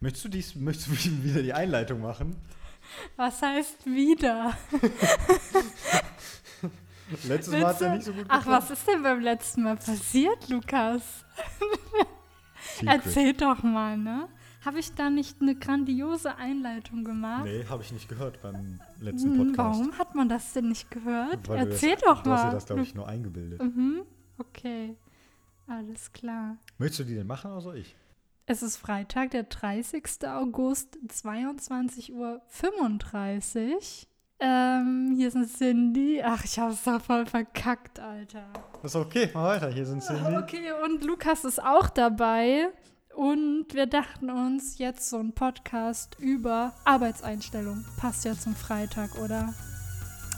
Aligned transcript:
Möchtest 0.00 0.24
du, 0.24 0.28
dies, 0.28 0.54
möchtest 0.54 0.88
du 0.88 0.92
wieder 1.24 1.42
die 1.42 1.52
Einleitung 1.52 2.00
machen? 2.00 2.36
Was 3.16 3.42
heißt 3.42 3.86
wieder? 3.86 4.56
Letztes 7.24 7.52
Mal 7.52 7.66
hat 7.66 7.74
es 7.76 7.80
ja 7.80 7.94
nicht 7.94 8.04
so 8.04 8.12
gut 8.12 8.24
Ach, 8.28 8.46
was 8.46 8.70
ist 8.70 8.86
denn 8.86 9.02
beim 9.02 9.20
letzten 9.20 9.62
Mal 9.62 9.76
passiert, 9.76 10.48
Lukas? 10.48 11.02
Erzähl 12.84 13.32
doch 13.32 13.62
mal, 13.62 13.96
ne? 13.96 14.28
Habe 14.64 14.80
ich 14.80 14.92
da 14.94 15.08
nicht 15.10 15.40
eine 15.40 15.54
grandiose 15.54 16.34
Einleitung 16.36 17.04
gemacht? 17.04 17.44
Nee, 17.44 17.64
habe 17.68 17.84
ich 17.84 17.92
nicht 17.92 18.08
gehört 18.08 18.42
beim 18.42 18.80
letzten 19.00 19.38
Hm, 19.38 19.46
Podcast. 19.54 19.78
Warum 19.80 19.98
hat 19.98 20.14
man 20.16 20.28
das 20.28 20.52
denn 20.52 20.68
nicht 20.68 20.90
gehört? 20.90 21.48
Weil 21.48 21.58
Erzähl 21.70 21.94
das, 21.94 22.02
doch 22.02 22.22
du 22.24 22.30
hast 22.32 22.42
dir 22.42 22.46
mal. 22.46 22.52
das, 22.52 22.66
glaube 22.66 22.82
ich, 22.82 22.94
nur 22.94 23.06
eingebildet. 23.08 23.62
Mhm. 23.62 24.02
Okay, 24.38 24.96
alles 25.68 26.12
klar. 26.12 26.56
Möchtest 26.78 27.00
du 27.00 27.04
die 27.04 27.14
denn 27.14 27.26
machen 27.28 27.52
oder 27.52 27.60
soll 27.60 27.76
ich? 27.76 27.94
Es 28.48 28.62
ist 28.62 28.76
Freitag, 28.76 29.32
der 29.32 29.42
30. 29.42 30.04
August, 30.28 30.96
22.35 31.08 32.12
Uhr. 32.12 32.40
Ähm, 34.38 35.14
hier 35.16 35.32
sind 35.32 35.52
Cindy. 35.52 36.22
Ach, 36.24 36.44
ich 36.44 36.56
habe 36.56 36.72
es 36.72 36.84
doch 36.84 37.02
voll 37.02 37.26
verkackt, 37.26 37.98
Alter. 37.98 38.44
Das 38.82 38.94
ist 38.94 39.00
okay, 39.00 39.28
mal 39.34 39.56
weiter. 39.56 39.68
Hier 39.70 39.84
sind 39.84 40.00
Cindy. 40.00 40.36
Okay, 40.36 40.72
und 40.84 41.02
Lukas 41.02 41.44
ist 41.44 41.60
auch 41.60 41.90
dabei. 41.90 42.68
Und 43.16 43.66
wir 43.72 43.86
dachten 43.86 44.30
uns, 44.30 44.78
jetzt 44.78 45.10
so 45.10 45.18
ein 45.18 45.32
Podcast 45.32 46.16
über 46.20 46.72
Arbeitseinstellung. 46.84 47.84
Passt 47.96 48.24
ja 48.24 48.34
zum 48.34 48.54
Freitag, 48.54 49.18
oder? 49.18 49.52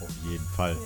Auf 0.01 0.17
jeden 0.25 0.47
Fall. 0.57 0.79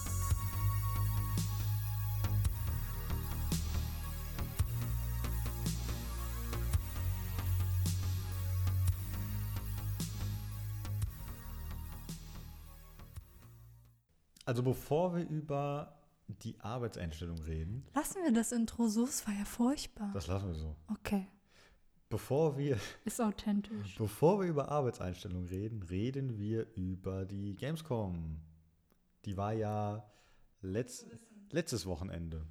Also 14.45 14.63
bevor 14.63 15.15
wir 15.15 15.29
über 15.29 15.99
die 16.29 16.59
Arbeitseinstellung 16.61 17.39
reden, 17.43 17.85
Lassen 17.95 18.23
wir 18.25 18.33
das 18.33 18.53
Intro 18.53 18.89
so, 18.89 19.05
es 19.05 19.27
war 19.27 19.35
ja 19.35 19.45
furchtbar. 19.45 20.11
das 20.15 20.27
lassen 20.27 20.49
wir 20.49 20.55
so. 20.55 20.77
Okay, 20.89 21.27
Bevor 22.09 22.59
wir, 22.59 22.79
ist 23.05 23.21
authentisch. 23.21 23.97
bevor 23.97 24.41
wir 24.41 24.49
über 24.49 24.69
Arbeitseinstellung 24.71 25.47
reden, 25.47 25.83
reden 25.83 26.39
wir 26.39 26.67
über 26.75 27.25
die 27.25 27.55
Gamescom. 27.55 28.39
Die 29.25 29.37
war 29.37 29.53
ja 29.55 30.05
letzt, 30.61 31.07
letztes 31.51 31.87
Wochenende. 31.87 32.45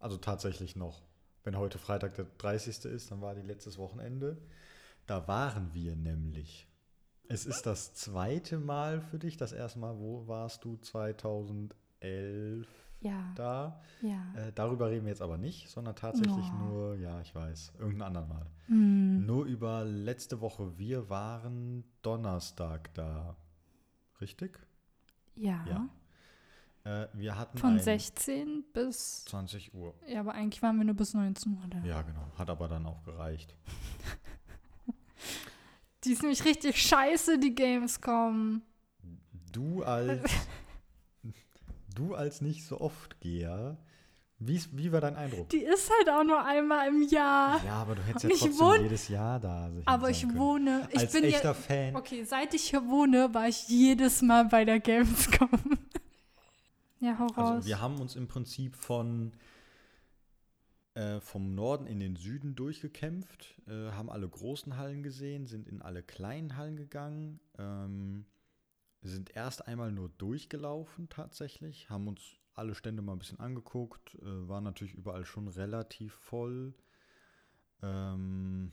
Also 0.00 0.16
tatsächlich 0.16 0.74
noch. 0.74 1.02
Wenn 1.44 1.56
heute 1.56 1.78
Freitag 1.78 2.14
der 2.16 2.26
30. 2.38 2.84
ist, 2.86 3.10
dann 3.12 3.20
war 3.20 3.34
die 3.36 3.42
letztes 3.42 3.78
Wochenende. 3.78 4.38
Da 5.06 5.28
waren 5.28 5.72
wir 5.74 5.94
nämlich. 5.94 6.66
Es 7.28 7.46
ist 7.46 7.64
das 7.66 7.94
zweite 7.94 8.58
Mal 8.58 9.00
für 9.00 9.18
dich. 9.18 9.36
Das 9.36 9.52
erste 9.52 9.78
Mal, 9.78 9.98
wo 9.98 10.26
warst 10.26 10.64
du 10.64 10.76
2011 10.76 12.66
Ja, 13.00 13.32
da? 13.34 13.80
ja. 14.02 14.22
Äh, 14.36 14.52
darüber 14.54 14.90
reden 14.90 15.04
wir 15.06 15.10
jetzt 15.10 15.22
aber 15.22 15.38
nicht, 15.38 15.68
sondern 15.70 15.96
tatsächlich 15.96 16.46
Oh. 16.52 16.64
nur, 16.64 16.94
ja, 16.96 17.20
ich 17.20 17.34
weiß, 17.34 17.72
irgendein 17.78 18.08
anderen 18.08 18.28
Mal. 18.28 18.46
Hm. 18.66 19.24
Nur 19.26 19.44
über 19.46 19.84
letzte 19.84 20.40
Woche. 20.40 20.76
Wir 20.78 21.08
waren 21.08 21.84
Donnerstag 22.02 22.92
da. 22.94 23.36
Richtig? 24.20 24.58
Ja. 25.34 25.64
Ja. 25.66 25.88
Äh, 26.84 27.08
wir 27.14 27.38
hatten 27.38 27.56
Von 27.58 27.74
ein 27.74 27.78
16 27.80 28.64
bis. 28.74 29.24
20 29.26 29.72
Uhr. 29.74 29.94
Ja, 30.06 30.20
aber 30.20 30.34
eigentlich 30.34 30.62
waren 30.62 30.76
wir 30.78 30.84
nur 30.84 30.96
bis 30.96 31.14
19 31.14 31.52
Uhr 31.56 31.68
da. 31.70 31.78
Ja, 31.78 32.02
genau. 32.02 32.26
Hat 32.36 32.50
aber 32.50 32.68
dann 32.68 32.84
auch 32.86 33.02
gereicht. 33.04 33.56
Die 36.04 36.12
ist 36.12 36.22
nämlich 36.22 36.44
richtig 36.44 36.80
scheiße, 36.80 37.38
die 37.38 37.54
Gamescom. 37.54 38.62
Du 39.52 39.82
als 39.82 40.30
du 41.94 42.14
als 42.14 42.40
nicht 42.40 42.64
so 42.64 42.80
oft 42.80 43.20
Geher, 43.20 43.76
wie, 44.38 44.60
wie 44.72 44.90
war 44.90 45.00
dein 45.00 45.14
Eindruck? 45.14 45.48
Die 45.50 45.62
ist 45.62 45.88
halt 45.98 46.10
auch 46.10 46.24
nur 46.24 46.44
einmal 46.44 46.88
im 46.88 47.02
Jahr. 47.02 47.64
Ja, 47.64 47.74
aber 47.74 47.94
du 47.94 48.02
hättest 48.02 48.24
ja 48.24 48.30
trotzdem 48.30 48.58
wohn- 48.58 48.82
jedes 48.82 49.06
Jahr 49.08 49.38
da 49.38 49.70
Aber 49.84 50.10
ich 50.10 50.22
können. 50.22 50.36
wohne. 50.36 50.88
Ich 50.90 50.98
Als 50.98 51.12
bin 51.12 51.24
echter 51.24 51.50
ja. 51.50 51.54
Fan. 51.54 51.94
Okay, 51.94 52.24
seit 52.24 52.52
ich 52.54 52.70
hier 52.70 52.84
wohne, 52.88 53.32
war 53.32 53.46
ich 53.46 53.68
jedes 53.68 54.20
Mal 54.22 54.46
bei 54.46 54.64
der 54.64 54.80
Gamescom. 54.80 55.48
ja, 57.00 57.16
hau 57.20 57.26
raus. 57.26 57.50
Also 57.56 57.68
wir 57.68 57.80
haben 57.80 58.00
uns 58.00 58.16
im 58.16 58.26
Prinzip 58.26 58.74
von 58.74 59.32
äh, 60.94 61.20
vom 61.20 61.54
Norden 61.54 61.86
in 61.86 62.00
den 62.00 62.16
Süden 62.16 62.54
durchgekämpft, 62.54 63.60
äh, 63.66 63.90
haben 63.92 64.10
alle 64.10 64.28
großen 64.28 64.76
Hallen 64.76 65.02
gesehen, 65.02 65.46
sind 65.46 65.68
in 65.68 65.80
alle 65.80 66.02
kleinen 66.02 66.56
Hallen 66.56 66.76
gegangen, 66.76 67.40
ähm, 67.58 68.26
sind 69.00 69.34
erst 69.34 69.66
einmal 69.66 69.90
nur 69.90 70.10
durchgelaufen 70.10 71.08
tatsächlich, 71.08 71.90
haben 71.90 72.08
uns 72.08 72.22
alle 72.54 72.74
Stände 72.74 73.02
mal 73.02 73.12
ein 73.12 73.18
bisschen 73.18 73.40
angeguckt, 73.40 74.14
äh, 74.16 74.48
war 74.48 74.60
natürlich 74.60 74.94
überall 74.94 75.24
schon 75.24 75.48
relativ 75.48 76.12
voll. 76.14 76.74
Ähm, 77.82 78.72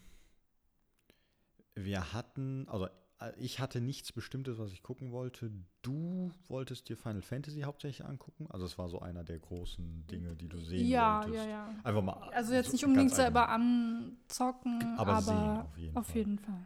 wir 1.75 2.13
hatten, 2.13 2.67
also 2.67 2.89
ich 3.37 3.59
hatte 3.59 3.81
nichts 3.81 4.11
Bestimmtes, 4.13 4.57
was 4.59 4.71
ich 4.71 4.81
gucken 4.81 5.11
wollte. 5.11 5.51
Du 5.81 6.31
wolltest 6.47 6.87
dir 6.87 6.95
Final 6.95 7.21
Fantasy 7.21 7.61
hauptsächlich 7.61 8.07
angucken. 8.07 8.47
Also 8.49 8.65
es 8.65 8.77
war 8.77 8.87
so 8.87 8.99
einer 8.99 9.23
der 9.23 9.39
großen 9.39 10.07
Dinge, 10.07 10.35
die 10.35 10.47
du 10.47 10.57
sehen 10.59 10.87
ja, 10.87 11.21
wolltest. 11.23 11.45
ja, 11.45 11.49
ja. 11.49 11.75
Einfach 11.83 12.01
mal. 12.01 12.13
Also 12.31 12.53
jetzt 12.53 12.67
so 12.67 12.71
nicht 12.73 12.85
unbedingt 12.85 13.13
selber 13.13 13.49
anzocken, 13.49 14.81
Aber 14.97 15.15
aber, 15.15 15.21
sehen 15.21 15.37
auf 15.37 15.77
jeden 15.77 15.97
auf 15.97 16.07
Fall. 16.07 16.15
jeden 16.15 16.39
Fall. 16.39 16.65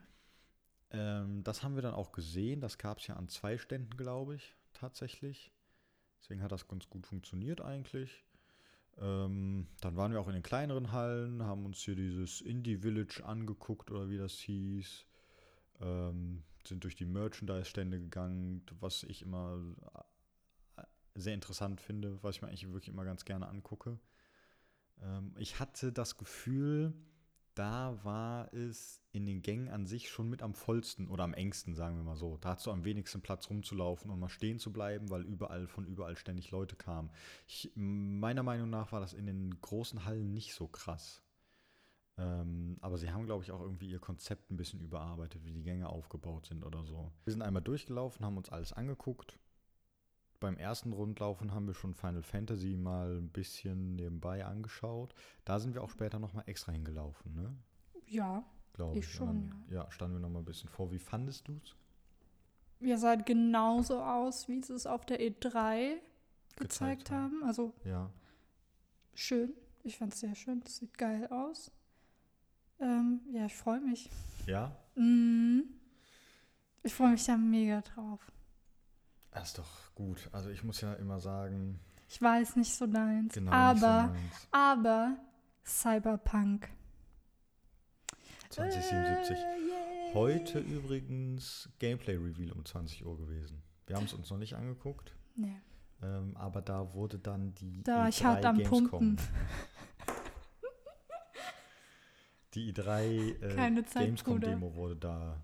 Ähm, 0.92 1.44
das 1.44 1.64
haben 1.64 1.74
wir 1.76 1.82
dann 1.82 1.96
auch 1.96 2.12
gesehen. 2.12 2.62
Das 2.62 2.78
gab 2.78 3.00
es 3.00 3.08
ja 3.08 3.16
an 3.16 3.28
zwei 3.30 3.58
Ständen, 3.58 3.98
glaube 3.98 4.36
ich, 4.36 4.56
tatsächlich. 4.74 5.52
Deswegen 6.22 6.44
hat 6.44 6.52
das 6.52 6.68
ganz 6.68 6.88
gut 6.88 7.08
funktioniert 7.08 7.62
eigentlich. 7.62 8.24
Ähm, 9.00 9.68
dann 9.82 9.96
waren 9.98 10.12
wir 10.12 10.22
auch 10.22 10.28
in 10.28 10.36
den 10.36 10.44
kleineren 10.44 10.92
Hallen, 10.92 11.42
haben 11.42 11.66
uns 11.66 11.80
hier 11.80 11.96
dieses 11.96 12.42
Indie 12.42 12.78
Village 12.78 13.24
angeguckt 13.26 13.90
oder 13.90 14.08
wie 14.10 14.20
das 14.20 14.34
hieß. 14.34 15.08
Ähm, 15.82 16.44
sind 16.68 16.84
durch 16.84 16.96
die 16.96 17.06
Merchandise-Stände 17.06 18.00
gegangen, 18.00 18.64
was 18.80 19.04
ich 19.04 19.22
immer 19.22 19.60
äh, 20.78 20.84
sehr 21.16 21.34
interessant 21.34 21.82
finde, 21.82 22.22
was 22.24 22.36
ich 22.36 22.42
mir 22.42 22.48
eigentlich 22.48 22.68
wirklich 22.68 22.90
immer 22.90 23.06
ganz 23.06 23.26
gerne 23.26 23.48
angucke. 23.48 24.00
Ähm, 25.02 25.36
ich 25.38 25.60
hatte 25.60 25.92
das 25.92 26.18
Gefühl, 26.18 26.94
da 27.56 28.04
war 28.04 28.52
es 28.54 29.02
in 29.12 29.26
den 29.26 29.42
Gängen 29.42 29.70
an 29.70 29.86
sich 29.86 30.10
schon 30.10 30.30
mit 30.30 30.42
am 30.42 30.56
vollsten 30.56 31.08
oder 31.08 31.24
am 31.24 31.34
engsten, 31.34 31.76
sagen 31.76 31.98
wir 31.98 32.04
mal 32.04 32.18
so. 32.18 32.38
Da 32.38 32.50
hattest 32.50 32.66
du 32.66 32.72
am 32.72 32.84
wenigsten 32.84 33.22
Platz 33.22 33.50
rumzulaufen 33.50 34.10
und 34.10 34.20
mal 34.20 34.30
stehen 34.30 34.60
zu 34.60 34.74
bleiben, 34.74 35.10
weil 35.10 35.22
überall 35.24 35.68
von 35.68 35.86
überall 35.86 36.16
ständig 36.16 36.50
Leute 36.52 36.76
kamen. 36.76 37.12
Ich, 37.48 37.72
meiner 37.76 38.44
Meinung 38.44 38.70
nach 38.70 38.92
war 38.92 39.02
das 39.02 39.14
in 39.14 39.28
den 39.28 39.62
großen 39.62 40.06
Hallen 40.06 40.34
nicht 40.34 40.56
so 40.56 40.68
krass. 40.68 41.23
Ähm, 42.18 42.78
aber 42.82 42.98
sie 42.98 43.12
haben, 43.12 43.26
glaube 43.26 43.44
ich, 43.44 43.52
auch 43.52 43.62
irgendwie 43.62 43.90
ihr 43.90 44.00
Konzept 44.00 44.52
ein 44.52 44.58
bisschen 44.58 44.80
überarbeitet, 44.82 45.44
wie 45.46 45.52
die 45.52 45.64
Gänge 45.64 45.90
aufgebaut 45.90 46.46
sind 46.46 46.64
oder 46.64 46.84
so. 46.84 47.12
Wir 47.24 47.34
sind 47.34 47.42
einmal 47.42 47.64
durchgelaufen, 47.64 48.26
haben 48.26 48.38
uns 48.38 48.50
alles 48.50 48.72
angeguckt. 48.74 49.40
Beim 50.40 50.58
ersten 50.58 50.92
Rundlaufen 50.94 51.54
haben 51.54 51.66
wir 51.68 51.74
schon 51.74 51.94
Final 51.96 52.22
Fantasy 52.22 52.76
mal 52.76 53.18
ein 53.18 53.30
bisschen 53.30 53.96
nebenbei 53.96 54.46
angeschaut. 54.46 55.16
Da 55.46 55.60
sind 55.60 55.74
wir 55.74 55.82
auch 55.82 55.90
später 55.90 56.20
nochmal 56.20 56.44
extra 56.48 56.72
hingelaufen, 56.72 57.34
ne? 57.34 57.56
Ja, 58.08 58.44
Glaube 58.74 59.00
ich. 59.00 59.06
Ich 59.06 59.12
schon, 59.14 59.50
dann, 59.50 59.64
ja. 59.70 59.90
standen 59.92 60.16
wir 60.18 60.20
nochmal 60.20 60.42
ein 60.42 60.46
bisschen 60.46 60.70
vor. 60.70 60.92
Wie 60.92 61.00
fandest 61.00 61.48
du 61.48 61.60
es? 61.64 61.76
ihr 62.80 62.98
seid 62.98 63.26
genauso 63.26 64.02
aus, 64.02 64.50
wie 64.50 64.62
sie 64.62 64.74
es 64.74 64.86
auf 64.86 65.06
der 65.06 65.22
E3 65.22 65.94
gezeigt, 65.94 66.02
Gezeigt 66.58 67.12
haben. 67.12 67.36
haben. 67.36 67.44
Also 67.46 67.74
Ja. 67.86 68.12
schön. 69.14 69.54
Ich 69.86 69.98
fand 69.98 70.14
es 70.14 70.20
sehr 70.20 70.36
schön. 70.36 70.60
Das 70.60 70.78
sieht 70.78 70.98
geil 70.98 71.28
aus. 71.28 71.72
Ähm, 72.84 73.22
ja, 73.32 73.46
ich 73.46 73.56
freue 73.56 73.80
mich. 73.80 74.10
Ja? 74.46 74.76
Mhm. 74.96 75.64
Ich 76.84 76.94
freue 76.94 77.12
mich 77.12 77.26
da 77.26 77.38
mega 77.38 77.80
drauf. 77.82 78.20
Das 79.32 79.48
ist 79.50 79.58
doch 79.58 79.96
gut. 79.96 80.30
Also 80.34 80.50
ich 80.50 80.64
muss 80.64 80.82
ja 80.82 80.94
immer 80.96 81.20
sagen, 81.22 81.80
Ich 82.10 82.22
weiß 82.22 82.58
nicht 82.58 82.76
so 82.76 82.86
deins. 82.86 83.34
genau 83.34 83.52
aber, 83.52 83.74
nicht 84.08 84.14
so 84.14 84.20
meins. 84.20 84.48
aber 84.52 85.18
Cyberpunk. 85.66 86.70
2077. 88.50 89.38
Äh, 89.38 89.42
yay. 89.42 90.14
Heute 90.14 90.60
übrigens 90.60 91.70
Gameplay-Reveal 91.80 92.52
um 92.52 92.64
20 92.66 93.06
Uhr 93.06 93.18
gewesen. 93.18 93.64
Wir 93.88 93.96
haben 93.96 94.06
es 94.06 94.14
uns 94.14 94.30
noch 94.30 94.38
nicht 94.38 94.54
angeguckt, 94.56 95.16
Nee. 95.36 95.56
ähm, 96.04 96.36
aber 96.38 96.62
da 96.62 96.94
wurde 96.94 97.18
dann 97.18 97.54
die 97.56 97.82
Da 97.84 98.00
war 98.00 98.10
ich 98.10 98.20
E3 98.22 98.24
hart 98.26 98.46
am 98.46 98.58
Gamescom. 98.58 98.90
Pumpen. 98.90 99.18
Die 102.54 102.74
i3 102.74 103.42
äh, 103.42 103.84
Gamescom-Demo 104.06 104.76
wurde 104.76 104.96
da 104.96 105.42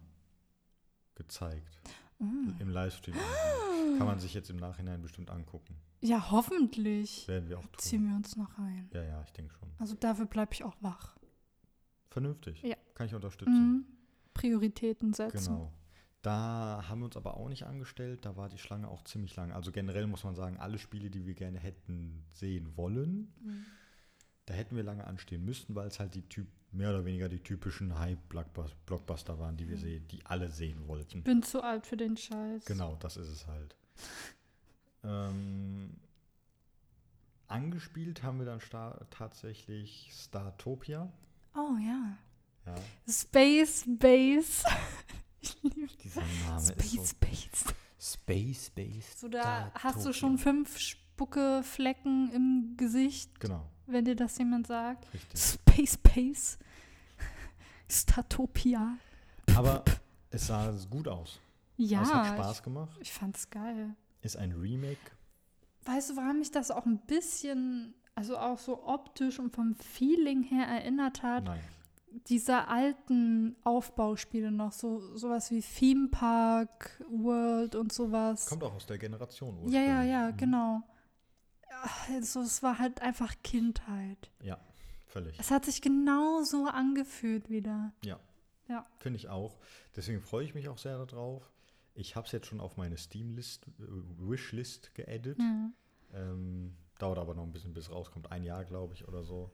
gezeigt. 1.16 1.80
Mm. 2.20 2.52
Im 2.60 2.70
Livestream. 2.70 3.16
irgendwie. 3.16 3.98
Kann 3.98 4.08
man 4.08 4.20
sich 4.20 4.34
jetzt 4.34 4.50
im 4.50 4.58
Nachhinein 4.58 5.02
bestimmt 5.02 5.30
angucken. 5.30 5.76
Ja, 6.02 6.32
hoffentlich. 6.32 7.28
Werden 7.28 7.50
wir 7.50 7.60
auch 7.60 7.64
tun. 7.66 7.78
Ziehen 7.80 8.08
wir 8.08 8.16
uns 8.16 8.36
noch 8.36 8.58
rein. 8.58 8.90
Ja, 8.94 9.04
ja, 9.04 9.22
ich 9.24 9.34
denke 9.34 9.54
schon. 9.54 9.70
Also 9.80 9.96
dafür 9.96 10.26
bleibe 10.26 10.54
ich 10.54 10.64
auch 10.64 10.76
wach. 10.82 11.18
Vernünftig. 12.10 12.62
Ja. 12.62 12.76
Kann 12.94 13.08
ich 13.08 13.16
unterstützen. 13.16 13.54
Mhm. 13.54 13.86
Prioritäten 14.34 15.14
setzen. 15.14 15.56
Genau. 15.56 15.74
Da 16.22 16.84
haben 16.88 17.00
wir 17.00 17.06
uns 17.06 17.18
aber 17.18 17.36
auch 17.38 17.48
nicht 17.50 17.64
angestellt. 17.64 18.26
Da 18.26 18.36
war 18.36 18.50
die 18.50 18.58
Schlange 18.58 18.88
auch 18.90 19.04
ziemlich 19.04 19.36
lang. 19.36 19.52
Also 19.52 19.72
generell 19.72 20.08
muss 20.08 20.24
man 20.24 20.36
sagen, 20.36 20.58
alle 20.58 20.78
Spiele, 20.78 21.10
die 21.10 21.26
wir 21.26 21.34
gerne 21.34 21.60
hätten 21.60 22.26
sehen 22.34 22.76
wollen, 22.76 23.34
Mhm. 23.42 23.66
da 24.46 24.54
hätten 24.54 24.76
wir 24.76 24.84
lange 24.84 25.06
anstehen 25.08 25.46
müssen, 25.46 25.76
weil 25.76 25.88
es 25.88 26.00
halt 26.00 26.16
die 26.16 26.28
typ 26.28 26.48
mehr 26.72 26.90
oder 26.92 27.04
weniger 27.06 27.30
die 27.30 27.40
typischen 27.40 27.98
Hype-Blockbuster 27.98 29.40
waren, 29.40 29.58
die 29.58 29.68
wir 29.68 29.78
Mhm. 29.78 29.82
sehen, 29.82 30.08
die 30.10 30.26
alle 30.26 30.50
sehen 30.50 30.88
wollten. 30.88 31.24
Bin 31.24 31.42
zu 31.44 31.64
alt 31.64 31.86
für 31.88 31.98
den 31.98 32.16
Scheiß. 32.18 32.66
Genau, 32.66 32.96
das 33.00 33.18
ist 33.18 33.30
es 33.30 33.48
halt. 33.48 33.76
ähm, 35.04 35.96
angespielt 37.48 38.24
haben 38.24 38.40
wir 38.40 38.46
dann 38.46 38.60
sta 38.60 39.00
tatsächlich 39.10 40.12
Startopia. 40.14 41.12
Oh 41.56 41.76
ja. 41.80 42.18
Ja, 42.66 42.76
Space 43.08 43.86
Base. 43.88 44.64
ich 45.42 45.62
liebe 45.64 45.88
dieser 46.04 46.22
Name 46.48 46.62
ist 46.62 46.70
Space 46.74 47.10
so 47.10 47.16
Base. 47.20 47.74
Space 48.02 48.70
Based. 48.70 49.20
So, 49.20 49.28
da 49.28 49.72
hast 49.74 49.98
du 49.98 50.14
Startopia. 50.14 50.14
schon 50.14 50.38
fünf 50.38 50.78
Spuckeflecken 51.20 52.32
im 52.32 52.78
Gesicht, 52.78 53.40
Genau, 53.42 53.66
wenn 53.88 54.06
dir 54.06 54.16
das 54.16 54.38
jemand 54.38 54.68
sagt. 54.68 55.14
richtig. 55.14 55.38
Space 55.42 55.98
Base. 55.98 56.58
Statopia. 57.90 58.98
Aber 59.56 59.84
es 60.30 60.48
sah 60.48 60.74
gut 60.90 61.08
aus. 61.10 61.40
Ja. 61.76 62.02
es 62.04 62.14
hat 62.14 62.28
Spaß 62.28 62.64
gemacht. 62.64 62.90
Ich, 62.96 63.10
ich 63.10 63.12
fand's 63.14 63.50
geil. 63.50 63.96
Ist 64.22 64.38
ein 64.38 64.54
Remake. 64.54 64.98
Weißt 65.86 66.10
du, 66.12 66.16
woran 66.16 66.40
mich 66.40 66.52
das 66.52 66.72
auch 66.72 66.86
ein 66.86 67.00
bisschen, 67.00 67.94
also 68.16 68.38
auch 68.38 68.58
so 68.60 68.86
optisch 68.86 69.40
und 69.40 69.54
vom 69.54 69.76
Feeling 69.76 70.44
her 70.44 70.68
erinnert 70.68 71.22
hat? 71.24 71.44
Nein. 71.46 71.60
Diese 72.28 72.68
alten 72.68 73.56
Aufbauspiele 73.64 74.52
noch, 74.52 74.72
so 74.72 75.16
sowas 75.18 75.52
wie 75.52 75.62
Theme 75.62 76.08
Park, 76.10 77.04
World 77.10 77.76
und 77.76 77.92
sowas. 77.94 78.46
Kommt 78.48 78.64
auch 78.64 78.74
aus 78.74 78.86
der 78.86 78.98
Generation. 78.98 79.68
ja, 79.70 79.80
ja, 79.82 79.88
ursprünglich. 79.88 80.12
ja, 80.12 80.32
Mhm. 80.32 80.38
genau. 80.38 80.82
Also 82.14 82.42
es 82.42 82.62
war 82.64 82.80
halt 82.80 83.02
einfach 83.02 83.34
Kindheit. 83.44 84.32
Ja, 84.42 84.60
völlig. 85.08 85.40
Es 85.40 85.52
hat 85.52 85.66
sich 85.66 85.82
genauso 85.82 86.66
angefühlt 86.68 87.50
wieder. 87.50 87.94
Ja. 88.04 88.20
Ja. 88.68 88.86
Finde 89.00 89.18
ich 89.18 89.30
auch. 89.30 89.58
Deswegen 89.96 90.22
freue 90.22 90.46
ich 90.46 90.54
mich 90.54 90.70
auch 90.70 90.78
sehr 90.78 91.04
darauf. 91.06 91.52
Ich 91.96 92.16
habe 92.16 92.26
es 92.28 92.32
jetzt 92.32 92.48
schon 92.48 92.60
auf 92.62 92.78
meine 92.78 92.98
Steam-List, 92.98 93.68
äh, 93.68 93.70
Wishlist 94.20 94.94
geaddet. 94.94 95.40
Ja. 95.40 95.72
Ähm, 96.14 96.76
dauert 97.00 97.18
aber 97.18 97.34
noch 97.34 97.44
ein 97.44 97.52
bisschen, 97.52 97.74
bis 97.74 97.86
es 97.86 97.92
rauskommt. 97.92 98.32
Ein 98.32 98.44
Jahr, 98.44 98.64
glaube 98.66 98.94
ich, 98.94 99.08
oder 99.08 99.24
so. 99.24 99.52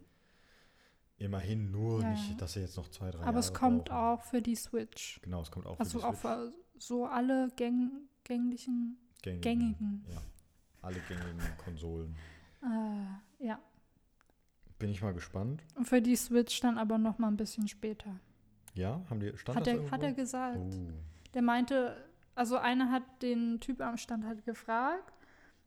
Immerhin 1.18 1.72
nur 1.72 2.02
Ja, 2.02 2.10
nicht, 2.12 2.42
dass 2.42 2.54
sie 2.54 2.60
jetzt 2.60 2.76
noch 2.76 2.90
zwei, 2.90 3.10
drei 3.10 3.20
Aber 3.20 3.28
Jahre 3.28 3.40
es 3.40 3.54
kommt 3.54 3.86
brauchen. 3.86 4.20
auch 4.20 4.24
für 4.24 4.42
die 4.42 4.56
Switch. 4.56 5.20
Genau, 5.22 5.42
es 5.42 5.50
kommt 5.50 5.66
auch 5.66 5.80
Also 5.80 6.00
für 6.00 6.08
auch 6.08 6.12
die 6.12 6.18
Switch. 6.18 6.54
für 6.76 6.80
so 6.82 7.06
alle 7.06 7.50
gäng 7.56 7.90
gänglichen, 8.26 8.98
gängigen. 9.22 9.42
gängigen. 9.42 10.06
Ja, 10.10 10.22
alle 10.86 11.00
gängigen 11.08 11.40
Konsolen. 11.64 12.16
äh, 12.64 13.46
ja. 13.46 13.60
Bin 14.78 14.90
ich 14.90 15.02
mal 15.02 15.14
gespannt. 15.14 15.64
Für 15.84 16.02
die 16.02 16.16
Switch 16.16 16.60
dann 16.60 16.78
aber 16.78 16.98
noch 16.98 17.18
mal 17.18 17.28
ein 17.28 17.38
bisschen 17.38 17.68
später. 17.68 18.20
Ja, 18.74 19.02
haben 19.10 19.20
die, 19.22 19.36
stand 19.38 19.58
Hat 19.58 19.68
das 19.68 19.76
er, 19.76 19.92
hat 19.92 20.04
er 20.04 20.12
gesagt. 20.14 20.58
Oh. 20.58 20.92
Der 21.34 21.42
meinte, 21.42 21.96
also 22.36 22.58
einer 22.58 22.92
hat 22.92 23.04
den 23.22 23.60
Typ 23.62 23.82
am 23.82 23.98
Stand 23.98 24.26
halt 24.26 24.44
gefragt, 24.46 25.14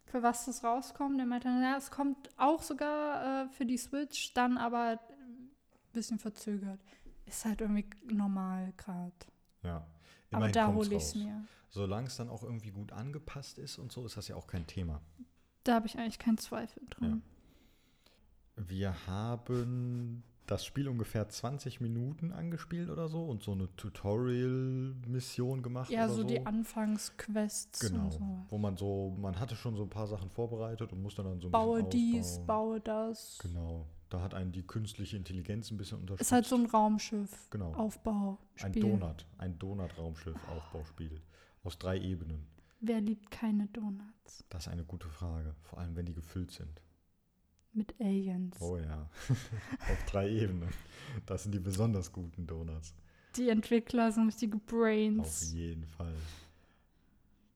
für 0.04 0.22
was 0.22 0.44
das 0.44 0.62
rauskommt. 0.62 1.18
Der 1.18 1.26
meinte, 1.26 1.48
ja, 1.48 1.76
es 1.76 1.90
kommt 1.90 2.28
auch 2.36 2.62
sogar 2.62 3.44
äh, 3.44 3.48
für 3.48 3.64
die 3.64 3.78
Switch, 3.78 4.34
dann 4.34 4.58
aber 4.58 4.90
ein 4.90 4.98
bisschen 5.92 6.18
verzögert. 6.18 6.80
Ist 7.24 7.44
halt 7.44 7.62
irgendwie 7.62 7.88
normal 8.12 8.72
gerade. 8.76 9.12
Ja. 9.62 9.86
Aber 10.30 10.46
Immerhin 10.46 10.52
da 10.52 10.66
kommt's 10.66 10.86
hole 10.86 10.96
ich 10.96 11.02
es 11.02 11.14
mir. 11.14 11.44
Solange 11.70 12.06
es 12.06 12.16
dann 12.16 12.28
auch 12.28 12.42
irgendwie 12.42 12.70
gut 12.70 12.92
angepasst 12.92 13.58
ist 13.58 13.78
und 13.78 13.92
so, 13.92 14.06
ist 14.06 14.16
das 14.16 14.28
ja 14.28 14.36
auch 14.36 14.46
kein 14.46 14.66
Thema. 14.66 15.02
Da 15.64 15.74
habe 15.74 15.86
ich 15.86 15.98
eigentlich 15.98 16.18
keinen 16.18 16.38
Zweifel 16.38 16.82
dran. 16.88 17.22
Wir 18.56 19.06
haben 19.06 20.24
das 20.48 20.64
Spiel 20.64 20.88
ungefähr 20.88 21.28
20 21.28 21.80
Minuten 21.80 22.32
angespielt 22.32 22.88
oder 22.90 23.08
so 23.08 23.24
und 23.24 23.42
so 23.42 23.52
eine 23.52 23.68
Tutorial-Mission 23.76 25.62
gemacht. 25.62 25.90
Ja, 25.90 26.04
oder 26.04 26.08
so 26.14 26.22
so 26.22 26.24
die 26.28 26.44
Anfangsquests 26.44 27.80
Genau. 27.80 28.10
so. 28.10 28.20
Wo 28.48 28.58
man 28.58 28.76
so, 28.76 29.14
man 29.18 29.38
hatte 29.38 29.54
schon 29.56 29.76
so 29.76 29.82
ein 29.84 29.90
paar 29.90 30.06
Sachen 30.06 30.30
vorbereitet 30.30 30.92
und 30.92 31.02
musste 31.02 31.22
dann 31.22 31.40
so 31.40 31.48
ein 31.48 31.52
Baue 31.52 31.84
bisschen 31.84 31.90
dies, 31.90 32.26
ausbauen. 32.26 32.46
baue 32.46 32.80
das. 32.80 33.38
Genau. 33.42 33.86
Da 34.08 34.22
hat 34.22 34.32
einen 34.34 34.52
die 34.52 34.62
künstliche 34.66 35.18
Intelligenz 35.18 35.70
ein 35.70 35.76
bisschen 35.76 35.98
unterstützt. 35.98 36.22
Ist 36.28 36.32
halt 36.32 36.46
so 36.46 36.56
ein 36.56 36.64
Raumschiff. 36.66 37.50
Genau. 37.50 37.74
Aufbauspiel. 37.74 38.64
Ein 38.64 38.72
Donut, 38.72 39.26
ein 39.36 39.58
Donut-Raumschiff-Aufbauspiel 39.58 41.20
aus 41.62 41.78
drei 41.78 41.98
Ebenen. 42.00 42.46
Wer 42.80 43.00
liebt 43.02 43.30
keine 43.30 43.66
Donuts? 43.66 44.44
Das 44.48 44.66
ist 44.66 44.72
eine 44.72 44.84
gute 44.84 45.08
Frage, 45.08 45.54
vor 45.62 45.78
allem 45.80 45.94
wenn 45.96 46.06
die 46.06 46.14
gefüllt 46.14 46.52
sind. 46.52 46.80
Mit 47.78 47.94
Aliens. 48.00 48.56
Oh 48.60 48.76
ja, 48.76 49.08
auf 49.28 50.04
drei 50.10 50.28
Ebenen. 50.28 50.68
Das 51.26 51.44
sind 51.44 51.52
die 51.52 51.60
besonders 51.60 52.12
guten 52.12 52.44
Donuts. 52.44 52.92
Die 53.36 53.48
Entwickler 53.50 54.10
sind 54.10 54.26
richtige 54.26 54.56
Auf 54.56 54.66
Brains. 54.66 55.52
jeden 55.52 55.86
Fall. 55.86 56.12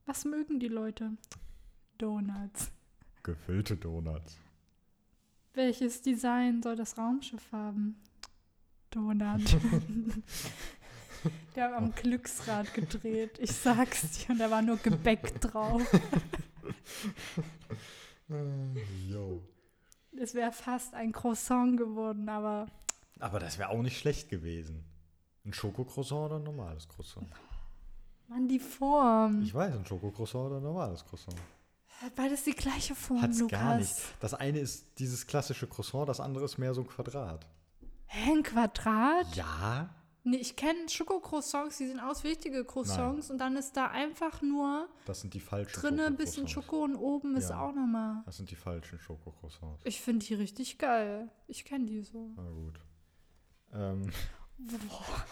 Was 0.07 0.25
mögen 0.25 0.61
die 0.61 0.69
Leute? 0.69 1.11
Donuts. 1.99 2.71
Gefüllte 3.25 3.77
Donuts. 3.77 4.39
Welches 5.55 6.03
Design 6.03 6.63
soll 6.63 6.77
das 6.77 6.97
Raumschiff 6.97 7.51
haben? 7.51 7.97
Donut. 8.91 9.41
Der 11.57 11.65
hat 11.65 11.73
am 11.75 11.93
Glücksrad 11.93 12.73
gedreht. 12.75 13.39
Ich 13.41 13.51
sag's 13.53 14.03
dir. 14.19 14.31
Und 14.31 14.39
da 14.39 14.51
war 14.53 14.63
nur 14.63 14.77
Gebäck 14.77 15.41
drauf. 15.41 15.83
Jo. 19.09 19.43
Es 20.21 20.35
wäre 20.35 20.53
fast 20.53 20.95
ein 20.95 21.13
Croissant 21.13 21.77
geworden, 21.77 22.29
aber 22.29 22.67
Aber 23.21 23.39
das 23.41 23.59
wäre 23.59 23.71
auch 23.71 23.83
nicht 23.83 23.99
schlecht 23.99 24.29
gewesen. 24.29 24.85
Ein 25.45 25.53
Schokocroissant 25.53 26.27
oder 26.27 26.37
ein 26.37 26.45
normales 26.45 26.87
Croissant? 26.89 27.27
Mann, 28.29 28.47
die 28.49 28.59
Form. 28.59 29.43
Ich 29.43 29.53
weiß, 29.55 29.75
ein 29.75 29.85
Schokocroissant 29.87 30.47
oder 30.47 30.57
ein 30.59 30.63
normales 30.63 31.05
Croissant. 31.05 31.37
Hat 32.01 32.15
beides 32.15 32.45
die 32.45 32.53
gleiche 32.53 32.95
Form, 32.95 33.23
Hat's 33.23 33.39
Lukas. 33.41 33.61
gar 33.61 33.77
nicht. 33.79 33.95
Das 34.21 34.35
eine 34.35 34.59
ist 34.59 34.99
dieses 34.99 35.27
klassische 35.27 35.67
Croissant, 35.67 36.09
das 36.09 36.21
andere 36.21 36.45
ist 36.45 36.59
mehr 36.59 36.75
so 36.75 36.81
ein 36.83 36.87
Quadrat. 36.87 37.47
Hä, 38.07 38.33
ein 38.33 38.43
Quadrat? 38.43 39.35
Ja? 39.35 39.89
Nee, 40.25 40.37
ich 40.37 40.55
kenne 40.55 40.89
Schokocroissants, 40.89 41.79
die 41.79 41.87
sehen 41.89 41.99
aus 41.99 42.23
wie 42.23 42.29
richtige 42.29 42.65
Croissants 42.65 43.31
und 43.31 43.39
dann 43.39 43.57
ist 43.57 43.77
da 43.77 43.89
einfach 43.89 44.41
nur 44.41 44.89
Das 45.05 45.21
sind 45.21 45.35
die 45.35 45.41
falschen 45.41 45.81
drinne 45.81 46.07
ein 46.07 46.17
bisschen. 46.17 46.47
Schoko 46.47 46.85
und 46.85 46.95
oben 46.95 47.37
ist 47.37 47.51
Ja. 47.51 47.61
auch 47.61 47.75
nochmal. 47.75 48.23
Das 48.25 48.37
sind 48.37 48.49
die 48.51 48.55
falschen 48.57 48.99
Schokocroissants. 49.01 49.81
Ich 49.85 50.01
finde 50.01 50.25
die 50.25 50.35
richtig 50.35 50.79
geil. 50.79 51.29
Ich 51.49 51.65
kenne 51.65 51.87
die 51.87 52.03
so. 52.03 52.31
Na 52.37 52.49
gut. 52.51 52.79
Ähm, 53.75 54.11
Boah, 54.59 55.25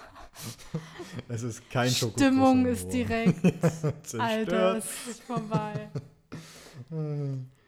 es 1.29 1.43
ist 1.45 1.71
kein 1.71 1.89
Schokocroissant. 1.91 2.35
Stimmung 2.35 2.67
ist 2.67 2.89
geworden. 2.91 3.41
direkt. 3.43 3.43
Zerstört. 4.07 4.21
Alter, 4.23 4.77
es 4.79 5.07
ist 5.09 5.23
vorbei. 5.23 5.89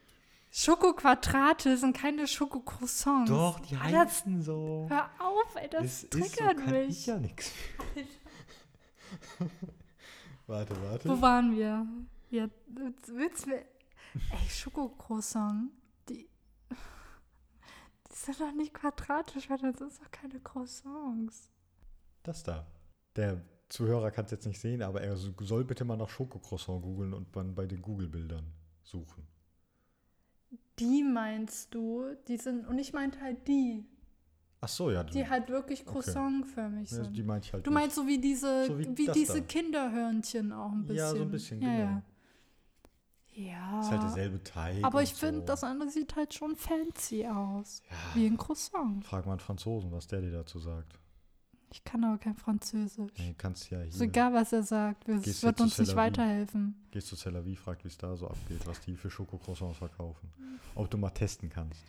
Schokoquadrate 0.55 1.79
sind 1.79 1.97
keine 1.97 2.29
Schokocroissants. 2.29 3.31
Doch, 3.31 3.59
die 3.61 3.75
Alter, 3.75 4.01
heißen 4.01 4.43
so. 4.43 4.87
Hör 4.91 5.09
auf, 5.19 5.57
ey, 5.57 5.69
das 5.71 6.03
so, 6.03 6.09
triggert 6.09 6.59
kann 6.59 6.71
mich. 6.73 6.89
ich 6.91 7.07
ja 7.07 7.19
nichts. 7.19 7.53
warte, 10.47 10.75
warte. 10.83 11.09
Wo 11.09 11.21
waren 11.23 11.57
wir? 11.57 11.87
Ja, 12.31 12.49
willst 13.07 13.47
du 13.47 13.51
mir. 13.51 13.59
Ey, 14.31 14.49
Schokocroissant, 14.51 15.71
die. 16.09 16.29
Die 18.11 18.15
sind 18.15 18.39
doch 18.41 18.53
nicht 18.53 18.75
quadratisch, 18.75 19.49
weil 19.49 19.57
das 19.59 19.79
sind 19.79 20.03
doch 20.03 20.11
keine 20.11 20.39
Croissants. 20.41 21.51
Das 22.23 22.43
da. 22.43 22.67
Der 23.17 23.41
Zuhörer 23.71 24.11
kann 24.11 24.27
es 24.27 24.31
jetzt 24.33 24.47
nicht 24.47 24.61
sehen, 24.61 24.83
aber 24.83 25.01
er 25.01 25.17
so- 25.17 25.33
soll 25.41 25.65
bitte 25.65 25.87
mal 25.87 25.97
nach 25.97 26.11
Schokocroissant 26.11 26.83
googeln 26.83 27.15
und 27.15 27.35
dann 27.35 27.55
bei 27.55 27.65
den 27.67 27.81
Google-Bildern 27.81 28.53
suchen. 28.83 29.27
Die 30.79 31.03
meinst 31.03 31.75
du? 31.75 32.05
Die 32.29 32.37
sind. 32.37 32.67
Und 32.67 32.79
ich 32.79 32.93
meinte 32.93 33.21
halt 33.21 33.47
die. 33.47 33.85
Ach 34.61 34.69
so, 34.69 34.91
ja. 34.91 35.03
Die 35.03 35.29
halt 35.29 35.49
wirklich 35.49 35.85
croissantförmig 35.85 36.91
ja, 36.91 37.03
sind. 37.03 37.17
die 37.17 37.23
meinte 37.25 37.47
ich 37.47 37.53
halt 37.53 37.67
Du 37.67 37.73
meinst 37.73 37.97
so 37.97 38.07
wie 38.07 38.19
diese, 38.19 38.67
So 38.67 38.79
wie 38.79 38.97
wie, 38.97 39.09
diese 39.09 39.41
da. 39.41 39.47
Kinderhörnchen 39.47 40.53
auch 40.53 40.71
ein 40.71 40.87
bisschen. 40.87 40.97
Ja, 40.97 41.11
so 41.11 41.23
ein 41.23 41.31
bisschen, 41.31 41.61
ja, 41.61 41.69
genau. 41.69 42.03
Ja. 43.35 43.45
ja. 43.45 43.81
ist 43.81 43.91
halt 43.91 44.03
derselbe 44.03 44.43
Teig. 44.45 44.85
Aber 44.85 45.03
ich 45.03 45.13
finde, 45.15 45.41
so. 45.41 45.47
das 45.47 45.65
andere 45.65 45.91
sieht 45.91 46.15
halt 46.15 46.33
schon 46.33 46.55
fancy 46.55 47.27
aus. 47.27 47.83
Ja, 47.91 47.97
Wie 48.15 48.27
ein 48.27 48.37
Croissant. 48.37 49.05
frag 49.05 49.27
mal 49.27 49.33
einen 49.33 49.41
Franzosen, 49.41 49.91
was 49.91 50.07
der 50.07 50.21
dir 50.21 50.31
dazu 50.31 50.61
sagt. 50.61 50.97
Ich 51.73 51.85
kann 51.85 52.05
aber 52.05 52.19
kein 52.19 52.37
Französisch. 52.37 53.13
Nee, 53.19 53.35
kannst 53.37 53.71
ja 53.71 53.79
hier. 53.79 53.89
Ist 53.89 54.01
egal, 54.01 54.35
was 54.35 54.53
er 54.53 54.63
sagt. 54.63 55.09
Es 55.09 55.43
wird 55.43 55.59
du 55.59 55.65
uns 55.65 55.79
nicht 55.79 55.97
weiterhelfen. 55.97 56.75
Gehst 56.91 57.09
zu 57.09 57.17
Tel 57.17 57.37
Aviv, 57.37 57.61
fragt, 57.61 57.85
wie 57.85 57.89
es 57.89 57.97
da 57.97 58.15
so 58.17 58.29
abgeht, 58.29 58.67
was 58.67 58.81
die 58.81 58.97
für 58.97 59.11
Schokocroissants 59.11 59.79
verkaufen. 59.79 60.31
Ob 60.75 60.91
du 60.91 60.99
mal 60.99 61.11
testen 61.11 61.49
kannst. 61.49 61.83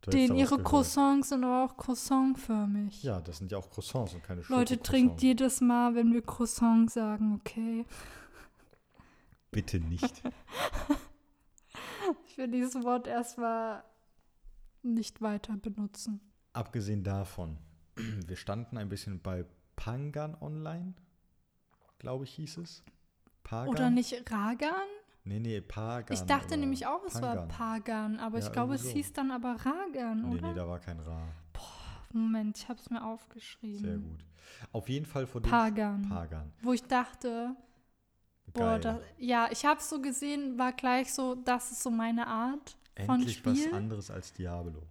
Du 0.00 0.10
Den 0.10 0.34
ihre. 0.36 0.62
Croissants 0.62 1.30
sind 1.30 1.44
aber 1.44 1.64
auch 1.64 1.76
croissantförmig. 1.76 3.02
Ja, 3.02 3.20
das 3.20 3.38
sind 3.38 3.52
ja 3.52 3.58
auch 3.58 3.70
Croissants 3.70 4.14
und 4.14 4.22
keine 4.22 4.40
Leute, 4.40 4.74
Schokocroissants. 4.74 4.88
trinkt 4.88 5.22
jedes 5.22 5.60
Mal, 5.60 5.94
wenn 5.94 6.12
wir 6.12 6.22
Croissant 6.22 6.90
sagen, 6.90 7.36
okay? 7.40 7.86
Bitte 9.50 9.78
nicht. 9.80 10.22
Ich 12.26 12.38
will 12.38 12.48
dieses 12.48 12.82
Wort 12.84 13.06
erstmal 13.06 13.84
nicht 14.82 15.22
weiter 15.22 15.56
benutzen. 15.56 16.20
Abgesehen 16.52 17.02
davon, 17.02 17.58
wir 18.26 18.36
standen 18.36 18.76
ein 18.78 18.88
bisschen 18.88 19.20
bei 19.20 19.44
Pangan 19.76 20.36
online, 20.40 20.94
glaube 21.98 22.24
ich, 22.24 22.32
hieß 22.34 22.58
es. 22.58 22.82
Pagan? 23.42 23.68
Oder 23.68 23.90
nicht 23.90 24.12
Ragan? 24.30 24.70
Nee, 25.24 25.38
nee, 25.40 25.60
Pagan. 25.60 26.14
Ich 26.14 26.22
dachte 26.22 26.56
nämlich 26.56 26.86
auch, 26.86 27.02
es 27.06 27.20
war 27.20 27.34
Pangan. 27.46 27.48
Pagan, 27.48 28.20
aber 28.20 28.38
Ja, 28.38 28.46
ich 28.46 28.52
glaube, 28.52 28.74
es 28.74 28.88
hieß 28.88 29.12
dann 29.14 29.30
aber 29.30 29.56
Ragan, 29.64 30.22
Nee, 30.28 30.34
oder? 30.36 30.48
nee, 30.48 30.54
da 30.54 30.68
war 30.68 30.78
kein 30.80 31.00
Ra. 31.00 31.22
Moment, 32.12 32.58
ich 32.58 32.68
habe 32.68 32.78
es 32.78 32.90
mir 32.90 33.04
aufgeschrieben. 33.04 33.80
Sehr 33.80 33.98
gut. 33.98 34.24
Auf 34.72 34.88
jeden 34.88 35.04
Fall 35.06 35.26
vor 35.26 35.40
dem 35.40 35.50
Pagan. 35.50 36.08
Pagan. 36.08 36.52
Wo 36.62 36.72
ich 36.72 36.82
dachte, 36.84 37.56
boah, 38.52 38.78
Geil. 38.78 38.80
da, 38.80 39.00
ja, 39.18 39.48
ich 39.50 39.64
habe 39.64 39.80
es 39.80 39.88
so 39.88 40.00
gesehen, 40.00 40.56
war 40.56 40.72
gleich 40.72 41.12
so, 41.12 41.34
das 41.34 41.72
ist 41.72 41.82
so 41.82 41.90
meine 41.90 42.26
Art 42.28 42.76
von 43.04 43.16
Endlich 43.16 43.44
was 43.44 43.58
Spiel. 43.58 43.74
anderes 43.74 44.10
als 44.12 44.32
Diablo. 44.32 44.82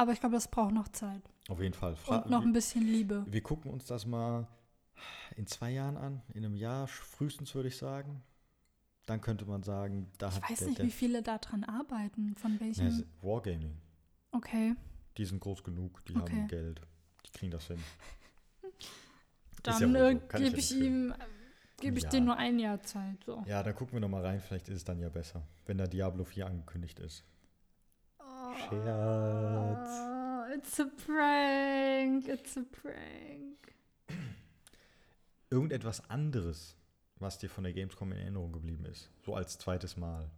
Aber 0.00 0.12
ich 0.14 0.20
glaube, 0.20 0.34
das 0.34 0.48
braucht 0.48 0.72
noch 0.72 0.88
Zeit. 0.88 1.20
Auf 1.50 1.60
jeden 1.60 1.74
Fall. 1.74 1.94
Fra 1.94 2.20
Und 2.20 2.30
noch 2.30 2.42
ein 2.42 2.54
bisschen 2.54 2.82
Liebe. 2.86 3.22
wir 3.28 3.42
gucken 3.42 3.70
uns 3.70 3.84
das 3.84 4.06
mal 4.06 4.48
in 5.36 5.46
zwei 5.46 5.72
Jahren 5.72 5.98
an, 5.98 6.22
in 6.32 6.42
einem 6.42 6.54
Jahr 6.56 6.86
frühestens 6.86 7.54
würde 7.54 7.68
ich 7.68 7.76
sagen. 7.76 8.22
Dann 9.04 9.20
könnte 9.20 9.44
man 9.44 9.62
sagen, 9.62 10.10
da 10.16 10.28
Ich 10.30 10.36
hat 10.36 10.50
weiß 10.50 10.58
der, 10.60 10.66
nicht, 10.68 10.78
der 10.78 10.86
wie 10.86 10.90
viele 10.90 11.22
da 11.22 11.36
dran 11.36 11.64
arbeiten, 11.64 12.34
von 12.36 12.58
welchen. 12.60 12.86
es- 12.86 13.04
Wargaming. 13.20 13.76
Okay, 14.32 14.74
Die 15.18 15.24
sind 15.26 15.38
groß 15.40 15.62
genug, 15.64 16.02
die 16.06 16.16
Okay. 16.16 16.32
haben 16.32 16.48
Geld. 16.48 16.80
Die 17.26 17.30
kriegen 17.32 17.52
das 17.52 17.66
hin. 17.66 17.78
dann 19.62 19.92
ja 19.94 20.08
äh, 20.08 20.12
so, 20.14 20.20
kann 20.28 20.42
ich 20.42 20.48
gebe 20.48 20.56
ja 20.56 20.58
ich 20.58 20.76
ihm, 20.80 21.14
gebe 21.78 21.98
ich 21.98 22.04
Ja. 22.04 22.08
dir 22.10 22.20
nur 22.22 22.36
ein 22.38 22.58
Jahr 22.58 22.82
Zeit. 22.82 23.22
So. 23.26 23.42
Ja, 23.46 23.62
dann 23.62 23.74
gucken 23.74 23.92
wir 23.94 24.00
noch 24.00 24.08
mal 24.08 24.24
rein, 24.24 24.40
vielleicht 24.40 24.68
ist 24.70 24.76
es 24.76 24.84
dann 24.84 24.98
ja 24.98 25.10
besser, 25.10 25.46
wenn 25.66 25.76
da 25.76 25.86
Diablo 25.86 26.24
4 26.24 26.46
angekündigt 26.46 27.00
ist. 27.00 27.22
Scherz. 28.56 29.90
Oh, 29.90 30.54
it's 30.54 30.80
a 30.80 30.84
prank, 31.06 32.28
it's 32.28 32.56
a 32.56 32.62
prank. 32.70 33.56
Irgendetwas 35.50 36.08
anderes, 36.08 36.76
was 37.16 37.38
dir 37.38 37.48
von 37.50 37.64
der 37.64 37.72
Gamescom 37.72 38.12
in 38.12 38.18
Erinnerung 38.18 38.52
geblieben 38.52 38.84
ist. 38.84 39.10
So 39.24 39.34
als 39.34 39.58
zweites 39.58 39.96
Mal. 39.96 40.30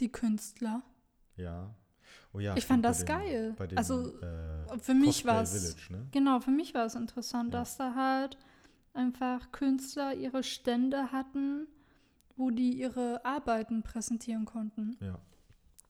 Die 0.00 0.10
Künstler. 0.12 0.82
Ja. 1.36 1.74
Oh 2.32 2.38
ja, 2.38 2.56
Ich 2.56 2.66
fand 2.66 2.84
das 2.84 2.98
den- 2.98 3.06
geil. 3.06 3.52
Den, 3.68 3.76
Also, 3.78 4.20
äh, 4.20 4.78
Für 4.78 4.94
mich 4.94 5.24
war 5.24 5.42
es 5.42 5.90
ne? 5.90 6.06
Genau, 6.12 6.38
für 6.40 6.50
mich 6.52 6.72
war 6.74 6.86
es 6.86 6.94
interessant, 6.94 7.52
Ja. 7.52 7.60
dass 7.60 7.76
da 7.76 7.94
halt 7.94 8.38
einfach 8.94 9.50
Künstler 9.52 10.14
ihre 10.14 10.42
Stände 10.42 11.10
hatten, 11.12 11.66
wo 12.36 12.50
die 12.50 12.78
ihre 12.78 13.24
Arbeiten 13.24 13.82
präsentieren 13.82 14.44
konnten. 14.44 14.96
Ja, 15.00 15.18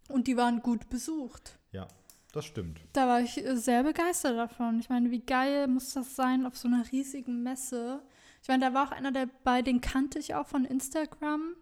Und 0.09 0.27
die 0.27 0.37
waren 0.37 0.61
gut 0.63 0.89
besucht. 0.89 1.59
das 2.33 2.45
stimmt. 2.45 2.81
Da 2.93 3.07
war 3.09 3.21
ich 3.23 3.39
äh, 3.45 3.57
sehr 3.57 3.83
begeistert 3.83 4.37
davon. 4.37 4.79
Ich 4.79 4.89
meine, 4.91 5.11
wie 5.11 5.21
geil 5.25 5.69
muss 5.69 5.95
das 5.95 6.15
sein 6.17 6.45
auf 6.47 6.57
so 6.57 6.69
einer 6.69 6.85
riesigen 6.93 7.43
Messe? 7.43 8.03
Ich 8.43 8.49
meine, 8.49 8.67
da 8.67 8.75
war 8.75 8.87
auch 8.89 8.93
einer 8.93 9.11
dabei, 9.11 9.63
den 9.63 9.81
kannte 9.81 10.19
ich 10.19 10.35
auch 10.35 10.47
von 10.47 10.65
Instagram. 10.67 11.55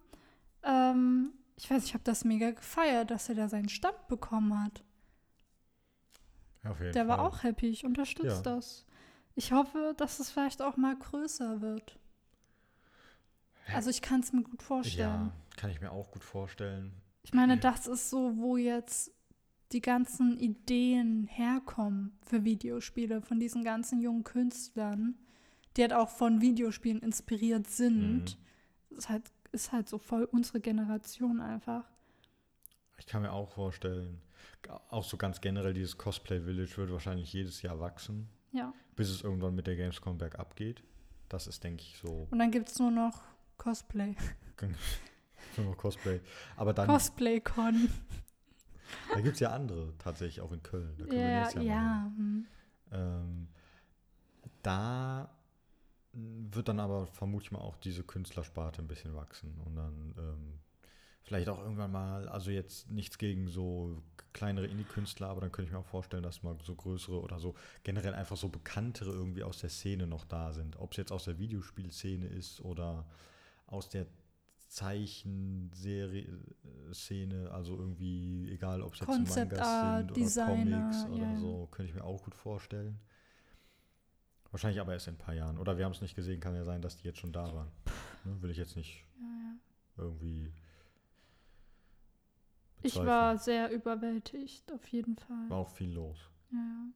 Ähm, 0.65 1.33
ich 1.57 1.71
weiß, 1.71 1.85
ich 1.85 1.95
habe 1.95 2.03
das 2.05 2.25
mega 2.25 2.51
gefeiert, 2.51 3.11
dass 3.13 3.29
er 3.29 3.37
da 3.37 3.49
seinen 3.49 3.69
Stand 3.69 4.09
bekommen 4.09 4.63
hat. 4.65 4.83
Ja, 6.65 6.71
auf 6.73 6.81
jeden 6.81 6.93
Der 6.93 7.07
war 7.09 7.19
Fall. 7.19 7.27
auch 7.27 7.43
happy. 7.45 7.69
Ich 7.69 7.85
unterstütze 7.85 8.29
Ja. 8.37 8.43
das. 8.43 8.85
Ich 9.37 9.53
hoffe, 9.53 9.95
dass 9.97 10.19
es 10.19 10.31
vielleicht 10.31 10.61
auch 10.61 10.77
mal 10.77 10.97
größer 10.97 11.61
wird. 11.61 11.99
Also 13.73 13.91
ich 13.91 14.03
kann 14.03 14.21
es 14.21 14.33
mir 14.33 14.43
gut 14.43 14.63
vorstellen. 14.63 15.33
Ja, 15.33 15.33
kann 15.57 15.71
ich 15.71 15.81
mir 15.81 15.91
auch 15.93 16.11
gut 16.11 16.25
vorstellen. 16.25 16.93
Ich 17.25 17.33
meine, 17.33 17.57
das 17.57 17.87
ist 17.87 18.11
so, 18.11 18.37
wo 18.37 18.57
jetzt 18.57 19.11
die 19.73 19.81
ganzen 19.81 20.39
Ideen 20.39 21.27
herkommen 21.27 22.17
für 22.25 22.45
Videospiele, 22.45 23.23
von 23.23 23.41
diesen 23.41 23.65
ganzen 23.65 24.01
jungen 24.01 24.23
Künstlern, 24.23 25.17
die 25.77 25.83
halt 25.83 25.93
auch 25.95 26.11
von 26.11 26.41
Videospielen 26.41 27.01
inspiriert 27.01 27.67
sind. 27.67 28.37
Mhm. 28.91 28.97
Ist, 28.99 29.09
halt, 29.09 29.25
ist 29.53 29.73
halt 29.73 29.89
so 29.89 29.99
voll 29.99 30.25
unsere 30.25 30.61
Generation 30.61 31.41
einfach. 31.41 31.91
Ich 32.99 33.07
kann 33.07 33.23
mir 33.23 33.33
auch 33.33 33.49
vorstellen, 33.51 34.21
auch 34.91 35.03
so 35.05 35.17
ganz 35.17 35.41
generell, 35.41 35.75
dieses 35.75 35.99
Cosplay 35.99 36.41
Village 36.41 36.77
wird 36.77 36.93
wahrscheinlich 36.93 37.33
jedes 37.33 37.61
Jahr 37.63 37.81
wachsen, 37.81 38.29
Ja. 38.53 38.73
bis 38.95 39.09
es 39.11 39.23
irgendwann 39.23 39.55
mit 39.55 39.67
der 39.67 39.77
Gamescom 39.77 40.19
bergab 40.19 40.55
geht. 40.55 40.83
Das 41.29 41.47
ist, 41.47 41.65
denke 41.65 41.83
ich, 41.83 41.99
so 41.99 42.29
Und 42.31 42.39
dann 42.39 42.51
gibt 42.53 42.69
es 42.69 42.79
nur 42.79 42.91
noch 42.91 43.23
Cosplay. 43.57 44.15
Cosplay. 45.77 46.21
Aber 46.57 46.73
dann, 46.73 46.87
Cosplay-Con. 46.87 47.89
da 49.13 49.21
gibt 49.21 49.35
es 49.35 49.41
ja 49.41 49.51
andere 49.51 49.93
tatsächlich 49.99 50.41
auch 50.41 50.53
in 50.53 50.63
Köln. 50.63 50.95
Da 50.99 51.05
können 51.07 51.19
wir 51.19 51.29
Ja, 51.29 51.51
mal 51.55 51.65
ja. 51.65 52.13
hm. 52.17 52.47
Ähm, 52.93 53.49
da 54.63 55.31
wird 56.13 56.69
dann 56.69 56.81
aber 56.81 57.07
vermutlich 57.07 57.51
mal 57.51 57.59
auch 57.61 57.77
diese 57.77 58.05
Künstlersparte 58.05 58.81
ein 58.83 58.89
bisschen 58.89 59.15
wachsen 59.15 59.59
und 59.65 59.75
dann 59.75 60.15
ähm, 60.17 60.59
vielleicht 61.23 61.49
auch 61.49 61.59
irgendwann 61.59 61.91
mal, 61.91 62.29
also 62.29 62.51
jetzt 62.51 62.91
nichts 62.91 63.19
gegen 63.19 63.49
so 63.49 64.03
kleinere 64.33 64.67
Indie-Künstler, 64.67 65.29
aber 65.29 65.41
dann 65.41 65.51
könnte 65.53 65.69
ich 65.69 65.73
mir 65.73 65.79
auch 65.81 65.87
vorstellen, 65.87 66.23
dass 66.23 66.43
mal 66.43 66.57
so 66.63 66.75
größere 66.75 67.21
oder 67.21 67.39
so 67.39 67.55
generell 67.83 68.15
einfach 68.15 68.37
so 68.37 68.49
bekanntere 68.49 69.11
irgendwie 69.11 69.43
aus 69.43 69.59
der 69.59 69.71
Szene 69.71 70.07
noch 70.07 70.25
da 70.25 70.53
sind. 70.53 70.77
Ob 70.79 70.93
es 70.93 70.99
jetzt 70.99 71.13
aus 71.13 71.25
der 71.25 71.39
Videospielszene 71.39 72.27
ist 72.27 72.61
oder 72.61 73.07
aus 73.67 73.89
der 73.89 74.07
Zeichenserie-Szene, 74.75 77.51
also 77.53 77.77
irgendwie, 77.79 78.51
egal 78.51 78.83
ob 78.83 78.95
es 78.95 79.01
jetzt 79.01 79.09
Concept 79.09 79.53
Mangas 79.53 79.69
Art, 79.69 79.99
sind 80.01 80.11
oder 80.11 80.21
Designer, 80.21 80.91
Comics 80.91 81.05
oder 81.11 81.31
ja. 81.33 81.37
so, 81.37 81.69
könnte 81.71 81.91
ich 81.91 81.95
mir 81.95 82.03
auch 82.05 82.23
gut 82.25 82.35
vorstellen. 82.35 82.99
Wahrscheinlich 84.51 84.81
aber 84.81 84.93
erst 84.93 85.07
in 85.09 85.15
ein 85.15 85.19
paar 85.19 85.35
Jahren. 85.35 85.59
Oder 85.59 85.79
wir 85.79 85.85
haben 85.85 85.93
es 85.93 86.01
nicht 86.01 86.15
gesehen, 86.17 86.41
kann 86.41 86.55
ja 86.55 86.65
sein, 86.65 86.81
dass 86.83 86.97
die 86.97 87.05
jetzt 87.07 87.19
schon 87.19 87.33
da 87.33 87.53
waren. 87.55 87.71
Ne, 88.25 88.41
will 88.43 88.51
ich 88.51 88.57
jetzt 88.57 88.77
nicht 88.77 89.05
Ja, 89.21 89.27
ja. 89.27 89.57
irgendwie. 89.97 90.53
Ich 92.79 92.83
bezweifeln. 92.95 93.07
war 93.07 93.39
sehr 93.39 93.71
überwältigt, 93.71 94.73
auf 94.73 94.87
jeden 94.89 95.17
Fall. 95.17 95.51
War 95.51 95.59
auch 95.59 95.71
viel 95.71 95.91
los. 95.93 96.19
Ja. 96.53 96.87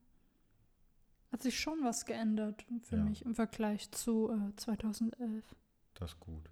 Hat 1.32 1.42
sich 1.42 1.58
schon 1.58 1.82
was 1.84 2.04
geändert 2.06 2.64
für 2.82 2.96
Ja. 2.96 3.04
mich 3.04 3.24
im 3.24 3.34
Vergleich 3.34 3.90
zu 3.92 4.30
äh, 4.30 4.54
2011. 4.56 5.44
Das 5.94 6.12
ist 6.12 6.20
gut. 6.20 6.48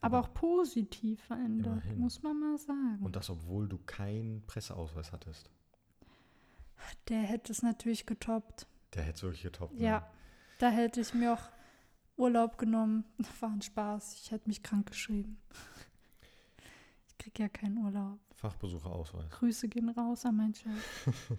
Aber 0.00 0.20
auch 0.20 0.32
positiv 0.34 1.22
verändert, 1.22 1.84
Immerhin. 1.84 1.98
muss 1.98 2.22
man 2.22 2.38
mal 2.38 2.58
sagen. 2.58 2.98
Und 3.02 3.16
das, 3.16 3.30
obwohl 3.30 3.68
du 3.68 3.78
keinen 3.78 4.42
Presseausweis 4.46 5.12
hattest. 5.12 5.50
Der 7.08 7.20
hätte 7.20 7.52
es 7.52 7.62
natürlich 7.62 8.06
getoppt. 8.06 8.66
Der 8.94 9.02
hätte 9.02 9.16
es 9.16 9.22
wirklich 9.22 9.42
getoppt. 9.42 9.74
ne? 9.74 9.84
Ja, 9.84 10.10
da 10.58 10.70
hätte 10.70 11.00
ich 11.00 11.14
mir 11.14 11.34
auch 11.34 11.48
Urlaub 12.16 12.58
genommen. 12.58 13.04
War 13.40 13.50
ein 13.50 13.62
Spaß. 13.62 14.14
Ich 14.14 14.30
hätte 14.30 14.48
mich 14.48 14.62
krank 14.62 14.86
geschrieben. 14.86 15.38
Ich 17.08 17.18
krieg 17.18 17.38
ja 17.38 17.48
keinen 17.48 17.78
Urlaub. 17.78 18.18
Fachbesucherausweis. 18.34 19.30
Grüße 19.30 19.68
gehen 19.68 19.88
raus 19.88 20.24
an 20.26 20.36
meinen 20.36 20.54
Chef. 20.54 21.08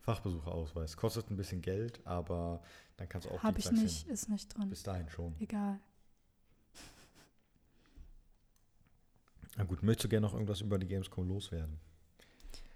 Fachbesucherausweis. 0.00 0.96
Kostet 0.96 1.30
ein 1.30 1.36
bisschen 1.36 1.62
Geld, 1.62 2.06
aber 2.06 2.62
dann 2.96 3.08
kannst 3.08 3.26
du 3.26 3.30
auch 3.32 3.42
Habe 3.42 3.58
ich 3.58 3.70
nicht, 3.72 4.06
ist 4.08 4.28
nicht 4.28 4.48
drin. 4.56 4.68
Bis 4.68 4.82
dahin 4.82 5.08
schon. 5.08 5.34
Egal. 5.40 5.80
Na 9.56 9.64
gut, 9.64 9.82
möchtest 9.82 10.04
du 10.04 10.08
gerne 10.08 10.26
noch 10.26 10.34
irgendwas 10.34 10.60
über 10.60 10.78
die 10.78 10.86
Gamescom 10.88 11.28
loswerden? 11.28 11.78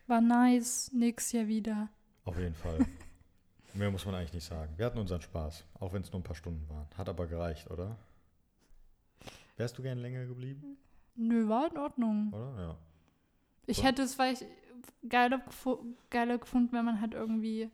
War 0.06 0.20
nice. 0.20 0.90
Nächstes 0.92 1.32
Jahr 1.32 1.46
wieder. 1.48 1.88
Auf 2.24 2.38
jeden 2.38 2.54
Fall. 2.54 2.78
Mehr 3.74 3.90
muss 3.90 4.06
man 4.06 4.14
eigentlich 4.14 4.32
nicht 4.32 4.44
sagen. 4.46 4.72
Wir 4.76 4.86
hatten 4.86 4.98
unseren 4.98 5.20
Spaß, 5.20 5.64
auch 5.80 5.92
wenn 5.92 6.02
es 6.02 6.10
nur 6.12 6.20
ein 6.20 6.24
paar 6.24 6.34
Stunden 6.36 6.68
waren. 6.68 6.86
Hat 6.96 7.08
aber 7.08 7.26
gereicht, 7.26 7.70
oder? 7.70 7.96
Wärst 9.56 9.76
du 9.76 9.82
gern 9.82 9.98
länger 9.98 10.24
geblieben, 10.26 10.78
Nö, 11.16 11.48
war 11.48 11.68
in 11.70 11.76
Ordnung. 11.78 12.32
oder? 12.32 12.54
Ja. 12.60 12.78
Ich 13.66 13.78
So. 13.78 13.82
hätte 13.84 14.02
es 14.02 14.14
vielleicht 14.14 14.44
geiler, 15.08 15.42
geiler 16.10 16.38
gefunden, 16.38 16.72
wenn 16.72 16.84
man 16.84 17.00
halt 17.00 17.12
irgendwie 17.12 17.68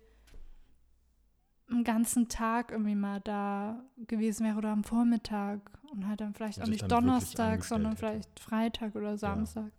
einen 1.70 1.84
ganzen 1.84 2.28
Tag 2.28 2.70
irgendwie 2.70 2.94
mal 2.94 3.20
da 3.20 3.82
gewesen 4.06 4.44
wäre 4.46 4.58
oder 4.58 4.70
am 4.70 4.84
Vormittag 4.84 5.60
und 5.90 6.06
halt 6.06 6.20
dann 6.20 6.34
vielleicht 6.34 6.58
Und 6.58 6.64
auch 6.64 6.66
sich 6.68 6.82
nicht 6.82 6.92
Donnerstag, 6.92 7.64
sondern 7.64 7.92
hätte. 7.92 8.00
vielleicht 8.06 8.40
Freitag 8.40 8.94
oder 8.94 9.16
Samstag. 9.16 9.72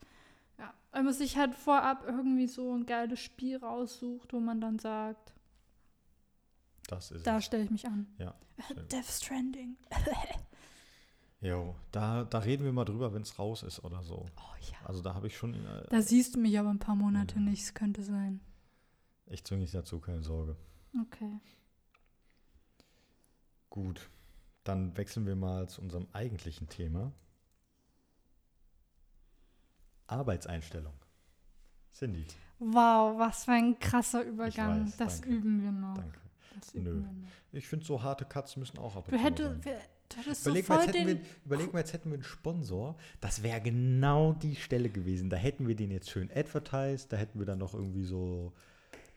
Ja. 0.57 0.73
Wenn 0.91 1.05
man 1.05 1.13
sich 1.13 1.37
halt 1.37 1.53
vorab 1.55 2.03
irgendwie 2.07 2.47
so 2.47 2.73
ein 2.75 2.85
geiles 2.85 3.19
Spiel 3.19 3.57
raussucht, 3.57 4.33
wo 4.33 4.39
man 4.39 4.59
dann 4.61 4.79
sagt, 4.79 5.33
Das 6.87 7.11
ist 7.11 7.25
da 7.27 7.41
stelle 7.41 7.63
ich 7.65 7.71
mich 7.71 7.85
an. 7.87 8.07
Ja, 8.17 8.33
gut. 8.69 8.91
Death 8.91 9.05
Stranding. 9.05 9.77
Jo, 11.41 11.75
da, 11.91 12.23
da 12.23 12.39
reden 12.39 12.63
wir 12.63 12.71
mal 12.73 12.85
drüber, 12.85 13.13
wenn 13.13 13.21
es 13.21 13.37
raus 13.37 13.61
ist 13.61 13.83
oder 13.83 14.01
so. 14.01 14.25
Oh 14.37 14.55
ja. 14.71 14.77
Also 14.87 15.01
da 15.03 15.13
habe 15.13 15.27
ich 15.27 15.37
schon. 15.37 15.53
Äh, 15.53 15.85
Da 15.89 16.01
siehst 16.01 16.35
du 16.35 16.39
mich 16.39 16.57
aber 16.57 16.69
ein 16.69 16.79
paar 16.79 16.95
Monate 16.95 17.39
nicht, 17.39 17.61
es 17.61 17.73
könnte 17.75 18.01
sein. 18.03 18.39
ich 19.27 19.43
zwinge 19.43 19.61
dich 19.61 19.71
dazu, 19.71 19.99
keine 19.99 20.23
Sorge. 20.23 20.55
Okay. 20.99 21.39
Gut, 23.75 24.09
dann 24.63 24.95
wechseln 24.97 25.27
wir 25.27 25.35
mal 25.35 25.67
zu 25.69 25.81
unserem 25.81 26.07
eigentlichen 26.13 26.67
Thema. 26.69 27.11
Arbeitseinstellung. 30.07 30.93
Cindy, 31.93 32.25
Wow, 32.59 33.19
was 33.19 33.43
für 33.45 33.51
ein 33.51 33.77
krasser 33.79 34.23
Übergang. 34.23 34.85
weiß, 34.85 34.95
das 34.97 35.19
danke. 35.21 35.35
üben 35.35 35.61
wir 35.61 35.71
noch. 35.73 35.95
danke. 35.95 36.19
Das 36.57 36.73
üben 36.73 36.83
Nö. 36.85 36.93
wir 36.93 37.01
noch. 37.11 37.27
Ich 37.51 37.67
finde, 37.67 37.85
so 37.85 38.01
harte 38.01 38.23
Cuts 38.25 38.55
müssen 38.55 38.79
auch 38.79 38.95
ab 38.95 39.05
Du 39.09 39.11
wir- 39.11 39.19
so 40.69 40.75
mal, 40.85 40.91
den. 40.93 41.07
wir, 41.07 41.21
überleg 41.45 41.73
mal, 41.73 41.79
jetzt 41.79 41.91
hätten 41.93 42.09
wir 42.11 42.15
einen 42.15 42.23
Sponsor. 42.23 42.95
Das 43.19 43.43
wäre 43.43 43.59
genau 43.59 44.31
die 44.33 44.55
Stelle 44.55 44.89
gewesen. 44.89 45.29
Da 45.29 45.35
hätten 45.37 45.67
wir 45.67 45.75
den 45.75 45.91
jetzt 45.91 46.09
schön 46.09 46.29
advertised. 46.33 47.11
Da 47.11 47.17
hätten 47.17 47.39
wir 47.39 47.45
dann 47.45 47.57
noch 47.59 47.73
irgendwie 47.73 48.03
so, 48.05 48.53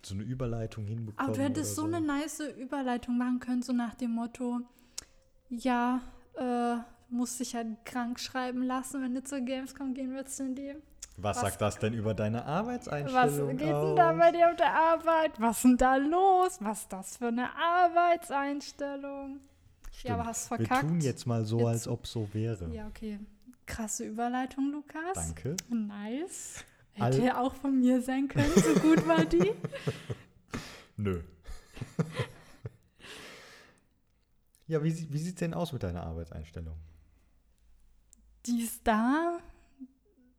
so 0.05 0.15
eine 0.15 0.23
Überleitung 0.25 0.87
hinbekommen. 0.87 1.29
Aber 1.31 1.37
du 1.37 1.43
hättest 1.43 1.75
so 1.77 1.85
oder 1.85 1.97
eine 1.99 2.07
nice 2.07 2.41
Überleitung 2.59 3.19
machen 3.19 3.41
können, 3.41 3.63
so 3.63 3.73
nach 3.73 3.95
dem 3.95 4.13
Motto: 4.13 4.61
Ja, 5.49 6.01
äh, 6.37 6.77
musst 7.11 7.41
dich 7.41 7.55
halt 7.55 7.85
krank 7.85 8.21
schreiben 8.21 8.63
lassen, 8.63 9.03
wenn 9.03 9.15
du 9.15 9.23
zur 9.25 9.41
Gamescom 9.41 9.95
gehen 9.95 10.13
willst, 10.15 10.37
Cindy. 10.37 10.75
Was, 11.17 11.37
was- 11.39 11.43
sagt 11.43 11.61
das 11.61 11.79
denn 11.79 11.95
über 11.95 12.15
deine 12.15 12.39
Was 12.39 12.47
Arbeitseinstellung 12.47 13.57
geht 13.57 13.61
denn 13.69 13.97
da 13.97 14.13
bei 14.13 14.31
dir 14.31 14.51
auf 14.51 14.57
der 14.57 14.73
Arbeit? 14.73 15.33
Was 15.41 15.57
ist 15.57 15.65
denn 15.65 15.77
da 15.77 15.97
los? 15.97 16.59
Was 16.61 16.83
ist 16.83 16.93
das 16.93 17.17
für 17.17 17.27
eine 17.29 17.49
Arbeitseinstellung? 17.57 19.41
Ja, 20.05 20.15
aber 20.15 20.27
hast 20.27 20.49
Wir 20.51 20.59
verkackt. 20.59 20.83
tun 20.83 21.01
jetzt 21.01 21.27
mal 21.27 21.45
so, 21.45 21.59
Jetzt- 21.59 21.69
als 21.69 21.89
ob 21.89 22.07
so 22.07 22.29
wäre. 22.33 22.71
Ja, 22.73 22.87
okay. 22.87 23.19
Krasse 23.67 24.05
Überleitung, 24.07 24.71
Lukas. 24.71 25.13
Danke. 25.15 25.57
Nice. 25.69 26.65
All- 27.01 27.13
Hätte 27.13 27.25
ja 27.25 27.41
auch 27.41 27.55
von 27.55 27.79
mir 27.79 28.01
sein 28.03 28.29
können, 28.29 28.51
so 28.55 28.75
gut 28.81 29.07
war 29.07 29.25
die. 29.25 29.53
Nö. 30.97 31.23
ja, 34.67 34.83
wie, 34.83 35.13
wie 35.13 35.19
sieht 35.19 35.35
es 35.35 35.41
denn 35.41 35.55
aus 35.55 35.73
mit 35.73 35.83
deiner 35.83 36.03
Arbeitseinstellung? 36.05 36.77
Die 38.47 38.63
ist 38.63 38.81
da, 38.87 39.39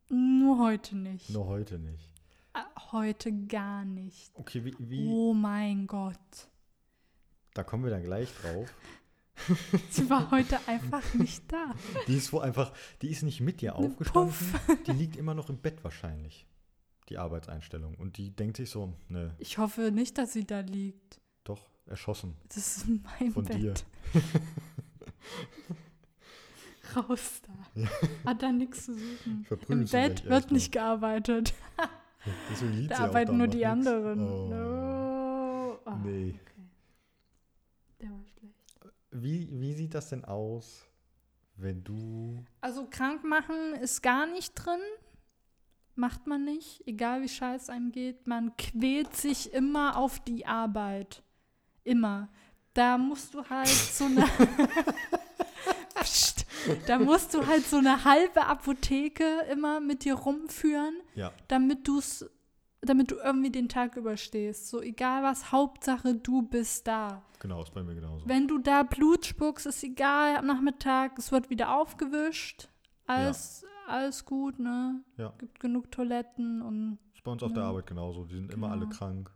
nur 0.09 0.59
heute 0.59 0.95
nicht. 0.97 1.29
Nur 1.29 1.45
heute 1.47 1.79
nicht. 1.79 2.13
Äh, 2.53 2.59
Heute 2.91 3.31
gar 3.45 3.85
nicht. 3.85 4.31
Okay, 4.33 4.65
wie, 4.65 4.75
wie 4.79 5.07
Oh 5.07 5.33
mein 5.33 5.85
Gott. 5.85 6.17
da 7.53 7.63
kommen 7.63 7.83
wir 7.83 7.91
dann 7.91 8.03
gleich 8.03 8.29
drauf. 8.41 8.73
Sie 9.89 10.09
war 10.09 10.31
heute 10.31 10.59
einfach 10.67 11.13
nicht 11.13 11.51
da. 11.51 11.73
Die 12.07 12.15
ist 12.15 12.33
wo 12.33 12.39
einfach, 12.39 12.73
die 13.01 13.09
ist 13.09 13.23
nicht 13.23 13.41
mit 13.41 13.61
dir 13.61 13.75
aufgestanden. 13.75 14.35
Die 14.87 14.91
liegt 14.91 15.15
immer 15.15 15.33
noch 15.33 15.49
im 15.49 15.57
Bett 15.57 15.83
wahrscheinlich. 15.83 16.45
Die 17.09 17.17
Arbeitseinstellung. 17.17 17.95
Und 17.95 18.17
die 18.17 18.31
denkt 18.35 18.57
sich 18.57 18.69
so, 18.69 18.93
ne, 19.07 19.33
Ich 19.39 19.57
hoffe 19.57 19.91
nicht, 19.91 20.17
dass 20.17 20.33
sie 20.33 20.45
da 20.45 20.59
liegt. 20.59 21.19
doch, 21.43 21.69
erschossen 21.85 22.35
Das 22.49 22.57
ist 22.77 22.85
mein 22.87 23.31
von 23.31 23.45
Bett. 23.45 23.57
dir. 23.57 23.73
Raus 26.95 27.41
da. 27.45 28.29
Hat 28.31 28.41
da 28.41 28.51
nichts 28.51 28.85
zu 28.85 28.93
suchen. 28.95 29.45
Im 29.67 29.85
Bett 29.85 30.23
wird 30.23 30.25
erst 30.25 30.51
nicht 30.51 30.71
gearbeitet. 30.71 31.53
liebt 32.61 32.91
Da 32.91 32.99
arbeiten 33.05 33.37
nur 33.37 33.47
die 33.47 33.57
nix. 33.57 33.69
anderen. 33.69 34.27
Oh. 34.27 34.49
No. 34.49 35.79
Ah, 35.85 35.95
Nee. 36.03 36.33
okay. 36.41 36.63
Der 38.01 38.09
war 38.09 38.23
schlecht. 38.25 38.48
Wie, 39.11 39.47
wie 39.51 39.73
sieht 39.73 39.93
das 39.93 40.09
denn 40.09 40.23
aus, 40.25 40.85
wenn 41.55 41.83
du. 41.83 42.43
Also 42.61 42.87
krank 42.89 43.23
machen 43.23 43.73
ist 43.81 44.01
gar 44.01 44.25
nicht 44.25 44.53
drin. 44.53 44.81
Macht 45.95 46.27
man 46.27 46.45
nicht, 46.45 46.87
egal 46.87 47.21
wie 47.21 47.29
scheiß 47.29 47.69
einem 47.69 47.91
geht. 47.91 48.25
Man 48.25 48.55
quält 48.55 49.15
sich 49.15 49.51
immer 49.53 49.97
auf 49.97 50.19
die 50.19 50.45
Arbeit. 50.45 51.23
Immer. 51.83 52.29
Da 52.73 52.97
musst 52.97 53.33
du 53.33 53.43
halt 53.49 53.67
so 53.67 54.05
eine. 54.05 54.25
Psst. 56.01 56.45
da 56.87 56.97
musst 56.99 57.33
du 57.33 57.45
halt 57.45 57.65
so 57.65 57.77
eine 57.77 58.05
halbe 58.05 58.45
Apotheke 58.45 59.41
immer 59.51 59.81
mit 59.81 60.05
dir 60.05 60.13
rumführen, 60.13 60.95
Ja, 61.15 61.33
damit 61.49 61.85
du's, 61.87 62.25
damit 62.81 63.11
du 63.11 63.15
irgendwie 63.15 63.51
den 63.51 63.67
Tag 63.69 63.95
überstehst. 63.97 64.69
So 64.69 64.81
egal 64.81 65.23
was, 65.23 65.51
Hauptsache 65.51 66.15
du 66.15 66.41
bist 66.43 66.87
da. 66.87 67.21
genau, 67.39 67.61
ist 67.63 67.73
bei 67.73 67.83
mir 67.83 67.95
genauso. 67.95 68.27
Wenn 68.27 68.47
du 68.47 68.57
da 68.57 68.83
Blut 68.83 69.25
spuckst, 69.25 69.65
ist 69.65 69.83
egal, 69.83 70.37
am 70.37 70.45
Nachmittag, 70.45 71.17
es 71.17 71.31
wird 71.31 71.49
wieder 71.49 71.75
aufgewischt. 71.75 72.69
Alles, 73.05 73.65
alles 73.87 74.23
gut, 74.25 74.59
ne? 74.59 75.03
Ja. 75.17 75.33
Gibt 75.39 75.59
genug 75.59 75.91
Toiletten 75.91 76.61
und 76.61 76.99
Ist 77.13 77.23
bei 77.23 77.31
uns 77.31 77.43
auf 77.43 77.53
der 77.53 77.63
Ja. 77.63 77.69
Arbeit 77.69 77.87
genauso. 77.87 78.25
Die 78.25 78.35
sind 78.35 78.53
immer 78.53 78.69
alle 78.71 78.85
Genau. 78.85 78.95
krank. 78.95 79.31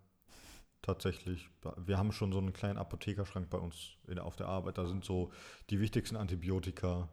Tatsächlich. 0.82 1.50
Wir 1.78 1.98
haben 1.98 2.12
schon 2.12 2.32
so 2.34 2.40
einen 2.40 2.52
kleinen 2.54 2.78
Apothekerschrank 2.78 3.50
bei 3.50 3.58
uns 3.58 3.94
in, 4.08 4.20
auf 4.20 4.36
der 4.36 4.48
Arbeit. 4.48 4.78
Da 4.78 4.86
sind 4.86 5.06
so 5.06 5.32
die 5.70 5.80
wichtigsten 5.80 6.18
Antibiotika. 6.18 7.08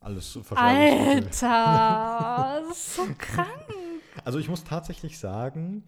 Alles. 0.00 0.38
Alter, 0.50 2.60
das 2.68 2.76
ist 2.76 2.96
so 2.96 3.06
krank. 3.18 3.48
Also 4.24 4.38
ich 4.38 4.48
muss 4.48 4.64
tatsächlich 4.64 5.18
sagen, 5.18 5.84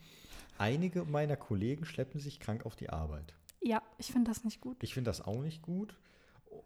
einige 0.59 1.05
meiner 1.05 1.37
Kollegen 1.37 1.85
schleppen 1.85 2.21
sich 2.21 2.41
krank 2.41 2.67
auf 2.67 2.77
die 2.77 2.91
Arbeit. 2.91 3.35
Ja, 3.61 3.83
ich 3.99 4.13
finde 4.13 4.31
das 4.31 4.45
nicht 4.45 4.61
gut. 4.61 4.77
Ich 4.83 4.95
finde 4.95 5.09
das 5.11 5.21
auch 5.21 5.41
nicht 5.43 5.63
gut. 5.63 5.97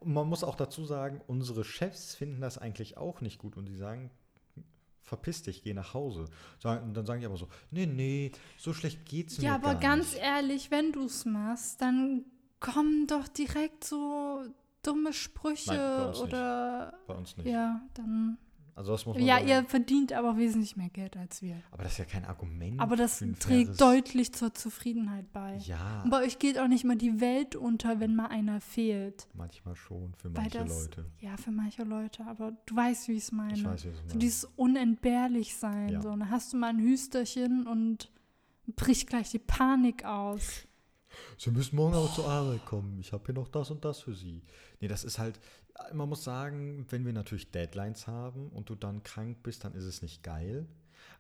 Man 0.05 0.29
muss 0.29 0.45
auch 0.45 0.55
dazu 0.55 0.85
sagen, 0.85 1.21
unsere 1.27 1.65
Chefs 1.65 2.15
finden 2.15 2.41
das 2.41 2.59
eigentlich 2.59 2.97
auch 2.97 3.21
nicht 3.21 3.39
gut 3.39 3.57
und 3.57 3.67
die 3.67 3.77
sagen, 3.77 4.11
verpiss 5.01 5.43
dich, 5.43 5.63
geh 5.63 5.75
nach 5.75 5.95
Hause. 5.95 6.27
Und 6.65 6.95
dann 6.95 7.07
sagen 7.07 7.21
die 7.21 7.27
aber 7.27 7.37
so, 7.37 7.49
nee, 7.71 7.87
nee, 7.87 8.31
so 8.59 8.73
schlecht 8.73 9.05
geht's 9.07 9.39
mir 9.39 9.45
Ja, 9.45 9.55
aber 9.57 9.75
ganz 9.75 10.13
nicht. 10.13 10.23
ehrlich, 10.23 10.71
wenn 10.71 10.93
du 10.93 11.05
es 11.07 11.25
machst, 11.25 11.81
dann 11.81 12.25
kommen 12.61 13.07
doch 13.09 13.27
direkt 13.29 13.85
so 13.85 14.43
dumme 14.83 15.13
Sprüche 15.13 15.73
Nein, 15.75 15.79
bei 15.79 16.07
uns 16.07 16.19
nicht. 16.21 16.29
oder 16.29 16.99
Bei 17.07 17.15
uns 17.15 17.37
nicht. 17.37 17.47
ja, 17.49 17.81
dann 17.95 18.39
Also 18.75 18.93
das 18.93 19.05
muss 19.05 19.17
man 19.17 19.25
ja, 19.27 19.37
sagen. 19.37 19.49
ihr 19.49 19.65
verdient 19.65 20.13
aber 20.13 20.37
wesentlich 20.39 20.77
mehr 20.77 20.89
Geld 20.89 21.17
als 21.17 21.43
wir. 21.43 21.63
Aber 21.71 21.83
das 21.83 21.93
ist 21.93 21.99
ja 21.99 22.05
kein 22.07 22.25
Argument. 22.25 22.81
Aber 22.81 22.97
das 22.97 23.23
trägt 23.39 23.81
deutlich 23.81 24.33
zur 24.33 24.55
Zufriedenheit 24.55 25.31
bei. 25.33 25.59
Ja, 25.59 26.03
Und 26.03 26.11
bei 26.11 26.25
euch 26.25 26.39
geht 26.39 26.59
auch 26.59 26.69
nicht 26.69 26.85
mal 26.85 26.97
die 26.97 27.21
Welt 27.21 27.55
unter, 27.55 28.01
wenn 28.01 28.17
mal 28.17 28.27
einer 28.27 28.61
fehlt. 28.61 29.29
manchmal 29.35 29.77
schon 29.77 30.15
für 30.15 30.31
manche 30.31 30.59
das, 30.59 30.69
Leute. 30.69 31.07
Ja, 31.21 31.37
für 31.37 31.51
manche 31.51 31.83
Leute, 31.83 32.25
aber 32.27 32.53
du 32.67 32.75
weißt, 32.77 33.09
wie 33.09 33.13
ich 33.13 33.25
es 33.25 33.33
meine. 33.33 33.55
Ich 33.55 33.65
weiß, 33.65 33.85
wie 33.85 33.89
es 33.89 33.97
so 33.97 34.03
meinst. 34.03 34.23
dieses 34.23 34.45
unentbehrlich 34.57 35.57
sein. 35.57 35.91
Ja. 35.91 36.03
So, 36.03 36.09
und 36.11 36.21
dann 36.21 36.31
hast 36.31 36.53
du 36.53 36.57
mal 36.57 36.71
ein 36.71 36.79
Hüsterchen 36.79 37.67
und 37.67 38.11
bricht 38.75 39.09
gleich 39.09 39.31
die 39.31 39.39
Panik 39.39 40.05
aus. 40.05 40.67
Sie 41.37 41.51
müssen 41.51 41.77
morgen 41.77 41.95
auch 41.95 42.15
zur 42.15 42.27
Arbeit 42.27 42.65
kommen. 42.65 42.99
Ich 42.99 43.13
habe 43.13 43.23
hier 43.27 43.35
noch 43.35 43.49
das 43.49 43.71
und 43.71 43.85
das 43.85 44.01
für 44.01 44.15
Sie. 44.15 44.43
Nee, 44.81 44.89
das 44.89 45.05
ist 45.05 45.19
halt, 45.19 45.39
man 45.93 46.09
muss 46.09 46.25
sagen, 46.25 46.87
wenn 46.91 47.05
wir 47.05 47.13
natürlich 47.13 47.51
Deadlines 47.51 48.07
haben 48.07 48.49
und 48.51 48.69
du 48.69 48.75
dann 48.75 49.03
krank 49.03 49.43
bist, 49.43 49.65
dann 49.65 49.75
ist 49.75 49.85
es 49.85 50.03
nicht 50.03 50.23
geil. 50.23 50.67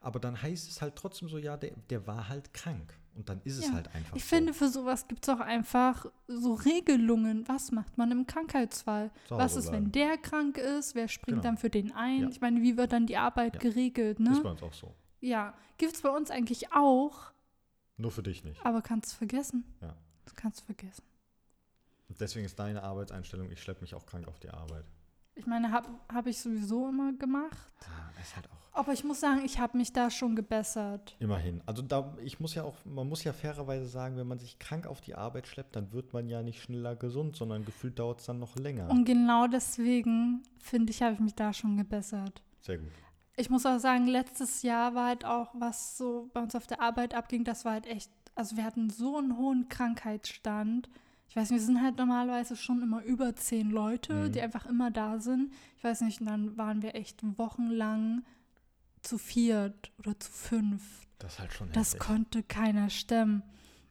Aber 0.00 0.18
dann 0.20 0.40
heißt 0.40 0.68
es 0.68 0.82
halt 0.82 0.96
trotzdem 0.96 1.28
so, 1.28 1.38
ja, 1.38 1.56
der, 1.56 1.72
der 1.90 2.06
war 2.06 2.28
halt 2.28 2.52
krank. 2.54 2.94
Und 3.14 3.28
dann 3.28 3.40
ist 3.44 3.58
es 3.58 3.66
Ja, 3.66 3.74
halt 3.74 3.94
einfach 3.94 4.16
Ich 4.16 4.24
so. 4.24 4.36
finde, 4.36 4.54
für 4.54 4.68
sowas 4.68 5.06
gibt 5.06 5.24
es 5.24 5.28
auch 5.28 5.40
einfach 5.40 6.06
so 6.28 6.54
Regelungen. 6.54 7.46
Was 7.46 7.70
macht 7.70 7.98
man 7.98 8.10
im 8.10 8.26
Krankheitsfall? 8.26 9.10
Zu 9.28 9.36
Was 9.36 9.54
ist, 9.56 9.66
wenn 9.70 9.90
bleiben. 9.90 9.92
der 9.92 10.18
krank 10.18 10.56
ist? 10.58 10.94
Wer 10.94 11.08
springt 11.08 11.36
Genau. 11.38 11.42
dann 11.42 11.58
für 11.58 11.68
den 11.70 11.92
ein? 11.92 12.22
Ja. 12.22 12.28
Ich 12.30 12.40
meine, 12.40 12.62
wie 12.62 12.76
wird 12.78 12.92
dann 12.92 13.06
die 13.06 13.18
Arbeit 13.18 13.54
Ja. 13.56 13.60
geregelt? 13.60 14.18
Ist 14.18 14.26
Ne? 14.28 14.40
bei 14.42 14.50
uns 14.50 14.62
auch 14.62 14.72
so. 14.72 14.94
Ja, 15.20 15.54
gibt 15.78 15.94
es 15.94 16.00
bei 16.02 16.08
uns 16.08 16.30
eigentlich 16.30 16.72
auch, 16.72 17.32
Nur 17.98 18.10
für 18.10 18.22
dich 18.22 18.44
nicht. 18.44 18.64
aber 18.64 18.80
kannst 18.82 19.14
vergessen. 19.14 19.64
Ja. 19.82 19.94
Das 20.24 20.34
kannst 20.34 20.60
du 20.60 20.64
vergessen. 20.64 21.04
Deswegen 22.20 22.44
ist 22.44 22.58
deine 22.58 22.82
Arbeitseinstellung, 22.82 23.50
ich 23.50 23.62
schleppe 23.62 23.80
mich 23.80 23.94
auch 23.94 24.06
krank 24.06 24.28
auf 24.28 24.38
die 24.38 24.50
Arbeit. 24.50 24.84
Ich 25.34 25.46
meine, 25.46 25.72
habe 25.72 25.88
hab 26.12 26.26
ich 26.26 26.38
sowieso 26.40 26.88
immer 26.88 27.12
gemacht. 27.14 27.72
Ah, 27.80 28.20
ist 28.20 28.36
halt 28.36 28.46
auch. 28.50 28.62
Aber 28.74 28.92
ich 28.92 29.04
muss 29.04 29.20
sagen, 29.20 29.42
ich 29.44 29.58
habe 29.58 29.76
mich 29.76 29.92
da 29.92 30.10
schon 30.10 30.34
gebessert. 30.34 31.14
Immerhin. 31.18 31.62
Also 31.66 31.82
da, 31.82 32.16
ich 32.22 32.40
muss 32.40 32.54
ja 32.54 32.64
auch, 32.64 32.76
man 32.84 33.06
muss 33.06 33.22
ja 33.22 33.34
fairerweise 33.34 33.86
sagen, 33.86 34.16
wenn 34.16 34.26
man 34.26 34.38
sich 34.38 34.58
krank 34.58 34.86
auf 34.86 35.02
die 35.02 35.14
Arbeit 35.14 35.46
schleppt, 35.46 35.76
dann 35.76 35.92
wird 35.92 36.14
man 36.14 36.28
ja 36.28 36.42
nicht 36.42 36.62
schneller 36.62 36.96
gesund, 36.96 37.36
sondern 37.36 37.64
gefühlt 37.66 37.98
dauert 37.98 38.20
es 38.20 38.26
dann 38.26 38.38
noch 38.38 38.56
länger. 38.56 38.88
Und 38.90 39.04
genau 39.04 39.46
deswegen, 39.46 40.42
finde 40.58 40.90
ich, 40.90 41.02
habe 41.02 41.14
ich 41.14 41.20
mich 41.20 41.34
da 41.34 41.52
schon 41.52 41.76
gebessert. 41.76 42.42
Sehr 42.60 42.78
gut. 42.78 42.88
Ich 43.36 43.50
muss 43.50 43.66
auch 43.66 43.78
sagen, 43.78 44.06
letztes 44.06 44.62
Jahr 44.62 44.94
war 44.94 45.08
halt 45.08 45.24
auch, 45.24 45.50
was 45.54 45.96
so 45.96 46.30
bei 46.32 46.40
uns 46.40 46.54
auf 46.54 46.66
der 46.66 46.80
Arbeit 46.80 47.14
abging, 47.14 47.44
das 47.44 47.64
war 47.64 47.72
halt 47.72 47.86
echt, 47.86 48.10
also 48.34 48.56
wir 48.56 48.64
hatten 48.64 48.88
so 48.88 49.18
einen 49.18 49.36
hohen 49.36 49.68
Krankheitsstand. 49.68 50.88
Ich 51.32 51.36
weiß 51.36 51.48
nicht, 51.48 51.60
wir 51.60 51.66
sind 51.66 51.80
halt 51.80 51.96
normalerweise 51.96 52.56
schon 52.56 52.82
immer 52.82 53.02
über 53.04 53.34
zehn 53.34 53.70
Leute, 53.70 54.12
Mhm. 54.28 54.32
die 54.32 54.42
einfach 54.42 54.66
immer 54.66 54.90
da 54.90 55.18
sind. 55.18 55.50
Ich 55.78 55.82
weiß 55.82 56.02
nicht, 56.02 56.20
und 56.20 56.26
dann 56.26 56.58
waren 56.58 56.82
wir 56.82 56.94
echt 56.94 57.20
wochenlang 57.38 58.22
zu 59.00 59.16
viert 59.16 59.90
oder 59.98 60.20
zu 60.20 60.30
fünf. 60.30 61.06
Das 61.18 61.32
ist 61.32 61.38
halt 61.38 61.52
schon 61.54 61.72
Das 61.72 61.94
heftig. 61.94 62.00
konnte 62.06 62.42
keiner 62.42 62.90
stemmen. 62.90 63.42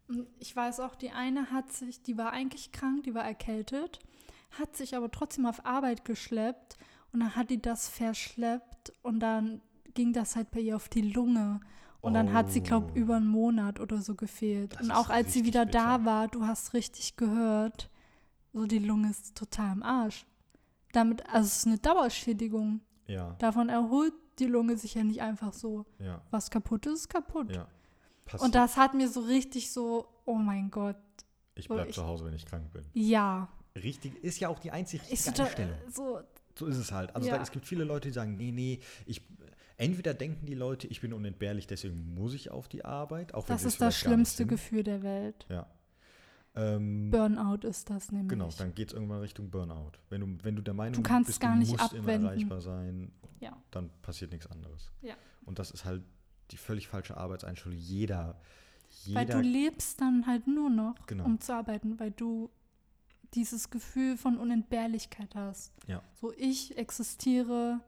Und 0.07 0.27
ich 0.37 0.55
weiß 0.55 0.81
auch, 0.81 0.93
die 0.93 1.09
eine 1.09 1.49
hat 1.49 1.71
sich, 1.73 2.03
die 2.03 2.15
war 2.15 2.31
eigentlich 2.31 2.71
krank, 2.73 3.05
die 3.05 3.15
war 3.15 3.23
erkältet, 3.25 3.97
hat 4.59 4.77
sich 4.77 4.95
aber 4.95 5.09
trotzdem 5.09 5.47
auf 5.47 5.65
Arbeit 5.65 6.05
geschleppt 6.05 6.77
Und 7.11 7.21
dann 7.21 7.35
hat 7.35 7.49
die 7.49 7.59
das 7.61 7.89
verschleppt 7.89 8.93
und 9.01 9.19
dann 9.19 9.61
ging 9.95 10.13
das 10.13 10.35
halt 10.37 10.51
bei 10.51 10.59
ihr 10.61 10.75
auf 10.75 10.89
die 10.89 11.01
Lunge. 11.01 11.59
Und 12.01 12.13
dann 12.15 12.33
hat 12.33 12.49
sie, 12.51 12.61
glaube 12.61 12.87
Oh. 12.87 12.89
ich, 12.95 13.01
über 13.01 13.15
einen 13.17 13.27
Monat 13.27 13.79
oder 13.79 14.01
so 14.01 14.15
gefehlt. 14.15 14.73
Das 14.73 14.81
und 14.81 14.91
auch 14.91 15.09
als 15.09 15.33
sie 15.33 15.45
wieder 15.45 15.65
da 15.65 15.97
bitter. 15.97 16.05
war, 16.09 16.27
du 16.27 16.45
hast 16.47 16.73
richtig 16.73 17.15
gehört, 17.15 17.89
so 18.53 18.65
die 18.65 18.79
Lunge 18.79 19.11
ist 19.11 19.35
total 19.35 19.73
im 19.73 19.83
Arsch. 19.83 20.25
Damit, 20.93 21.25
also 21.27 21.45
es 21.47 21.57
ist 21.57 21.67
eine 21.67 21.77
Dauerschädigung. 21.77 22.81
Ja, 23.07 23.35
Davon 23.39 23.69
erholt 23.69 24.13
die 24.39 24.45
Lunge 24.45 24.77
sich 24.77 24.95
ja 24.95 25.03
nicht 25.03 25.21
einfach 25.21 25.53
so. 25.53 25.85
ja, 25.99 26.21
Was 26.31 26.49
kaputt 26.49 26.85
ist, 26.87 26.93
ist 27.01 27.09
kaputt. 27.09 27.55
ja. 27.55 27.67
Und 28.39 28.55
das 28.55 28.77
hat 28.77 28.93
mir 28.93 29.07
so 29.09 29.19
richtig 29.21 29.71
so, 29.71 30.07
oh 30.25 30.35
mein 30.35 30.71
Gott, 30.71 30.95
ich 31.55 31.67
so 31.67 31.73
bleib 31.75 31.89
ich- 31.89 31.95
zu 31.95 32.05
Hause, 32.07 32.25
wenn 32.25 32.33
ich 32.33 32.45
krank 32.45 32.71
bin. 32.73 32.85
ja. 32.93 33.47
Richtig, 33.75 34.21
ist 34.21 34.37
ja 34.41 34.49
auch 34.49 34.59
die 34.59 34.71
einzig 34.71 35.01
Ich 35.05 35.11
richtige 35.11 35.31
so, 35.37 35.43
da, 35.43 35.47
Einstellung. 35.47 35.75
so 35.89 36.19
So 36.57 36.65
ist 36.65 36.75
es 36.75 36.91
halt. 36.91 37.15
Also 37.15 37.29
Ja. 37.29 37.37
da, 37.37 37.41
es 37.41 37.51
gibt 37.51 37.65
viele 37.65 37.85
Leute, 37.85 38.09
die 38.09 38.13
sagen, 38.13 38.35
nee, 38.35 38.51
nee, 38.51 38.79
ich 39.05 39.21
entweder 39.81 40.13
denken 40.13 40.45
die 40.45 40.53
Leute, 40.53 40.87
ich 40.87 41.01
bin 41.01 41.13
unentbehrlich, 41.13 41.67
deswegen 41.67 42.13
muss 42.13 42.33
ich 42.33 42.51
auf 42.51 42.67
die 42.69 42.85
Arbeit, 42.85 43.33
auch 43.33 43.47
wenn 43.49 43.55
das 43.55 43.65
ist 43.65 43.81
das 43.81 43.97
schlimmste. 43.97 44.45
Gefühl 44.45 44.83
der 44.83 45.03
Welt. 45.03 45.45
Ja. 45.49 45.67
Ähm, 46.53 47.11
Burnout 47.11 47.65
ist 47.67 47.89
das 47.89 48.11
nämlich. 48.11 48.29
genau, 48.29 48.49
dann 48.57 48.73
geht 48.75 48.89
es 48.89 48.93
irgendwann 48.93 49.19
Richtung 49.21 49.49
Burnout. 49.49 49.93
Wenn 50.09 50.21
du, 50.21 50.43
wenn 50.43 50.55
du 50.55 50.61
der 50.61 50.73
Meinung 50.73 50.93
Du 50.93 51.01
kannst 51.01 51.27
bist, 51.27 51.39
gar 51.39 51.53
du 51.53 51.59
nicht 51.59 51.71
musst 51.71 51.83
abwenden. 51.83 52.05
immer 52.21 52.31
erreichbar 52.31 52.61
sein, 52.61 53.11
Ja. 53.39 53.55
dann 53.71 53.89
passiert 54.01 54.31
nichts 54.31 54.47
anderes. 54.47 54.91
Ja. 55.01 55.15
Und 55.45 55.59
das 55.59 55.71
ist 55.71 55.85
halt 55.85 56.03
die 56.51 56.57
völlig 56.57 56.87
falsche 56.89 57.15
Arbeitseinstellung. 57.15 57.77
Jeder, 57.77 58.41
Weil 59.13 59.21
jeder 59.23 59.35
du 59.35 59.41
lebst 59.41 60.01
dann 60.01 60.27
halt 60.27 60.45
nur 60.47 60.69
noch, 60.69 60.95
Genau. 61.07 61.23
um 61.23 61.39
zu 61.39 61.53
arbeiten, 61.55 61.97
weil 62.01 62.11
du 62.11 62.49
dieses 63.33 63.69
Gefühl 63.69 64.17
von 64.17 64.37
Unentbehrlichkeit 64.37 65.33
hast. 65.35 65.71
Ja. 65.87 66.03
So, 66.19 66.33
ich 66.35 66.77
existiere 66.77 67.79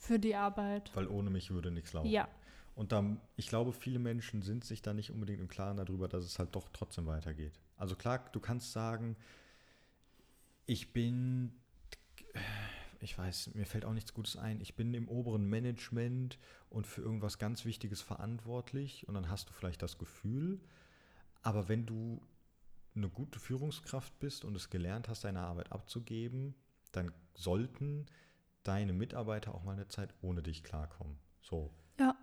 für 0.00 0.18
die 0.18 0.34
Arbeit. 0.34 0.90
weil 0.94 1.06
ohne 1.06 1.30
mich 1.30 1.50
würde 1.50 1.70
nichts 1.70 1.92
laufen. 1.92 2.08
Ja, 2.08 2.26
Und 2.74 2.90
dann, 2.92 3.20
ich 3.36 3.48
glaube, 3.48 3.72
viele 3.72 3.98
Menschen 3.98 4.42
sind 4.42 4.64
sich 4.64 4.80
da 4.82 4.94
nicht 4.94 5.10
unbedingt 5.10 5.40
im 5.40 5.48
Klaren 5.48 5.76
darüber, 5.76 6.08
dass 6.08 6.24
es 6.24 6.38
halt 6.38 6.54
doch 6.56 6.68
trotzdem 6.72 7.06
weitergeht. 7.06 7.52
Also 7.76 7.94
klar, 7.94 8.24
du 8.32 8.40
kannst 8.40 8.72
sagen, 8.72 9.14
ich 10.66 10.92
bin, 10.92 11.52
ich 13.00 13.16
weiß, 13.16 13.54
mir 13.54 13.66
fällt 13.66 13.84
auch 13.84 13.92
nichts 13.92 14.14
Gutes 14.14 14.36
ein, 14.36 14.60
ich 14.60 14.74
bin 14.74 14.94
im 14.94 15.06
oberen 15.08 15.44
Management 15.46 16.38
und 16.70 16.86
für 16.86 17.02
irgendwas 17.02 17.38
ganz 17.38 17.64
Wichtiges 17.66 18.00
verantwortlich 18.00 19.06
und 19.06 19.14
dann 19.14 19.28
hast 19.28 19.50
du 19.50 19.52
vielleicht 19.52 19.82
das 19.82 19.98
Gefühl, 19.98 20.60
aber 21.42 21.68
wenn 21.68 21.84
du 21.86 22.22
eine 22.94 23.08
gute 23.08 23.38
Führungskraft 23.38 24.18
bist 24.18 24.44
und 24.44 24.56
es 24.56 24.70
gelernt 24.70 25.08
hast, 25.08 25.24
deine 25.24 25.40
Arbeit 25.40 25.72
abzugeben, 25.72 26.54
dann 26.92 27.12
sollten 27.34 28.06
deine 28.62 28.92
Mitarbeiter 28.92 29.54
auch 29.54 29.64
mal 29.64 29.72
eine 29.72 29.88
Zeit 29.88 30.14
ohne 30.22 30.42
dich 30.42 30.62
klarkommen. 30.62 31.16
So. 31.40 31.70
ja, 31.98 32.16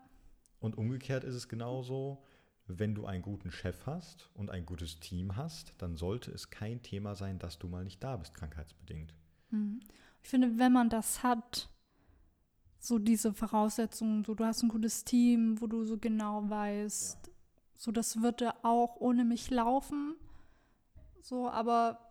Und 0.60 0.78
umgekehrt 0.78 1.24
ist 1.24 1.36
es 1.36 1.50
genauso, 1.50 2.24
wenn 2.68 2.96
du 2.96 3.06
einen 3.06 3.22
guten 3.22 3.52
Chef 3.52 3.86
hast 3.86 4.30
und 4.34 4.50
ein 4.50 4.66
gutes 4.66 5.00
Team 5.00 5.36
hast, 5.36 5.74
dann 5.78 5.96
sollte 5.96 6.32
es 6.32 6.50
kein 6.50 6.82
Thema 6.84 7.16
sein, 7.16 7.40
dass 7.40 7.58
du 7.60 7.68
mal 7.68 7.84
nicht 7.84 8.04
da 8.04 8.18
bist, 8.18 8.34
krankheitsbedingt. 8.34 9.14
Hm. 9.50 9.80
Ich 10.22 10.30
finde, 10.30 10.58
wenn 10.58 10.74
man 10.74 10.90
das 10.90 11.24
hat, 11.24 11.70
so 12.80 13.00
diese 13.00 13.34
Voraussetzungen, 13.34 14.24
so 14.26 14.36
du 14.36 14.46
hast 14.46 14.64
ein 14.64 14.70
gutes 14.70 15.04
Team, 15.04 15.60
wo 15.62 15.68
du 15.68 15.86
so 15.86 15.98
genau 15.98 16.50
weißt, 16.50 17.32
so 17.78 17.92
das 17.92 18.22
würde 18.22 18.54
auch 18.64 18.98
ohne 18.98 19.24
mich 19.24 19.50
laufen. 19.50 20.16
So, 21.22 21.50
aber 21.50 22.07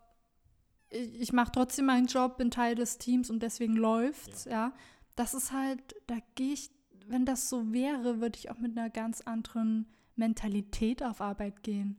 ich, 0.90 1.32
mache 1.32 1.52
trotzdem 1.52 1.86
meinen 1.86 2.06
Job, 2.06 2.38
bin 2.38 2.50
Teil 2.50 2.74
des 2.74 2.98
Teams 2.98 3.30
und 3.30 3.42
deswegen 3.42 3.76
läuft's, 3.76 4.44
ja. 4.44 4.72
Das 5.14 5.34
ist 5.34 5.52
halt, 5.52 5.94
da 6.06 6.16
gehe 6.34 6.52
ich, 6.52 6.70
wenn 7.06 7.24
das 7.24 7.48
so 7.48 7.72
wäre, 7.72 8.20
würde 8.20 8.38
ich 8.38 8.50
auch 8.50 8.58
mit 8.58 8.76
einer 8.76 8.90
ganz 8.90 9.22
anderen 9.22 9.86
Mentalität 10.14 11.02
auf 11.02 11.20
Arbeit 11.20 11.62
gehen. 11.62 11.96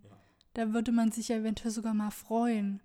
Da 0.53 0.73
würde 0.73 0.91
man 0.91 1.11
sich 1.11 1.29
ja 1.29 1.37
eventuell 1.37 1.71
sogar 1.71 1.93
mal 1.93 2.11
freuen 2.11 2.81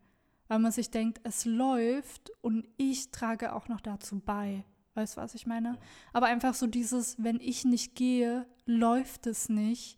weil 0.53 0.59
man 0.59 0.73
sich 0.73 0.91
denkt, 0.91 1.19
es 1.25 1.47
läuft 1.47 2.31
und 2.43 2.69
ich 2.77 3.11
trage 3.11 3.55
auch 3.55 3.69
noch 3.69 3.81
dazu 3.81 4.21
bei. 4.21 4.67
Weißt 4.93 5.17
du, 5.17 5.23
was 5.23 5.35
ich 5.35 5.47
meine? 5.47 5.79
Aber 6.13 6.27
einfach 6.27 6.53
so 6.53 6.67
dieses, 6.67 7.17
wenn 7.23 7.41
ich 7.41 7.65
nicht 7.65 7.95
gehe, 7.95 8.47
läuft 8.67 9.27
es 9.27 9.49
nicht. 9.49 9.97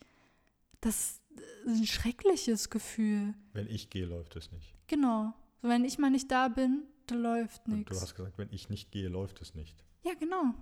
Das 0.81 1.21
ist 1.65 1.81
ein 1.81 1.87
schreckliches 1.89 2.71
Gefühl. 2.71 3.35
Wenn 3.53 3.67
ich 3.67 3.91
gehe, 3.91 4.07
läuft 4.07 4.37
es 4.37 4.53
nicht. 4.53 4.73
Genau. 4.87 5.35
Wenn 5.67 5.85
ich 5.87 5.99
mal 5.99 6.11
nicht 6.11 6.31
da 6.31 6.49
bin, 6.49 6.83
da 7.07 7.15
läuft 7.15 7.63
Und 7.67 7.73
du 7.73 7.77
nichts. 7.79 8.03
hast 8.03 8.15
gesagt, 8.15 8.37
wenn 8.37 8.53
ich 8.53 8.69
nicht 8.69 8.91
gehe, 8.91 9.09
läuft 9.09 9.41
es 9.41 9.55
nicht. 9.55 9.83
Ja, 10.03 10.13
genau. 10.13 10.53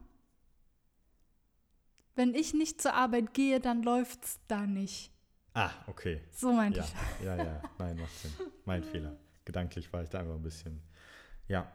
Wenn 2.15 2.35
ich 2.35 2.55
nicht 2.55 2.81
zur 2.81 2.95
Arbeit 2.95 3.35
gehe, 3.35 3.59
dann 3.59 3.83
läuft's 3.83 4.39
da 4.47 4.65
nicht. 4.65 5.11
Ah, 5.55 5.73
okay. 5.89 6.21
So 6.31 6.53
meinte 6.53 6.79
Ja, 6.79 6.85
ich. 7.19 7.25
ja, 7.25 7.37
ja. 7.37 7.63
Nein, 7.79 7.97
macht 7.99 8.17
Sinn. 8.17 8.31
Mein 8.65 8.85
Fehler. 8.85 9.17
Gedanklich 9.45 9.93
war 9.93 10.05
ich 10.05 10.09
da 10.09 10.21
einfach 10.21 10.37
ein 10.37 10.43
bisschen. 10.43 10.81
Ja, 11.49 11.71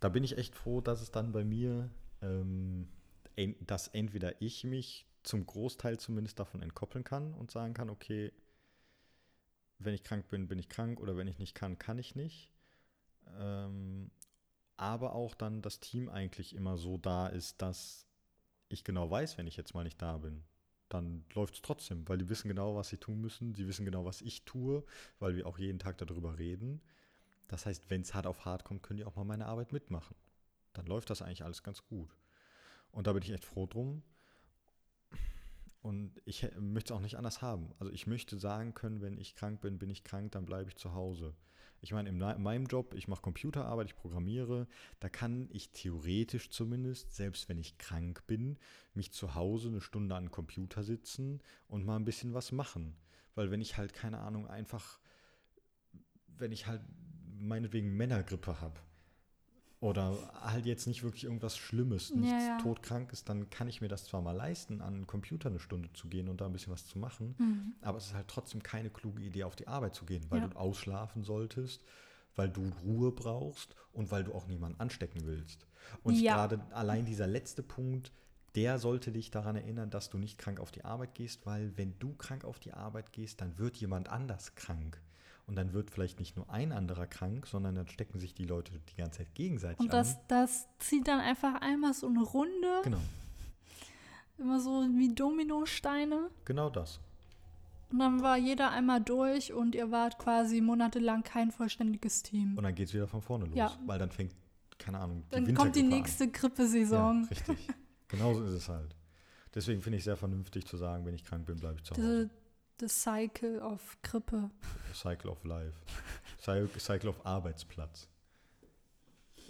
da 0.00 0.08
bin 0.08 0.24
ich 0.24 0.38
echt 0.38 0.54
froh, 0.54 0.80
dass 0.80 1.02
es 1.02 1.10
dann 1.10 1.32
bei 1.32 1.44
mir, 1.44 1.90
ähm, 2.22 2.88
dass 3.60 3.88
entweder 3.88 4.40
ich 4.40 4.64
mich 4.64 5.06
zum 5.22 5.44
Großteil 5.44 5.98
zumindest 5.98 6.38
davon 6.38 6.62
entkoppeln 6.62 7.04
kann 7.04 7.34
und 7.34 7.50
sagen 7.50 7.74
kann, 7.74 7.90
okay, 7.90 8.32
wenn 9.78 9.92
ich 9.92 10.02
krank 10.02 10.28
bin, 10.28 10.48
bin 10.48 10.58
ich 10.58 10.70
krank 10.70 10.98
oder 10.98 11.16
wenn 11.18 11.28
ich 11.28 11.38
nicht 11.38 11.54
kann, 11.54 11.78
kann 11.78 11.98
ich 11.98 12.14
nicht. 12.14 12.50
Ähm, 13.38 14.10
aber 14.76 15.14
auch 15.14 15.34
dann 15.34 15.62
das 15.62 15.80
Team 15.80 16.08
eigentlich 16.08 16.54
immer 16.54 16.78
so 16.78 16.96
da 16.96 17.26
ist, 17.26 17.60
dass 17.60 18.06
ich 18.68 18.84
genau 18.84 19.10
weiß, 19.10 19.36
wenn 19.36 19.46
ich 19.46 19.56
jetzt 19.56 19.74
mal 19.74 19.84
nicht 19.84 20.00
da 20.00 20.16
bin, 20.16 20.44
dann 20.88 21.24
läuft 21.34 21.54
es 21.54 21.62
trotzdem, 21.62 22.08
weil 22.08 22.18
die 22.18 22.28
wissen 22.28 22.48
genau, 22.48 22.74
was 22.76 22.88
sie 22.88 22.96
tun 22.96 23.20
müssen. 23.20 23.54
Sie 23.54 23.68
wissen 23.68 23.84
genau, 23.84 24.04
was 24.04 24.20
ich 24.22 24.44
tue, 24.44 24.84
weil 25.18 25.36
wir 25.36 25.46
auch 25.46 25.58
jeden 25.58 25.78
Tag 25.78 25.98
darüber 25.98 26.38
reden. 26.38 26.80
Das 27.48 27.66
heißt, 27.66 27.90
wenn 27.90 28.02
es 28.02 28.14
hart 28.14 28.26
auf 28.26 28.44
hart 28.44 28.64
kommt, 28.64 28.82
können 28.82 28.98
die 28.98 29.04
auch 29.04 29.16
mal 29.16 29.24
meine 29.24 29.46
Arbeit 29.46 29.72
mitmachen. 29.72 30.16
Dann 30.72 30.86
läuft 30.86 31.10
das 31.10 31.22
eigentlich 31.22 31.44
alles 31.44 31.62
ganz 31.62 31.84
gut. 31.84 32.16
Und 32.90 33.06
da 33.06 33.12
bin 33.12 33.22
ich 33.22 33.30
echt 33.30 33.44
froh 33.44 33.66
drum. 33.66 34.02
Und 35.82 36.20
ich 36.24 36.46
möchte 36.58 36.92
es 36.92 36.96
auch 36.96 37.02
nicht 37.02 37.16
anders 37.16 37.40
haben. 37.40 37.72
Also 37.78 37.92
ich 37.92 38.06
möchte 38.06 38.38
sagen 38.38 38.74
können, 38.74 39.00
wenn 39.00 39.16
ich 39.16 39.34
krank 39.34 39.60
bin, 39.60 39.78
bin 39.78 39.90
ich 39.90 40.04
krank, 40.04 40.32
dann 40.32 40.44
bleibe 40.44 40.68
ich 40.68 40.76
zu 40.76 40.92
Hause. 40.92 41.34
Ich 41.80 41.92
meine, 41.92 42.10
in 42.10 42.18
meinem 42.18 42.66
Job, 42.66 42.94
ich 42.94 43.08
mache 43.08 43.22
Computerarbeit, 43.22 43.86
ich 43.86 43.96
programmiere, 43.96 44.66
da 45.00 45.08
kann 45.08 45.48
ich 45.50 45.70
theoretisch 45.70 46.50
zumindest, 46.50 47.14
selbst 47.16 47.48
wenn 47.48 47.58
ich 47.58 47.78
krank 47.78 48.26
bin, 48.26 48.58
mich 48.92 49.12
zu 49.12 49.34
Hause 49.34 49.68
eine 49.68 49.80
Stunde 49.80 50.14
an 50.14 50.24
den 50.24 50.30
Computer 50.30 50.82
sitzen 50.82 51.40
und 51.68 51.86
mal 51.86 51.96
ein 51.96 52.04
bisschen 52.04 52.34
was 52.34 52.52
machen. 52.52 52.96
Weil 53.34 53.50
wenn 53.50 53.62
ich 53.62 53.78
halt, 53.78 53.94
keine 53.94 54.18
Ahnung, 54.18 54.46
einfach, 54.46 55.00
wenn 56.26 56.52
ich 56.52 56.66
halt 56.66 56.82
meinetwegen 57.38 57.96
Männergrippe 57.96 58.60
habe 58.60 58.80
oder 59.80 60.30
halt 60.42 60.66
jetzt 60.66 60.86
nicht 60.86 61.02
wirklich 61.02 61.24
irgendwas 61.24 61.56
Schlimmes, 61.56 62.10
Ja, 62.10 62.20
nichts 62.20 62.46
ja. 62.48 62.56
todkrank 62.58 63.12
ist, 63.12 63.28
dann 63.28 63.48
kann 63.48 63.66
ich 63.68 63.80
mir 63.80 63.88
das 63.88 64.04
zwar 64.04 64.20
mal 64.20 64.32
leisten, 64.32 64.82
an 64.82 64.94
den 64.94 65.06
Computer 65.06 65.48
eine 65.48 65.58
Stunde 65.58 65.90
zu 65.94 66.08
gehen 66.08 66.28
und 66.28 66.40
da 66.40 66.46
ein 66.46 66.52
bisschen 66.52 66.72
was 66.72 66.86
zu 66.86 66.98
machen, 66.98 67.34
Mhm. 67.38 67.74
aber 67.80 67.96
es 67.98 68.06
ist 68.06 68.14
halt 68.14 68.28
trotzdem 68.28 68.62
keine 68.62 68.90
kluge 68.90 69.22
Idee, 69.22 69.44
auf 69.44 69.56
die 69.56 69.68
Arbeit 69.68 69.94
zu 69.94 70.04
gehen, 70.04 70.26
weil 70.28 70.40
Ja. 70.40 70.48
du 70.48 70.56
ausschlafen 70.58 71.24
solltest, 71.24 71.82
weil 72.36 72.50
du 72.50 72.68
Ruhe 72.84 73.10
brauchst 73.10 73.74
und 73.92 74.10
weil 74.10 74.22
du 74.22 74.34
auch 74.34 74.46
niemanden 74.46 74.78
anstecken 74.80 75.22
willst. 75.24 75.66
Und 76.02 76.20
Ja. 76.20 76.34
gerade 76.46 76.60
allein 76.74 77.06
dieser 77.06 77.26
letzte 77.26 77.62
Punkt, 77.62 78.12
der 78.54 78.78
sollte 78.78 79.12
dich 79.12 79.30
daran 79.30 79.56
erinnern, 79.56 79.90
dass 79.90 80.10
du 80.10 80.18
nicht 80.18 80.36
krank 80.36 80.60
auf 80.60 80.72
die 80.72 80.84
Arbeit 80.84 81.14
gehst, 81.14 81.46
weil 81.46 81.76
wenn 81.78 81.98
du 82.00 82.14
krank 82.14 82.44
auf 82.44 82.58
die 82.58 82.72
Arbeit 82.74 83.12
gehst, 83.12 83.40
dann 83.40 83.56
wird 83.58 83.76
jemand 83.78 84.08
anders 84.10 84.54
krank. 84.56 85.00
Und 85.50 85.56
dann 85.56 85.72
wird 85.72 85.90
vielleicht 85.90 86.20
nicht 86.20 86.36
nur 86.36 86.48
ein 86.48 86.70
anderer 86.70 87.08
krank, 87.08 87.44
sondern 87.44 87.74
dann 87.74 87.88
stecken 87.88 88.20
sich 88.20 88.34
die 88.34 88.44
Leute 88.44 88.70
die 88.88 88.94
ganze 88.94 89.18
Zeit 89.18 89.34
gegenseitig 89.34 89.80
Und 89.80 89.92
das, 89.92 90.14
an. 90.14 90.22
das 90.28 90.68
zieht 90.78 91.08
dann 91.08 91.18
einfach 91.18 91.60
einmal 91.60 91.92
so 91.92 92.06
eine 92.06 92.22
Runde, 92.22 92.80
Genau, 92.84 93.00
immer 94.38 94.60
so 94.60 94.86
wie 94.94 95.12
Dominosteine. 95.12 96.30
genau 96.44 96.70
das. 96.70 97.00
Und 97.90 97.98
dann 97.98 98.22
war 98.22 98.36
jeder 98.36 98.70
einmal 98.70 99.00
durch 99.00 99.52
und 99.52 99.74
ihr 99.74 99.90
wart 99.90 100.18
quasi 100.20 100.60
monatelang 100.60 101.24
kein 101.24 101.50
vollständiges 101.50 102.22
Team. 102.22 102.56
Und 102.56 102.62
dann 102.62 102.74
geht 102.76 102.86
es 102.86 102.94
wieder 102.94 103.08
von 103.08 103.20
vorne 103.20 103.46
los, 103.46 103.56
Ja. 103.56 103.76
weil 103.86 103.98
dann 103.98 104.12
fängt, 104.12 104.32
keine 104.78 105.00
Ahnung, 105.00 105.24
die 105.26 105.34
Dann 105.34 105.54
kommt 105.56 105.74
die 105.74 105.80
an. 105.80 105.88
nächste 105.88 106.30
Grippesaison. 106.30 107.22
Ja, 107.24 107.28
richtig. 107.28 107.68
Genauso 108.06 108.44
ist 108.44 108.52
es 108.52 108.68
halt. 108.68 108.94
Deswegen 109.52 109.82
finde 109.82 109.98
ich 109.98 110.04
sehr 110.04 110.16
vernünftig 110.16 110.64
zu 110.66 110.76
sagen, 110.76 111.04
wenn 111.04 111.14
ich 111.14 111.24
krank 111.24 111.44
bin, 111.46 111.56
bleibe 111.58 111.78
ich 111.78 111.82
zu 111.82 111.94
Hause. 111.96 112.28
The, 112.28 112.30
the 112.80 112.88
Cycle 112.88 113.60
of 113.60 113.96
Grippe. 114.02 114.50
Cycle 114.92 115.30
of 115.30 115.44
Life. 115.44 115.76
Cy- 116.38 116.66
Cycle 116.78 117.08
of 117.10 117.24
Arbeitsplatz. 117.24 118.08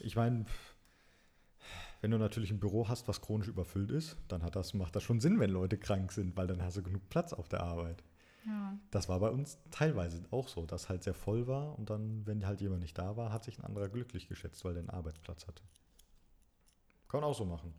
Ich 0.02 0.16
meine, 0.16 0.44
wenn 2.00 2.10
du 2.10 2.18
natürlich 2.18 2.50
ein 2.50 2.60
Büro 2.60 2.88
hast, 2.88 3.06
was 3.08 3.20
chronisch 3.20 3.48
überfüllt 3.48 3.90
ist, 3.90 4.16
dann 4.28 4.42
hat 4.42 4.56
das, 4.56 4.74
macht 4.74 4.96
das 4.96 5.02
schon 5.02 5.20
Sinn, 5.20 5.38
wenn 5.38 5.50
Leute 5.50 5.76
krank 5.78 6.12
sind, 6.12 6.36
weil 6.36 6.46
dann 6.46 6.62
hast 6.62 6.76
du 6.78 6.82
genug 6.82 7.08
Platz 7.10 7.32
auf 7.32 7.48
der 7.48 7.62
Arbeit. 7.62 8.02
Ja. 8.46 8.78
Das 8.90 9.08
war 9.10 9.20
bei 9.20 9.28
uns 9.28 9.58
teilweise 9.70 10.22
auch 10.30 10.48
so, 10.48 10.64
dass 10.64 10.88
halt 10.88 11.02
sehr 11.02 11.12
voll 11.12 11.46
war 11.46 11.78
und 11.78 11.90
dann, 11.90 12.26
wenn 12.26 12.46
halt 12.46 12.62
jemand 12.62 12.80
nicht 12.80 12.96
da 12.96 13.16
war, 13.16 13.32
hat 13.32 13.44
sich 13.44 13.58
ein 13.58 13.64
anderer 13.64 13.88
glücklich 13.90 14.28
geschätzt, 14.28 14.64
weil 14.64 14.72
der 14.72 14.80
einen 14.80 14.90
Arbeitsplatz 14.90 15.46
hatte. 15.46 15.62
Kann 17.08 17.20
man 17.20 17.28
auch 17.30 17.36
so 17.36 17.44
machen. 17.44 17.74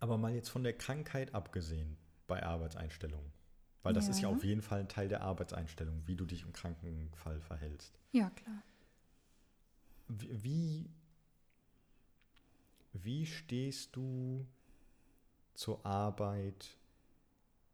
Aber 0.00 0.16
mal 0.18 0.32
jetzt 0.34 0.48
von 0.50 0.62
der 0.62 0.76
Krankheit 0.76 1.34
abgesehen 1.34 1.96
bei 2.26 2.42
Arbeitseinstellungen. 2.42 3.32
Weil 3.82 3.94
das 3.94 4.08
ist 4.08 4.20
ja 4.20 4.28
Ja. 4.28 4.34
auf 4.34 4.44
jeden 4.44 4.62
Fall 4.62 4.80
ein 4.80 4.88
Teil 4.88 5.08
der 5.08 5.22
Arbeitseinstellung, 5.22 6.02
wie 6.06 6.16
du 6.16 6.26
dich 6.26 6.42
im 6.42 6.52
Krankenfall 6.52 7.40
verhältst. 7.40 7.98
Ja, 8.12 8.30
klar. 8.30 8.62
Wie, 10.08 10.90
wie 12.92 13.26
stehst 13.26 13.94
du 13.96 14.46
zur 15.54 15.84
Arbeit? 15.86 16.76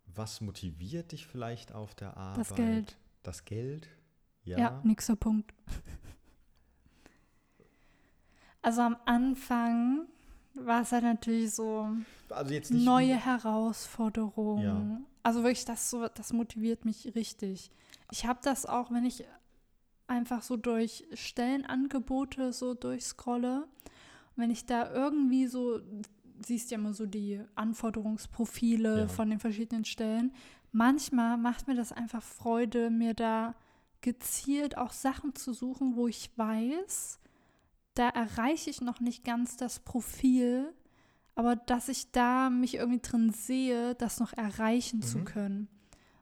Was 0.06 0.40
motiviert 0.40 1.12
dich 1.12 1.26
vielleicht 1.26 1.72
auf 1.72 1.94
der 1.94 2.16
Arbeit? 2.16 2.38
Das 2.50 2.54
Geld. 2.54 2.98
Das 3.22 3.44
Geld? 3.44 3.88
Ja, 4.44 4.58
Ja. 4.58 4.80
nächster 4.84 5.16
Punkt. 5.16 5.52
Also 8.62 8.80
am 8.80 8.96
Anfang 9.04 10.06
war 10.54 10.82
es 10.82 10.92
halt 10.92 11.04
natürlich 11.04 11.54
so 11.54 11.88
Also 12.30 12.54
neue 12.74 13.16
Herausforderungen. 13.16 14.90
Ja. 14.90 15.00
Also 15.22 15.42
wirklich, 15.42 15.64
das, 15.64 15.90
so, 15.90 16.06
das 16.08 16.32
motiviert 16.32 16.84
mich 16.84 17.14
richtig. 17.14 17.70
Ich 18.10 18.26
habe 18.26 18.40
das 18.42 18.66
auch, 18.66 18.90
wenn 18.90 19.04
ich 19.04 19.24
einfach 20.06 20.42
so 20.42 20.56
durch 20.56 21.04
Stellenangebote 21.14 22.52
so 22.52 22.74
durchscrolle. 22.74 23.66
Wenn 24.36 24.50
ich 24.50 24.66
da 24.66 24.92
irgendwie 24.92 25.46
so, 25.46 25.80
siehst 26.44 26.70
ja 26.70 26.78
immer 26.78 26.92
so 26.92 27.06
die 27.06 27.40
Anforderungsprofile 27.54 29.00
Ja. 29.00 29.08
von 29.08 29.30
den 29.30 29.38
verschiedenen 29.40 29.84
Stellen. 29.84 30.32
Manchmal 30.72 31.36
macht 31.38 31.68
mir 31.68 31.74
das 31.74 31.92
einfach 31.92 32.22
Freude, 32.22 32.90
mir 32.90 33.14
da 33.14 33.54
gezielt 34.00 34.76
auch 34.76 34.92
Sachen 34.92 35.34
zu 35.34 35.52
suchen, 35.54 35.96
wo 35.96 36.08
ich 36.08 36.30
weiß, 36.36 37.18
da 37.94 38.08
erreiche 38.08 38.70
ich 38.70 38.80
noch 38.80 39.00
nicht 39.00 39.24
ganz 39.24 39.56
das 39.56 39.80
Profil, 39.80 40.72
aber 41.34 41.56
dass 41.56 41.88
ich 41.88 42.10
da 42.12 42.50
mich 42.50 42.74
irgendwie 42.74 43.00
drin 43.00 43.30
sehe, 43.32 43.94
das 43.94 44.20
noch 44.20 44.32
erreichen 44.32 45.02
zu 45.02 45.18
Mhm. 45.18 45.24
können. 45.24 45.68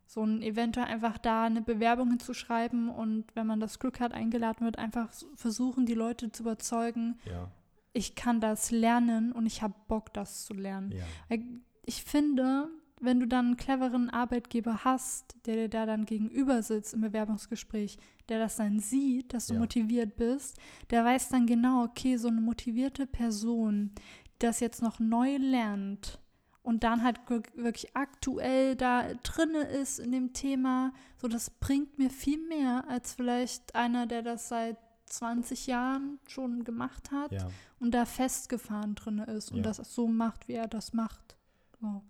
So 0.06 0.22
ein 0.22 0.42
eventuell 0.42 0.87
einfach 0.87 1.16
da 1.18 1.44
eine 1.44 1.62
Bewerbung 1.62 2.11
hinzuschreiben 2.11 2.88
und 2.90 3.24
wenn 3.35 3.46
man 3.46 3.61
das 3.61 3.78
Glück 3.78 4.00
hat, 4.00 4.12
eingeladen 4.12 4.64
wird, 4.66 4.78
einfach 4.78 5.08
versuchen, 5.35 5.87
die 5.87 5.94
Leute 5.94 6.30
zu 6.30 6.42
überzeugen, 6.42 7.18
Ja, 7.24 7.50
ich 7.94 8.14
kann 8.14 8.40
das 8.40 8.70
lernen 8.70 9.32
und 9.32 9.46
ich 9.46 9.62
habe 9.62 9.74
Bock, 9.88 10.12
das 10.14 10.44
zu 10.44 10.54
lernen. 10.54 10.92
ja. 10.92 11.37
Ich 11.85 12.04
finde, 12.04 12.68
wenn 13.02 13.20
du 13.20 13.26
dann 13.26 13.46
einen 13.46 13.56
cleveren 13.56 14.10
Arbeitgeber 14.10 14.84
hast, 14.84 15.36
der 15.46 15.56
dir 15.56 15.68
da 15.68 15.86
dann 15.86 16.04
gegenüber 16.06 16.62
sitzt 16.62 16.94
im 16.94 17.00
Bewerbungsgespräch, 17.02 17.98
der 18.28 18.38
das 18.38 18.56
dann 18.56 18.78
sieht, 18.80 19.34
dass 19.34 19.46
du 19.48 19.54
Ja. 19.54 19.60
motiviert 19.60 20.16
bist, 20.16 20.56
der 20.90 21.04
weiß 21.04 21.28
dann 21.30 21.46
genau, 21.46 21.84
okay, 21.84 22.16
so 22.16 22.28
eine 22.28 22.40
motivierte 22.40 23.06
Person, 23.06 23.90
die 24.26 24.38
das 24.38 24.60
jetzt 24.60 24.82
noch 24.82 24.98
neu 24.98 25.36
lernt 25.36 26.20
und 26.62 26.84
dann 26.84 27.02
halt 27.02 27.18
wirk- 27.28 27.54
wirklich 27.56 27.96
aktuell 27.96 28.76
da 28.76 29.12
drinne 29.22 29.62
ist 29.64 29.98
in 29.98 30.12
dem 30.12 30.32
Thema, 30.32 30.92
so 31.16 31.26
das 31.28 31.50
bringt 31.50 31.98
mir 31.98 32.08
viel 32.10 32.38
mehr 32.48 32.84
als 32.88 33.14
vielleicht 33.14 33.74
einer, 33.74 34.06
der 34.06 34.22
das 34.22 34.48
seit 34.48 34.76
20 35.06 35.66
Jahren 35.66 36.18
schon 36.26 36.64
gemacht 36.64 37.10
hat 37.10 37.32
ja. 37.32 37.48
und 37.80 37.92
da 37.92 38.04
festgefahren 38.06 38.94
drin 38.94 39.18
ist 39.18 39.50
und 39.50 39.58
Ja. 39.58 39.62
das 39.64 39.76
so 39.78 40.06
macht, 40.08 40.48
wie 40.48 40.52
er 40.54 40.68
das 40.68 40.92
macht. 40.92 41.36
So. 41.80 42.02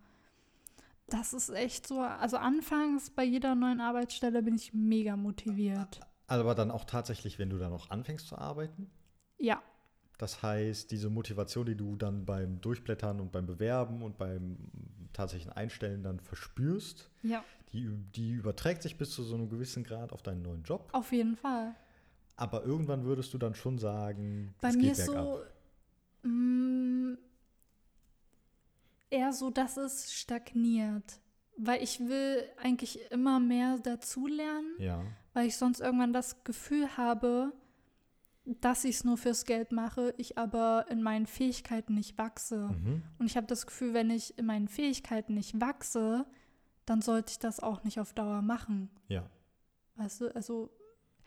Das 1.12 1.32
ist 1.34 1.50
echt 1.50 1.86
so, 1.86 2.00
also 2.00 2.38
anfangs 2.38 3.10
bei 3.10 3.22
jeder 3.24 3.54
neuen 3.54 3.80
Arbeitsstelle 3.80 4.42
bin 4.42 4.54
ich 4.54 4.72
mega 4.72 5.14
motiviert. 5.16 6.00
Aber 6.26 6.54
dann 6.54 6.70
auch 6.70 6.84
tatsächlich, 6.84 7.38
wenn 7.38 7.50
du 7.50 7.58
dann 7.58 7.72
auch 7.72 7.90
anfängst 7.90 8.26
zu 8.28 8.38
arbeiten. 8.38 8.90
Ja, 9.38 9.60
Das 10.18 10.42
heißt, 10.42 10.90
diese 10.90 11.10
Motivation, 11.10 11.66
die 11.66 11.74
du 11.76 11.96
dann 11.96 12.24
beim 12.24 12.60
Durchblättern 12.60 13.20
und 13.20 13.30
beim 13.32 13.44
Bewerben 13.44 14.02
und 14.02 14.16
beim 14.16 14.56
tatsächlichen 15.12 15.52
Einstellen 15.52 16.02
dann 16.02 16.20
verspürst, 16.20 17.10
ja, 17.22 17.44
die, 17.72 17.88
die 18.14 18.30
überträgt 18.32 18.82
sich 18.82 18.96
bis 18.96 19.10
zu 19.10 19.22
so 19.22 19.34
einem 19.34 19.48
gewissen 19.50 19.82
Grad 19.84 20.12
auf 20.12 20.22
deinen 20.22 20.42
neuen 20.42 20.62
Job. 20.62 20.88
auf 20.92 21.12
jeden 21.12 21.36
Fall. 21.36 21.74
Aber 22.36 22.64
irgendwann 22.64 23.04
würdest 23.04 23.34
du 23.34 23.38
dann 23.38 23.54
schon 23.54 23.78
sagen, 23.78 24.54
Bei 24.60 24.72
mir 24.72 24.80
geht 24.82 24.92
ist 24.92 25.06
so 25.06 25.40
eher 29.12 29.32
so, 29.32 29.50
dass 29.50 29.76
es 29.76 30.12
stagniert. 30.12 31.20
Weil 31.56 31.82
ich 31.82 32.00
will 32.00 32.42
eigentlich 32.62 32.98
immer 33.10 33.38
mehr 33.38 33.78
dazulernen. 33.78 34.74
Ja, 34.78 35.04
weil 35.34 35.46
ich 35.46 35.56
sonst 35.56 35.80
irgendwann 35.80 36.12
das 36.12 36.44
Gefühl 36.44 36.96
habe, 36.96 37.52
dass 38.44 38.84
ich 38.84 38.96
es 38.96 39.04
nur 39.04 39.16
fürs 39.16 39.44
Geld 39.44 39.70
mache, 39.72 40.14
ich 40.18 40.36
aber 40.36 40.86
in 40.90 41.02
meinen 41.02 41.26
Fähigkeiten 41.26 41.94
nicht 41.94 42.18
wachse. 42.18 42.68
mhm. 42.68 43.02
Und 43.18 43.26
ich 43.26 43.36
habe 43.36 43.46
das 43.46 43.66
Gefühl, 43.66 43.94
wenn 43.94 44.10
ich 44.10 44.36
in 44.38 44.46
meinen 44.46 44.68
Fähigkeiten 44.68 45.34
nicht 45.34 45.60
wachse, 45.60 46.26
dann 46.86 47.00
sollte 47.02 47.30
ich 47.30 47.38
das 47.38 47.60
auch 47.60 47.84
nicht 47.84 48.00
auf 48.00 48.12
Dauer 48.12 48.42
machen. 48.42 48.90
ja. 49.08 49.24
Weißt 49.96 50.22
du, 50.22 50.34
also, 50.34 50.70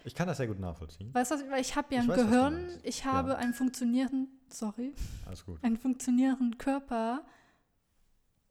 Ich 0.03 0.15
kann 0.15 0.27
das 0.27 0.37
sehr 0.37 0.47
gut 0.47 0.59
nachvollziehen. 0.59 1.13
weißt 1.13 1.31
du, 1.31 1.49
weil 1.51 1.61
ich 1.61 1.75
habe 1.75 1.93
ja 1.95 2.01
ein 2.01 2.07
weiß, 2.07 2.17
Gehirn, 2.17 2.67
ich 2.83 3.05
habe 3.05 3.29
Ja. 3.29 3.35
einen 3.37 3.53
funktionierenden, 3.53 4.27
sorry, 4.49 4.93
Alles 5.27 5.45
gut. 5.45 5.63
einen 5.63 5.77
funktionierenden 5.77 6.57
Körper. 6.57 7.23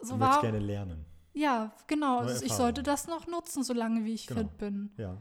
So 0.05 0.15
du 0.15 0.21
war, 0.21 0.41
gerne 0.41 0.59
lernen. 0.59 1.05
ja, 1.33 1.73
genau. 1.87 2.19
Also 2.19 2.45
ich 2.45 2.53
sollte 2.53 2.83
das 2.83 3.07
noch 3.09 3.27
nutzen, 3.27 3.63
solange 3.65 4.05
wie 4.05 4.15
ich 4.15 4.27
Genau. 4.27 4.41
fit 4.41 4.59
bin. 4.59 4.91
Ja, 4.97 5.17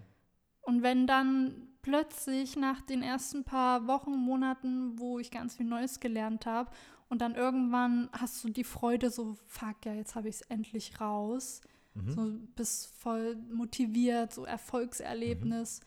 Und 0.61 0.81
wenn 0.83 1.07
dann 1.07 1.67
plötzlich 1.81 2.55
nach 2.55 2.81
den 2.81 3.01
ersten 3.03 3.43
paar 3.43 3.87
Wochen, 3.87 4.15
Monaten, 4.15 4.97
wo 4.99 5.19
ich 5.19 5.31
ganz 5.31 5.55
viel 5.55 5.65
Neues 5.65 5.99
gelernt 5.99 6.45
habe 6.45 6.71
und 7.09 7.21
dann 7.21 7.35
irgendwann 7.35 8.09
hast 8.13 8.43
du 8.43 8.49
die 8.49 8.63
Freude 8.63 9.09
so, 9.09 9.35
fuck, 9.47 9.85
ja, 9.85 9.93
jetzt 9.93 10.15
habe 10.15 10.29
ich 10.29 10.35
es 10.35 10.41
endlich 10.43 10.99
raus. 11.01 11.59
mhm. 11.93 12.11
So 12.11 12.31
bist 12.55 12.87
voll 12.97 13.35
motiviert, 13.51 14.33
so 14.33 14.45
Erfolgserlebnis. 14.45 15.81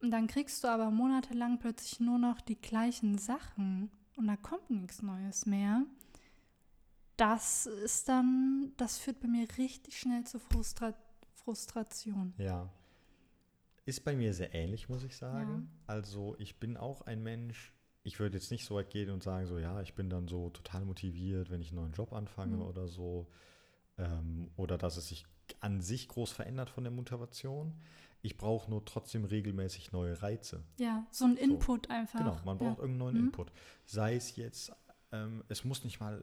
Und 0.00 0.10
dann 0.10 0.26
kriegst 0.26 0.64
du 0.64 0.68
aber 0.68 0.90
monatelang 0.90 1.58
plötzlich 1.60 2.00
nur 2.00 2.18
noch 2.18 2.40
die 2.40 2.60
gleichen 2.60 3.18
Sachen 3.18 3.90
und 4.16 4.26
da 4.26 4.36
kommt 4.36 4.68
nichts 4.70 5.00
Neues 5.02 5.46
mehr. 5.46 5.84
Das 7.22 7.66
ist 7.66 8.08
dann, 8.08 8.72
das 8.78 8.98
führt 8.98 9.20
bei 9.20 9.28
mir 9.28 9.46
richtig 9.56 9.96
schnell 9.96 10.24
zu 10.24 10.40
Frustra 10.40 10.92
Frustration. 11.44 12.34
ja. 12.36 12.68
Ist 13.84 14.04
bei 14.04 14.14
mir 14.16 14.32
sehr 14.34 14.52
ähnlich, 14.54 14.88
muss 14.88 15.02
ich 15.04 15.16
sagen. 15.16 15.68
Also 15.86 16.34
ich 16.38 16.58
bin 16.60 16.76
auch 16.76 17.02
ein 17.02 17.22
Mensch, 17.22 17.72
ich 18.04 18.18
würde 18.20 18.38
jetzt 18.38 18.50
nicht 18.52 18.64
so 18.64 18.74
weit 18.76 18.90
gehen 18.90 19.10
und 19.10 19.22
sagen, 19.24 19.46
so 19.46 19.58
ja, 19.58 19.80
ich 19.82 19.94
bin 19.94 20.08
dann 20.10 20.26
so 20.28 20.50
total 20.50 20.84
motiviert, 20.84 21.50
wenn 21.50 21.60
ich 21.60 21.68
einen 21.70 21.80
neuen 21.80 21.92
Job 21.92 22.12
anfange 22.12 22.56
Mhm. 22.56 22.62
oder 22.62 22.86
so. 22.88 23.28
Ähm, 23.98 24.50
oder 24.56 24.76
dass 24.78 24.96
es 24.96 25.08
sich 25.08 25.24
an 25.60 25.80
sich 25.80 26.08
groß 26.08 26.30
verändert 26.32 26.70
von 26.70 26.82
der 26.84 26.92
Motivation. 26.92 27.74
Ich 28.20 28.36
brauche 28.36 28.68
nur 28.70 28.84
trotzdem 28.84 29.24
regelmäßig 29.24 29.90
neue 29.92 30.20
Reize. 30.22 30.62
Ja, 30.78 31.04
so 31.10 31.24
ein 31.24 31.36
Input 31.36 31.88
einfach. 31.90 32.18
Genau, 32.20 32.40
man 32.44 32.58
braucht 32.58 32.78
ja. 32.78 32.82
irgendeinen 32.84 32.98
neuen 32.98 33.16
Mhm. 33.18 33.24
Input. 33.26 33.52
Sei 33.84 34.14
es 34.16 34.34
jetzt, 34.36 34.72
ähm, 35.10 35.42
es 35.48 35.64
muss 35.64 35.82
nicht 35.84 35.98
mal, 36.00 36.22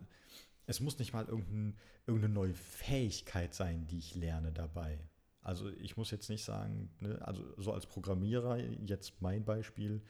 es 0.69 0.79
muss 0.81 0.99
nicht 0.99 1.13
mal 1.13 1.25
irgendein, 1.25 1.75
irgendeine 2.05 2.35
neue 2.35 2.53
Fähigkeit 2.53 3.55
sein, 3.55 3.87
die 3.87 3.97
ich 3.97 4.13
lerne 4.13 4.51
dabei. 4.51 4.99
Also 5.41 5.67
ich 5.69 5.97
muss 5.97 6.11
jetzt 6.11 6.29
nicht 6.29 6.43
sagen, 6.43 6.91
ne, 6.99 7.19
also 7.25 7.43
so 7.57 7.73
als 7.73 7.87
Programmierer, 7.87 8.57
jetzt 8.85 9.19
mein 9.19 9.43
Beispiel, 9.43 10.03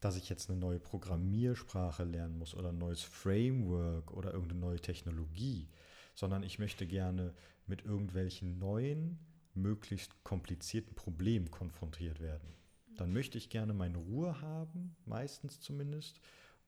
dass 0.00 0.16
ich 0.16 0.30
jetzt 0.30 0.48
eine 0.48 0.58
neue 0.58 0.80
Programmiersprache 0.80 2.04
lernen 2.04 2.38
muss 2.38 2.54
oder 2.54 2.70
ein 2.70 2.78
neues 2.78 3.02
Framework 3.02 4.10
oder 4.12 4.32
irgendeine 4.32 4.60
neue 4.60 4.80
Technologie, 4.80 5.68
sondern 6.14 6.44
ich 6.44 6.58
möchte 6.58 6.86
gerne 6.86 7.34
mit 7.66 7.84
irgendwelchen 7.84 8.58
neuen, 8.58 9.18
möglichst 9.52 10.24
komplizierten 10.24 10.94
Problemen 10.94 11.50
konfrontiert 11.50 12.20
werden. 12.20 12.54
Dann 12.96 13.12
möchte 13.12 13.36
ich 13.36 13.50
gerne 13.50 13.74
meine 13.74 13.98
Ruhe 13.98 14.40
haben, 14.40 14.96
meistens 15.04 15.60
zumindest, 15.60 16.20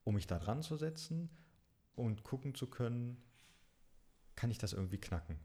um 0.05 0.17
mich 0.17 0.27
da 0.27 0.39
dran 0.39 0.63
zu 0.63 0.77
setzen 0.77 1.31
und 1.97 2.23
gucken 2.23 2.55
zu 2.55 2.67
können, 2.69 3.17
kann 4.37 4.51
ich 4.51 4.59
das 4.59 4.73
irgendwie 4.73 4.99
knacken. 4.99 5.39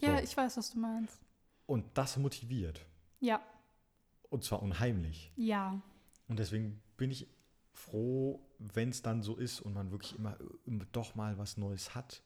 Ja, 0.00 0.18
So. 0.18 0.24
ich 0.24 0.36
weiß, 0.36 0.56
was 0.56 0.70
du 0.72 0.78
meinst. 0.78 1.18
Und 1.66 1.84
das 1.96 2.16
motiviert. 2.18 2.84
Ja, 3.20 3.40
Und 4.28 4.44
zwar 4.44 4.62
unheimlich. 4.62 5.32
ja. 5.36 5.80
Und 6.28 6.38
deswegen 6.40 6.82
bin 6.96 7.12
ich 7.12 7.28
froh, 7.72 8.40
wenn 8.58 8.88
es 8.88 9.00
dann 9.00 9.22
so 9.22 9.36
ist 9.36 9.60
und 9.60 9.72
man 9.74 9.92
wirklich 9.92 10.18
immer, 10.18 10.36
immer 10.64 10.84
doch 10.90 11.14
mal 11.14 11.38
was 11.38 11.56
Neues 11.56 11.94
hat 11.94 12.22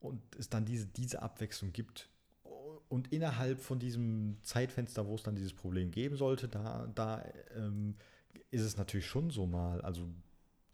und 0.00 0.20
es 0.36 0.48
dann 0.48 0.64
diese, 0.64 0.86
diese 0.88 1.22
Abwechslung 1.22 1.72
gibt. 1.72 2.10
Und 2.88 3.12
innerhalb 3.12 3.60
von 3.60 3.78
diesem 3.78 4.38
Zeitfenster, 4.42 5.06
wo 5.06 5.14
es 5.14 5.22
dann 5.22 5.36
dieses 5.36 5.52
Problem 5.54 5.92
geben 5.92 6.16
sollte, 6.16 6.48
da, 6.48 6.88
da 6.94 7.24
ähm, 7.54 7.96
ist 8.50 8.62
es 8.62 8.76
natürlich 8.76 9.06
schon 9.06 9.30
so 9.30 9.46
mal, 9.46 9.80
also 9.82 10.08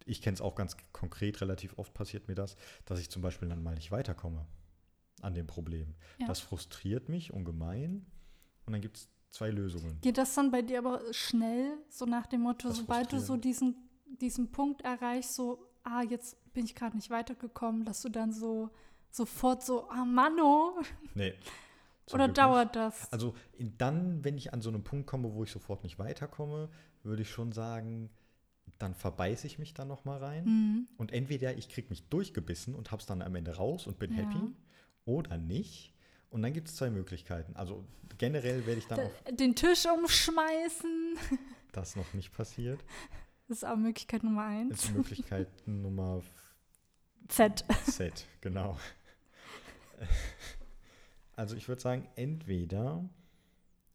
ich 0.07 0.23
kenne 0.23 0.35
es 0.35 0.41
auch 0.41 0.55
ganz 0.55 0.77
konkret, 0.93 1.41
relativ 1.41 1.79
oft 1.79 1.95
passiert 1.95 2.29
mir 2.29 2.35
das, 2.35 2.57
dass 2.85 3.01
ich 3.01 3.11
zum 3.11 3.23
Beispiel 3.23 3.49
dann 3.49 3.62
mal 3.62 3.75
nicht 3.75 3.91
weiterkomme 3.93 4.47
an 5.21 5.35
dem 5.35 5.47
Problem. 5.47 5.95
Ja. 6.19 6.27
Das 6.27 6.41
frustriert 6.41 7.09
mich 7.09 7.33
ungemein 7.33 8.07
und 8.67 8.73
dann 8.73 8.81
gibt 8.81 8.97
es 8.97 9.09
zwei 9.31 9.51
Lösungen. 9.51 10.01
Geht 10.01 10.19
das 10.19 10.35
dann 10.35 10.51
bei 10.51 10.62
dir 10.62 10.79
aber 10.79 11.01
schnell, 11.12 11.79
so 11.88 12.05
nach 12.05 12.27
dem 12.27 12.43
Motto, 12.43 12.69
Das 12.69 12.79
sobald 12.79 13.12
du 13.12 13.21
so 13.21 13.37
diesen 13.37 13.77
diesen 14.21 14.51
Punkt 14.51 14.83
erreichst, 14.83 15.35
so, 15.35 15.67
ah, 15.85 16.03
jetzt 16.03 16.37
bin 16.53 16.65
ich 16.65 16.75
gerade 16.75 16.97
nicht 16.97 17.11
weitergekommen, 17.11 17.85
dass 17.85 18.03
du 18.03 18.09
dann 18.09 18.33
so 18.33 18.71
sofort 19.11 19.62
so, 19.62 19.88
ah, 19.91 20.05
Manno. 20.05 20.81
Nee. 21.15 21.35
Oder 22.12 22.27
Glück 22.27 22.35
dauert 22.35 22.75
nicht. 22.75 22.77
das? 22.77 23.12
Also 23.12 23.35
in, 23.53 23.77
dann, 23.79 24.25
wenn 24.25 24.37
ich 24.37 24.53
an 24.53 24.61
so 24.61 24.71
einen 24.71 24.83
Punkt 24.83 25.07
komme, 25.07 25.33
wo 25.35 25.45
ich 25.45 25.51
sofort 25.51 25.83
nicht 25.83 25.99
weiterkomme, 25.99 26.69
würde 27.03 27.23
ich 27.23 27.31
schon 27.31 27.53
sagen, 27.53 28.11
dann 28.83 28.95
verbeiße 28.95 29.47
ich 29.47 29.59
mich 29.59 29.73
da 29.75 29.85
noch 29.85 30.05
mal 30.05 30.18
rein. 30.18 30.45
Mhm. 30.45 30.88
Und 30.99 31.12
entweder 31.12 31.57
ich 31.57 31.68
kriege 31.68 31.88
mich 31.88 32.09
durchgebissen 32.09 32.75
und 32.75 32.90
habe 32.90 33.01
es 33.01 33.07
dann 33.07 33.23
am 33.23 33.35
Ende 33.35 33.57
raus 33.57 33.87
und 33.87 33.99
bin 33.99 34.12
Ja. 34.12 34.18
happy 34.18 34.40
oder 35.05 35.38
nicht. 35.38 35.95
Und 36.31 36.42
dann 36.42 36.53
gibt 36.53 36.68
es 36.68 36.77
zwei 36.77 36.90
Möglichkeiten. 36.90 37.55
Also 37.57 37.85
generell 38.18 38.66
werde 38.66 38.79
ich 38.81 38.87
dann 38.87 39.01
Da- 39.25 39.33
Den 39.33 39.55
Tisch 39.55 39.85
umschmeißen. 39.87 41.16
das 41.73 41.97
noch 41.97 42.12
nicht 42.14 42.33
passiert. 42.33 42.83
Das 43.49 43.59
ist 43.59 43.64
auch 43.64 43.77
Möglichkeit 43.77 44.23
Nummer 44.25 44.42
Das 44.45 44.51
eins. 44.51 44.85
ist 44.85 44.95
Möglichkeit 44.95 45.49
Nummer 45.66 46.23
Z. 47.29 47.64
Z, 47.87 48.27
genau. 48.40 48.79
Also 51.37 51.57
ich 51.57 51.68
würde 51.68 51.81
sagen, 51.81 52.09
entweder 52.16 53.09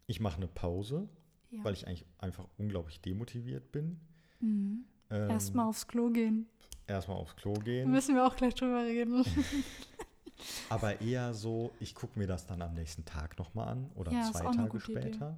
ich 0.07 0.19
mache 0.19 0.37
eine 0.37 0.47
Pause, 0.47 1.07
Ja. 1.51 1.63
weil 1.63 1.73
ich 1.73 1.87
eigentlich 1.87 2.05
einfach 2.17 2.47
unglaublich 2.57 3.01
demotiviert 3.01 3.71
bin. 3.71 3.99
Mhm. 4.39 4.85
Ähm, 5.09 5.29
Erstmal 5.29 5.65
aufs 5.67 5.87
Klo 5.87 6.09
gehen. 6.09 6.47
erstmal 6.85 7.17
aufs 7.17 7.35
Klo 7.35 7.53
gehen. 7.53 7.89
müssen 7.89 8.15
wir 8.15 8.25
auch 8.25 8.35
gleich 8.35 8.53
drüber 8.55 8.83
reden. 8.83 9.23
Aber 10.69 11.01
eher 11.01 11.33
so, 11.33 11.71
ich 11.79 11.95
gucke 11.95 12.17
mir 12.19 12.27
das 12.27 12.45
dann 12.45 12.61
am 12.61 12.73
nächsten 12.73 13.05
Tag 13.05 13.37
nochmal 13.39 13.69
an 13.69 13.89
oder 13.95 14.11
Ja, 14.11 14.31
zwei 14.31 14.51
Tage 14.55 14.79
später. 14.79 15.37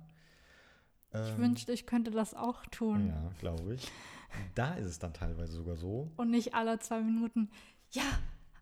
Ich 1.13 1.19
Ähm, 1.19 1.37
wünschte, 1.37 1.71
ich 1.71 1.85
könnte 1.85 2.11
das 2.11 2.33
auch 2.33 2.65
tun. 2.67 3.07
Ja, 3.07 3.31
glaube 3.39 3.75
ich. 3.75 3.87
Da 4.55 4.73
ist 4.75 4.85
es 4.87 4.99
dann 4.99 5.13
teilweise 5.13 5.53
sogar 5.53 5.75
so. 5.75 6.11
Und 6.17 6.29
nicht 6.31 6.53
alle 6.53 6.77
zwei 6.79 6.99
Minuten. 7.01 7.49
Ja, 7.91 8.03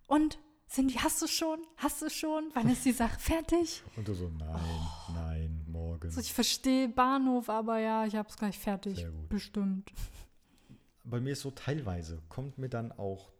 und 0.07 0.37
Cindy, 0.69 0.93
hast 0.95 1.21
du 1.21 1.27
schon? 1.27 1.59
Hast 1.77 2.01
du 2.01 2.09
schon? 2.09 2.51
Wann 2.53 2.69
ist 2.69 2.85
die 2.85 2.91
Sache 2.91 3.19
fertig? 3.19 3.81
Und 3.95 4.07
du 4.07 4.13
so, 4.13 4.29
nein, 4.29 4.87
nein, 5.13 5.65
morgen. 5.67 6.07
Also 6.07 6.19
ich 6.21 6.33
verstehe 6.33 6.87
Bahnhof, 6.87 7.49
aber 7.49 7.79
ja, 7.79 8.05
ich 8.05 8.15
hab's 8.15 8.37
gleich 8.37 8.57
fertig. 8.59 8.97
Sehr 8.97 9.09
gut. 9.11 9.27
Bestimmt. 9.29 9.91
Bei 11.09 11.19
mir 11.21 11.31
ist 11.33 11.41
so 11.41 11.51
teilweise, 11.51 12.21
kommt 12.29 12.57
mir 12.57 12.69
dann 12.69 12.91
auch 12.91 13.31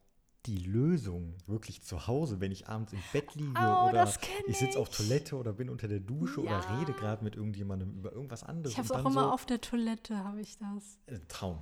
die 0.46 0.60
Lösung 0.60 1.36
wirklich 1.46 1.82
zu 1.84 2.08
Hause, 2.08 2.40
wenn 2.40 2.52
ich 2.54 2.70
abends 2.70 2.94
im 2.94 3.04
Bett 3.12 3.36
liege 3.36 3.60
Oh, 3.60 3.90
oder 3.90 4.10
ich 4.48 4.58
sitze 4.58 4.80
auf. 4.80 4.90
Toilette 4.90 5.36
oder 5.36 5.52
bin 5.52 5.70
unter 5.70 5.90
der 5.90 6.00
Dusche 6.00 6.42
oder 6.42 6.52
Ja. 6.62 6.80
rede 6.80 6.94
gerade 6.94 7.24
mit 7.24 7.36
irgendjemandem 7.36 7.94
über 7.96 8.14
irgendwas 8.14 8.44
anderes. 8.44 8.72
Ich 8.72 8.78
hab's 8.80 8.92
und 8.92 8.98
auch 8.98 9.12
immer 9.12 9.24
so, 9.26 9.32
auf 9.32 9.46
der 9.46 9.60
Toilette, 9.60 10.18
habe 10.24 10.40
ich 10.40 10.58
das. 10.58 11.00
Äh, 11.08 11.20
Traum. 11.28 11.62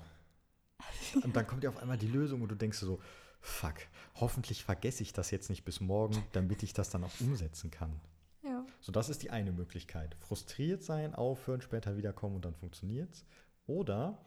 Und 1.23 1.35
dann 1.35 1.47
kommt 1.47 1.63
ja 1.63 1.69
auf 1.71 1.77
einmal 1.77 1.97
die 1.97 2.07
Lösung 2.07 2.41
und 2.43 2.49
du 2.49 2.55
denkst 2.55 2.77
so, 2.77 2.99
fuck, 3.41 3.75
hoffentlich 4.15 4.63
vergesse 4.63 5.01
ich 5.01 5.13
das 5.13 5.31
jetzt 5.31 5.49
nicht 5.49 5.65
bis 5.65 5.79
morgen, 5.79 6.21
damit 6.33 6.61
ich 6.61 6.73
das 6.73 6.89
dann 6.91 7.03
auch 7.03 7.19
umsetzen 7.21 7.71
kann. 7.71 7.99
Ja. 8.43 8.63
So, 8.81 8.91
das 8.91 9.09
ist 9.09 9.23
die 9.23 9.31
eine 9.31 9.51
Möglichkeit. 9.51 10.15
Frustriert 10.19 10.83
sein, 10.83 11.15
aufhören, 11.15 11.61
später 11.61 11.97
wiederkommen 11.97 12.35
und 12.35 12.45
dann 12.45 12.53
funktioniert's. 12.53 13.25
Oder 13.65 14.19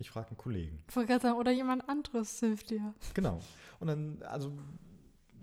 ich 0.00 0.10
frage 0.10 0.28
einen 0.28 0.38
Kollegen. 0.38 0.82
Sagen, 0.88 1.34
oder 1.34 1.50
jemand 1.50 1.88
anderes 1.88 2.40
hilft 2.40 2.70
dir. 2.70 2.94
Genau. 3.14 3.40
Und 3.78 3.86
dann, 3.88 4.22
also 4.22 4.52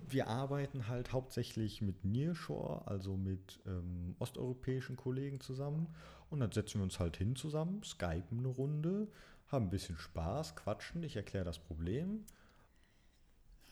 wir 0.10 0.28
arbeiten 0.28 0.88
halt 0.88 1.12
hauptsächlich 1.12 1.82
mit 1.82 2.04
Nearshore, 2.06 2.88
also 2.88 3.16
mit 3.18 3.60
ähm, 3.66 4.16
osteuropäischen 4.20 4.96
Kollegen 4.96 5.40
zusammen. 5.40 5.88
Und 6.30 6.40
dann 6.40 6.52
setzen 6.52 6.80
wir 6.80 6.84
uns 6.84 7.00
halt 7.00 7.18
hin 7.18 7.36
zusammen, 7.36 7.84
skypen 7.84 8.40
eine 8.40 8.48
Runde, 8.48 9.08
haben 9.48 9.66
ein 9.68 9.70
bisschen 9.70 9.98
Spaß, 9.98 10.56
quatschen, 10.56 11.04
ich 11.04 11.16
erkläre 11.16 11.46
das 11.46 11.60
Problem. 11.60 12.26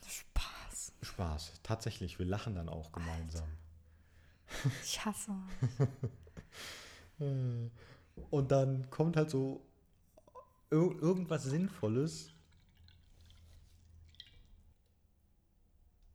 Spaß. 0.07 0.93
Spaß, 1.01 1.61
tatsächlich, 1.63 2.19
wir 2.19 2.25
lachen 2.25 2.55
dann 2.55 2.69
auch 2.69 2.91
gemeinsam. 2.91 3.47
Ich 4.83 5.03
hasse. 5.03 5.31
Äh, 7.17 7.69
Und 8.29 8.51
dann 8.51 8.89
kommt 8.89 9.15
halt 9.15 9.29
so 9.29 9.61
ir 10.71 11.01
irgendwas 11.01 11.43
Sinnvolles. 11.43 12.31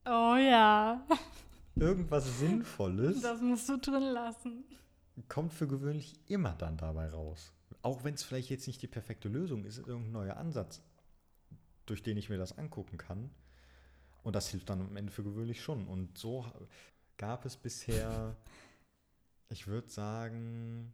Oh 0.07 0.37
ja. 0.37 1.07
Irgendwas 1.77 2.39
Sinnvolles 2.39 3.21
Das 3.23 3.41
musst 3.41 3.69
du 3.69 3.77
drin 3.79 4.13
lassen. 4.13 4.65
kommt 5.29 5.53
für 5.53 5.69
gewöhnlich 5.69 6.15
immer 6.29 6.55
dann 6.55 6.77
dabei 6.77 7.09
raus. 7.09 7.53
Auch 7.83 8.05
wenn 8.05 8.15
es 8.15 8.23
vielleicht 8.23 8.51
jetzt 8.51 8.67
nicht 8.67 8.83
die 8.83 8.87
perfekte 8.89 9.29
Lösung 9.29 9.65
ist, 9.65 9.79
irgendein 9.79 10.13
neuer 10.13 10.37
Ansatz, 10.37 10.83
durch 11.87 12.03
den 12.03 12.17
ich 12.17 12.29
mir 12.29 12.39
das 12.39 12.59
angucken 12.59 12.99
kann. 12.99 13.31
Und 14.23 14.37
das 14.37 14.49
hilft 14.49 14.69
dann 14.69 14.81
am 14.81 14.97
Ende 14.97 15.13
für 15.13 15.23
gewöhnlich 15.23 15.63
schon. 15.63 15.87
Und 15.87 16.19
so 16.19 16.45
gab 17.17 17.45
es 17.47 17.57
bisher, 17.57 18.37
ich 19.49 19.67
würde 19.67 19.89
sagen, 19.89 20.93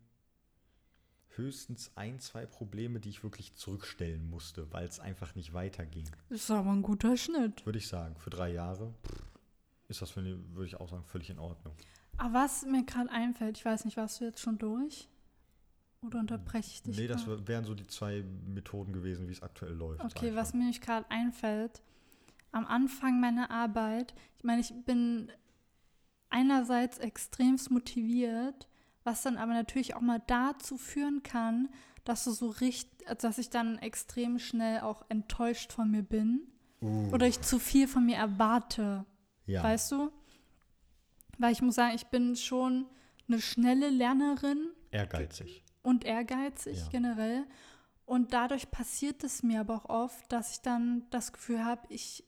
höchstens 1.37 1.91
ein, 1.97 2.19
zwei 2.21 2.47
Probleme, 2.47 3.01
die 3.01 3.09
ich 3.11 3.23
wirklich 3.23 3.55
zurückstellen 3.55 4.29
musste, 4.31 4.73
weil 4.73 4.87
es 4.87 5.01
einfach 5.01 5.35
nicht 5.35 5.53
weiterging. 5.53 6.09
Ist 6.31 6.51
aber 6.51 6.71
ein 6.73 6.83
guter 6.83 7.17
Schnitt. 7.17 7.65
Würde 7.67 7.79
ich 7.79 7.89
sagen, 7.89 8.17
für 8.17 8.31
drei 8.31 8.53
Jahre 8.53 8.95
ist 9.89 10.03
das, 10.03 10.15
würde 10.17 10.65
ich 10.65 10.77
auch 10.81 10.89
sagen, 10.89 11.05
völlig 11.05 11.31
in 11.31 11.39
Ordnung. 11.39 11.75
Aber 12.17 12.35
was 12.35 12.65
mir 12.65 12.85
gerade 12.85 13.11
einfällt, 13.11 13.59
ich 13.59 13.65
weiß 13.65 13.85
nicht, 13.85 13.97
warst 13.97 14.21
du 14.21 14.25
jetzt 14.25 14.41
schon 14.41 14.59
durch? 14.59 15.09
Oder 16.03 16.21
unterbreche 16.21 16.71
ich 16.71 16.83
dich? 16.83 16.97
Nee, 16.97 17.07
das 17.09 17.25
grad? 17.25 17.39
wär- 17.41 17.49
wären 17.49 17.65
so 17.65 17.75
die 17.75 17.87
zwei 17.87 18.23
Methoden 18.47 18.93
gewesen, 18.93 19.29
wie 19.29 19.33
es 19.33 19.43
aktuell 19.43 19.73
läuft. 19.75 20.05
Okay, 20.05 20.35
was 20.35 20.55
mir 20.55 20.71
gerade 20.73 21.11
einfällt, 21.11 21.83
am 22.53 22.65
Anfang 22.67 23.21
meiner 23.21 23.51
Arbeit, 23.51 24.15
ich 24.39 24.45
meine, 24.45 24.61
ich 24.61 24.73
bin 24.85 25.31
einerseits 26.31 26.99
extremst 26.99 27.71
motiviert, 27.71 28.67
was 29.07 29.23
dann 29.23 29.37
aber 29.39 29.53
natürlich 29.55 29.95
auch 29.95 30.01
mal 30.03 30.21
dazu 30.27 30.77
führen 30.77 31.23
kann, 31.23 31.71
dass 32.05 32.25
du 32.25 32.31
so 32.33 32.49
richtig, 32.51 32.91
dass 33.21 33.39
ich 33.39 33.49
dann 33.51 33.79
extrem 33.79 34.39
schnell 34.39 34.81
auch 34.81 35.05
enttäuscht 35.09 35.73
von 35.73 35.91
mir 35.91 36.03
bin 36.03 36.41
Uh, 36.83 37.09
oder 37.11 37.27
ich 37.27 37.41
zu 37.41 37.59
viel 37.59 37.89
von 37.89 38.05
mir 38.05 38.17
erwarte. 38.17 39.07
ja. 39.47 39.63
Weißt 39.63 39.93
du? 39.93 40.11
Weil 41.39 41.53
ich 41.53 41.63
muss 41.63 41.77
sagen, 41.77 41.95
ich 41.95 42.07
bin 42.09 42.37
schon 42.37 42.87
eine 43.29 43.41
schnelle 43.41 43.89
Lernerin 43.89 44.69
ehrgeizig. 44.91 45.65
und 45.83 46.05
ehrgeizig 46.05 46.79
Ja. 46.79 46.89
generell. 46.91 47.47
Und 48.05 48.35
dadurch 48.35 48.71
passiert 48.71 49.25
es 49.25 49.43
mir 49.43 49.61
aber 49.61 49.77
auch 49.77 49.89
oft, 49.89 50.31
dass 50.31 50.53
ich 50.53 50.61
dann 50.61 51.07
das 51.11 51.33
Gefühl 51.33 51.65
habe, 51.65 51.83
ich 51.89 52.25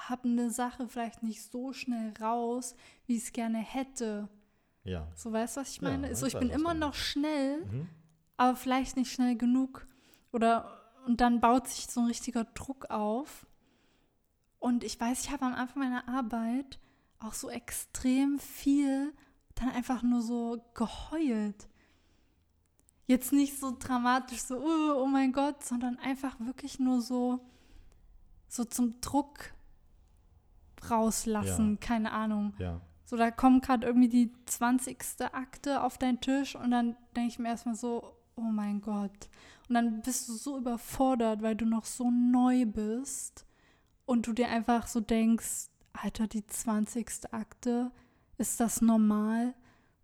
habe 0.00 0.28
eine 0.28 0.50
Sache 0.50 0.86
vielleicht 0.88 1.24
nicht 1.24 1.42
so 1.42 1.72
schnell 1.72 2.14
raus, 2.20 2.76
wie 3.06 3.16
ich 3.16 3.24
es 3.24 3.32
gerne 3.32 3.58
hätte. 3.58 4.28
Ja. 4.84 5.06
So 5.14 5.32
weißt 5.32 5.56
du, 5.56 5.60
was 5.60 5.70
ich 5.70 5.80
Ja, 5.80 5.90
meine? 5.90 6.10
ich 6.10 6.18
so, 6.18 6.26
ich 6.26 6.38
bin 6.38 6.50
immer 6.50 6.74
noch 6.74 6.94
schnell, 6.94 7.64
Mhm. 7.66 7.88
aber 8.36 8.56
vielleicht 8.56 8.96
nicht 8.96 9.12
schnell 9.12 9.36
genug. 9.36 9.86
Oder 10.32 10.76
und 11.06 11.20
dann 11.20 11.40
baut 11.40 11.66
sich 11.68 11.86
so 11.86 12.00
ein 12.00 12.06
richtiger 12.06 12.44
Druck 12.44 12.90
auf. 12.90 13.46
Und 14.58 14.84
ich 14.84 15.00
weiß, 15.00 15.24
ich 15.24 15.30
habe 15.30 15.46
am 15.46 15.54
Anfang 15.54 15.82
meiner 15.82 16.06
Arbeit 16.08 16.78
auch 17.18 17.32
so 17.34 17.48
extrem 17.50 18.38
viel 18.38 19.12
dann 19.54 19.70
einfach 19.70 20.02
nur 20.02 20.22
so 20.22 20.62
geheult. 20.74 21.68
Jetzt 23.06 23.32
nicht 23.32 23.58
so 23.58 23.76
dramatisch, 23.78 24.40
so, 24.42 24.56
oh, 24.58 25.02
oh 25.02 25.06
mein 25.06 25.32
Gott, 25.32 25.64
sondern 25.64 25.98
einfach 25.98 26.38
wirklich 26.40 26.78
nur 26.78 27.00
so, 27.02 27.40
so 28.48 28.64
zum 28.64 29.00
Druck 29.00 29.52
rauslassen, 30.88 31.72
Ja. 31.72 31.76
keine 31.86 32.12
Ahnung. 32.12 32.54
Ja. 32.58 32.80
So, 33.10 33.16
da 33.16 33.32
kommt 33.32 33.64
gerade 33.64 33.88
irgendwie 33.88 34.08
die 34.08 34.30
20. 34.46 34.98
Akte 35.32 35.82
auf 35.82 35.98
deinen 35.98 36.20
Tisch 36.20 36.54
und 36.54 36.70
dann 36.70 36.94
denke 37.16 37.30
ich 37.30 37.40
mir 37.40 37.48
erstmal 37.48 37.74
so, 37.74 38.04
oh 38.36 38.42
mein 38.42 38.80
Gott. 38.80 39.28
Und 39.68 39.74
dann 39.74 40.00
bist 40.00 40.28
du 40.28 40.34
so 40.34 40.56
überfordert, 40.56 41.42
weil 41.42 41.56
du 41.56 41.64
noch 41.64 41.86
so 41.86 42.08
neu 42.08 42.66
bist 42.66 43.46
und 44.06 44.28
du 44.28 44.32
dir 44.32 44.48
einfach 44.48 44.86
so 44.86 45.00
denkst, 45.00 45.70
Alter, 45.92 46.28
die 46.28 46.46
20. 46.46 47.32
Akte, 47.32 47.90
ist 48.38 48.60
das 48.60 48.80
normal? 48.80 49.54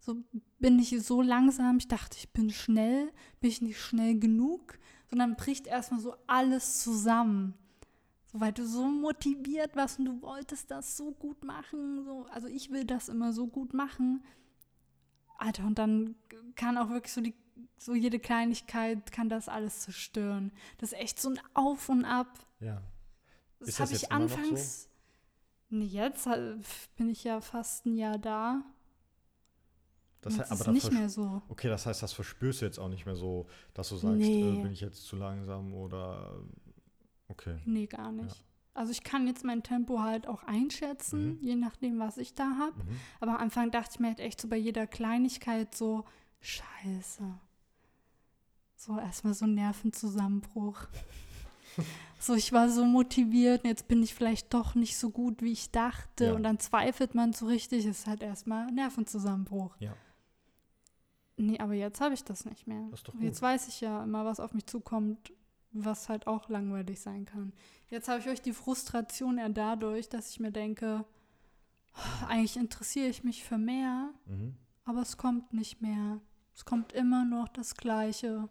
So 0.01 0.17
bin 0.59 0.81
ich 0.81 1.01
so 1.01 1.23
langsam, 1.23 1.77
ich 1.77 1.87
dachte, 1.87 2.17
ich 2.19 2.33
bin 2.33 2.51
schnell, 2.51 3.13
bin 3.39 3.51
ich 3.51 3.63
nicht 3.63 3.81
schnell 3.81 4.19
genug, 4.19 4.81
sondern 5.09 5.37
bricht 5.37 5.69
erstmal 5.69 6.01
so 6.01 6.17
alles 6.27 6.83
zusammen. 6.83 7.55
So, 8.27 8.41
weil 8.41 8.53
du 8.53 8.67
so 8.67 8.85
motiviert 8.85 9.77
warst 9.77 9.99
und 9.99 10.07
du 10.07 10.23
wolltest 10.23 10.71
das 10.71 10.97
so 10.97 11.13
gut 11.13 11.45
machen. 11.45 12.05
So, 12.05 12.27
also 12.31 12.49
ich 12.49 12.71
will 12.71 12.85
das 12.85 13.09
immer 13.09 13.33
so 13.33 13.47
gut 13.47 13.73
machen. 13.73 14.25
Alter, 15.39 15.65
und 15.67 15.79
dann 15.79 16.17
kann 16.55 16.79
auch 16.79 16.89
wirklich 16.91 17.13
so 17.13 17.21
die, 17.21 17.35
so 17.79 17.95
jede 17.95 18.19
Kleinigkeit 18.19 19.13
kann 19.13 19.29
das 19.29 19.49
alles 19.49 19.81
zerstören. 19.81 20.51
Das 20.79 20.93
ist 20.93 20.99
echt 20.99 21.21
so 21.21 21.31
ein 21.31 21.41
Auf 21.55 21.89
und 21.89 22.05
Ab. 22.05 22.39
Ja. 22.61 22.83
Das 23.59 23.69
Ist 23.69 23.81
habe 23.81 23.91
das 23.91 24.03
ich 24.03 24.09
so? 24.09 24.15
anfangs. 24.15 24.89
Nee, 25.69 25.85
jetzt 25.85 26.27
äh, 26.27 26.57
bin 26.97 27.09
ich 27.11 27.25
ja 27.25 27.41
fast 27.41 27.87
ein 27.87 27.97
Jahr 27.97 28.19
da. 28.19 28.63
Das 30.21 30.39
heißt, 30.39 30.51
ist 30.51 30.53
aber 30.53 30.65
da 30.65 30.73
nicht 30.73 30.93
mehr 30.93 31.09
so. 31.09 31.43
Okay, 31.49 31.69
das 31.69 31.87
heißt, 31.87 32.03
das 32.03 32.13
verspürst 32.13 32.61
du 32.61 32.65
jetzt 32.65 32.79
auch 32.79 32.89
nicht 32.89 33.07
mehr 33.07 33.17
so, 33.17 33.47
dass 33.75 33.89
du 33.91 33.97
sagst, 33.97 34.19
Nee. 34.19 34.59
äh, 34.59 34.63
bin 34.63 34.73
ich 34.73 34.81
jetzt 34.81 35.05
zu 35.05 35.17
langsam 35.17 35.73
oder 35.75 36.41
okay. 37.29 37.59
Nee, 37.65 37.87
gar 37.87 38.13
nicht. 38.13 38.45
Also 38.75 38.93
ich 38.93 39.03
kann 39.03 39.27
jetzt 39.27 39.43
mein 39.45 39.63
Tempo 39.63 40.01
halt 40.03 40.27
auch 40.27 40.43
einschätzen, 40.45 41.35
Mhm. 41.35 41.39
je 41.41 41.55
nachdem, 41.57 41.99
was 41.99 42.19
ich 42.19 42.35
da 42.35 42.57
habe. 42.59 42.77
Mhm. 42.85 43.01
Aber 43.21 43.33
am 43.33 43.39
Anfang 43.39 43.71
dachte 43.71 43.91
ich 43.95 44.01
mir 44.01 44.09
halt 44.09 44.21
echt 44.21 44.41
so 44.41 44.49
bei 44.49 44.57
jeder 44.59 44.87
Kleinigkeit 44.87 45.75
so, 45.75 46.05
scheiße. 46.41 47.23
So 48.77 48.99
erstmal 48.99 49.33
so 49.33 49.47
ein 49.47 49.55
Nervenzusammenbruch. 49.55 50.79
so, 52.21 52.35
ich 52.35 52.53
war 52.53 52.69
so 52.69 52.85
motiviert 52.85 53.65
und 53.65 53.71
jetzt 53.71 53.89
bin 53.89 54.03
ich 54.03 54.15
vielleicht 54.15 54.53
doch 54.53 54.75
nicht 54.75 54.99
so 54.99 55.09
gut, 55.11 55.41
wie 55.43 55.53
ich 55.53 55.71
dachte. 55.71 56.27
Ja. 56.27 56.33
Und 56.35 56.43
dann 56.43 56.59
zweifelt 56.59 57.15
man 57.15 57.33
so 57.33 57.47
richtig, 57.47 57.87
ist 57.87 58.07
halt 58.07 58.23
erstmal 58.23 58.71
Nervenzusammenbruch. 58.73 59.75
Ja. 59.79 59.95
Nee, 61.39 61.59
aber 61.59 61.75
jetzt 61.75 62.01
habe 62.01 62.15
ich 62.15 62.25
das 62.25 62.45
nicht 62.45 62.67
mehr. 62.67 62.83
Das 62.91 63.01
ist 63.01 63.09
doch 63.09 63.15
Jetzt 63.21 63.41
weiß 63.43 63.69
ich 63.69 63.81
ja 63.81 64.05
immer, 64.05 64.25
was 64.25 64.41
auf 64.41 64.53
mich 64.55 64.67
zukommt, 64.67 65.33
was 65.85 66.09
halt 66.09 66.27
auch 66.27 66.49
langweilig 66.49 67.01
sein 67.01 67.25
kann. 67.25 67.53
Jetzt 67.89 68.09
habe 68.09 68.21
ich 68.21 68.29
euch 68.29 68.43
die 68.43 68.53
Frustration 68.53 69.39
eher 69.39 69.49
dadurch, 69.49 70.09
dass 70.09 70.31
ich 70.31 70.41
mir 70.41 70.51
denke, 70.53 71.05
"Oh, 71.95 72.27
eigentlich 72.27 72.57
interessiere 72.57 73.09
ich 73.09 73.25
mich 73.25 73.45
für 73.45 73.59
mehr, 73.59 74.11
Mhm. 74.27 74.57
aber 74.85 75.03
es 75.03 75.17
kommt 75.17 75.53
nicht 75.53 75.81
mehr. 75.83 76.21
Es 76.55 76.65
kommt 76.65 76.93
immer 76.93 77.25
noch 77.25 77.49
das 77.49 77.75
Gleiche 77.75 78.49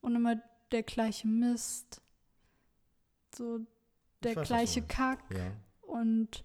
und 0.00 0.14
immer 0.14 0.36
der 0.72 0.82
gleiche 0.82 1.28
Mist. 1.28 2.00
So 3.34 3.60
der 4.22 4.36
was 4.36 4.48
gleiche. 4.48 4.82
Kack 4.82 5.20
Ja. 5.30 5.52
und 5.82 6.44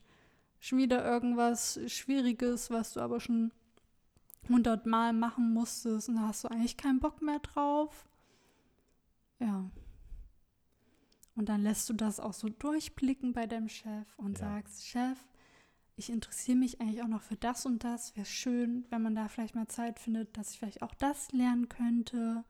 schon 0.60 0.78
wieder 0.80 1.04
irgendwas 1.06 1.80
Schwieriges, 1.88 2.70
was 2.70 2.94
du 2.94 3.00
aber 3.00 3.20
schon 3.20 3.52
hundertmal 4.50 5.14
machen 5.14 5.54
musstest 5.54 6.10
und 6.10 6.16
da 6.16 6.28
hast 6.28 6.44
du 6.44 6.48
eigentlich 6.50 6.78
keinen 6.78 7.00
Bock 7.00 7.22
mehr 7.22 7.40
drauf. 7.40 8.06
Ja. 9.40 9.70
Und 11.36 11.48
dann 11.50 11.62
lässt 11.62 11.90
du 11.90 11.94
das 11.94 12.20
auch 12.20 12.34
so 12.34 12.50
durchblicken 12.50 13.34
bei 13.34 13.48
deinem 13.48 13.70
Chef 13.70 14.08
und 14.18 14.40
Ja. 14.40 14.46
sagst, 14.46 14.86
Chef, 14.86 15.18
ich 15.96 16.10
interessiere 16.10 16.58
mich 16.58 16.82
eigentlich 16.82 17.02
auch 17.04 17.08
noch 17.08 17.22
für 17.22 17.36
das 17.38 17.66
und 17.66 17.84
das. 17.84 18.16
Wäre 18.16 18.26
schön, 18.26 18.86
wenn 18.90 19.02
man 19.02 19.16
da 19.16 19.28
vielleicht 19.28 19.56
mal 19.56 19.68
Zeit 19.68 20.00
findet, 20.00 20.36
dass 20.38 20.52
ich 20.52 20.60
vielleicht 20.60 20.82
auch 20.82 20.94
das 20.96 21.32
lernen 21.32 21.70
könnte. 21.70 22.44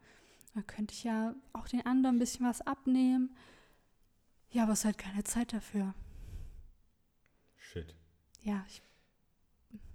Da 0.53 0.61
könnte 0.61 0.93
ich 0.93 1.03
ja 1.03 1.35
auch 1.53 1.67
den 1.67 1.85
anderen 1.85 2.15
ein 2.15 2.19
bisschen 2.19 2.45
was 2.45 2.61
abnehmen. 2.61 3.35
Ja, 4.49 4.63
aber 4.63 4.73
es 4.73 4.79
ist 4.79 4.85
halt 4.85 4.97
keine 4.97 5.23
Zeit 5.23 5.53
dafür. 5.53 5.93
Shit. 7.55 7.95
Ja, 8.41 8.65
ich 8.67 8.81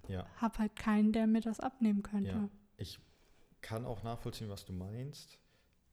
Ja. 0.07 0.25
habe 0.37 0.57
halt 0.59 0.75
keinen, 0.75 1.11
der 1.11 1.27
mir 1.27 1.41
das 1.41 1.59
abnehmen 1.59 2.01
könnte. 2.01 2.29
Ja. 2.31 2.49
Ich 2.77 2.99
kann 3.61 3.85
auch 3.85 4.03
nachvollziehen, 4.03 4.49
was 4.49 4.65
du 4.65 4.73
meinst. 4.73 5.39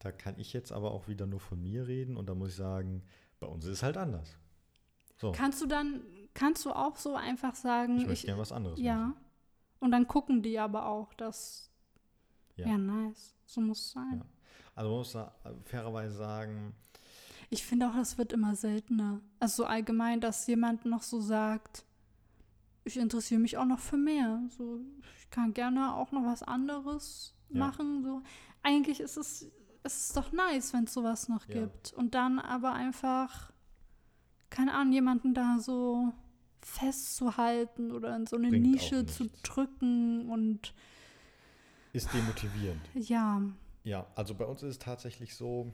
Da 0.05 0.13
kann 0.13 0.39
ich 0.39 0.53
jetzt 0.53 0.71
aber 0.71 0.91
auch 0.93 1.09
wieder 1.09 1.27
nur 1.27 1.41
von 1.41 1.61
mir 1.63 1.87
reden 1.89 2.17
und 2.19 2.29
da 2.29 2.35
muss 2.35 2.51
ich 2.51 2.57
sagen, 2.57 3.03
bei 3.41 3.47
uns 3.47 3.65
ist 3.65 3.71
es 3.73 3.83
halt 3.83 3.97
anders. 3.97 4.37
So, 5.17 5.33
Kannst 5.33 5.63
du 5.63 5.67
dann, 5.67 6.03
kannst 6.35 6.65
du 6.67 6.73
auch 6.73 6.97
so 6.97 7.17
einfach 7.17 7.55
sagen, 7.55 7.99
ich 7.99 8.07
möchte 8.07 8.27
gerne 8.27 8.41
was 8.41 8.53
anderes 8.53 8.79
ja. 8.79 8.97
machen. 8.97 9.17
Und 9.81 9.91
dann 9.93 10.07
gucken 10.07 10.43
die 10.43 10.59
aber 10.59 10.87
auch, 10.87 11.15
dass, 11.15 11.71
Ja. 12.57 12.67
ja, 12.69 12.77
nice, 12.79 13.35
so 13.47 13.63
muss 13.63 13.81
es 13.81 13.91
sein. 13.93 14.19
Ja. 14.19 14.27
Also 14.75 14.91
man 14.91 14.99
muss 14.99 15.13
da 15.13 15.35
fairerweise 15.65 16.15
sagen, 16.17 16.75
Ich 17.49 17.65
finde 17.65 17.89
auch, 17.89 17.95
das 17.95 18.19
wird 18.19 18.33
immer 18.35 18.55
seltener. 18.57 19.23
Also 19.41 19.63
so 19.63 19.67
allgemein, 19.67 20.21
dass 20.21 20.47
jemand 20.47 20.85
noch 20.85 21.03
so 21.03 21.21
sagt, 21.21 21.85
ich 22.85 22.99
interessiere 22.99 23.41
mich 23.41 23.57
auch 23.57 23.65
noch 23.65 23.79
für 23.79 23.97
mehr. 23.97 24.43
So, 24.51 24.81
ich 25.19 25.31
kann 25.31 25.55
gerne 25.55 25.95
auch 25.95 26.13
noch 26.13 26.25
was 26.27 26.43
anderes 26.43 27.35
Ja. 27.49 27.61
machen. 27.61 28.03
So. 28.03 28.23
Eigentlich 28.63 29.01
ist 29.01 29.17
es, 29.17 29.51
es 29.85 30.07
ist 30.09 30.17
doch 30.17 30.33
nice, 30.33 30.73
wenn 30.73 30.85
es 30.85 30.93
sowas 30.95 31.29
noch 31.29 31.47
Ja. 31.49 31.61
gibt. 31.61 31.93
Und 31.93 32.15
dann 32.15 32.39
aber 32.41 32.73
einfach, 32.73 33.53
keine 34.51 34.75
Ahnung, 34.75 34.93
jemanden 34.93 35.33
da 35.35 35.59
so 35.61 36.13
festzuhalten 36.61 37.93
oder 37.93 38.17
in 38.17 38.27
so 38.27 38.37
eine 38.37 38.49
Bringt 38.49 38.67
Nische 38.67 39.07
zu 39.07 39.29
drücken 39.43 40.29
und 40.31 40.75
ist 41.93 42.13
demotivierend. 42.13 42.81
ja, 42.95 43.41
Ja, 43.85 44.07
also 44.17 44.35
bei 44.35 44.47
uns 44.47 44.63
ist 44.63 44.71
es 44.71 44.79
tatsächlich 44.79 45.37
so, 45.37 45.73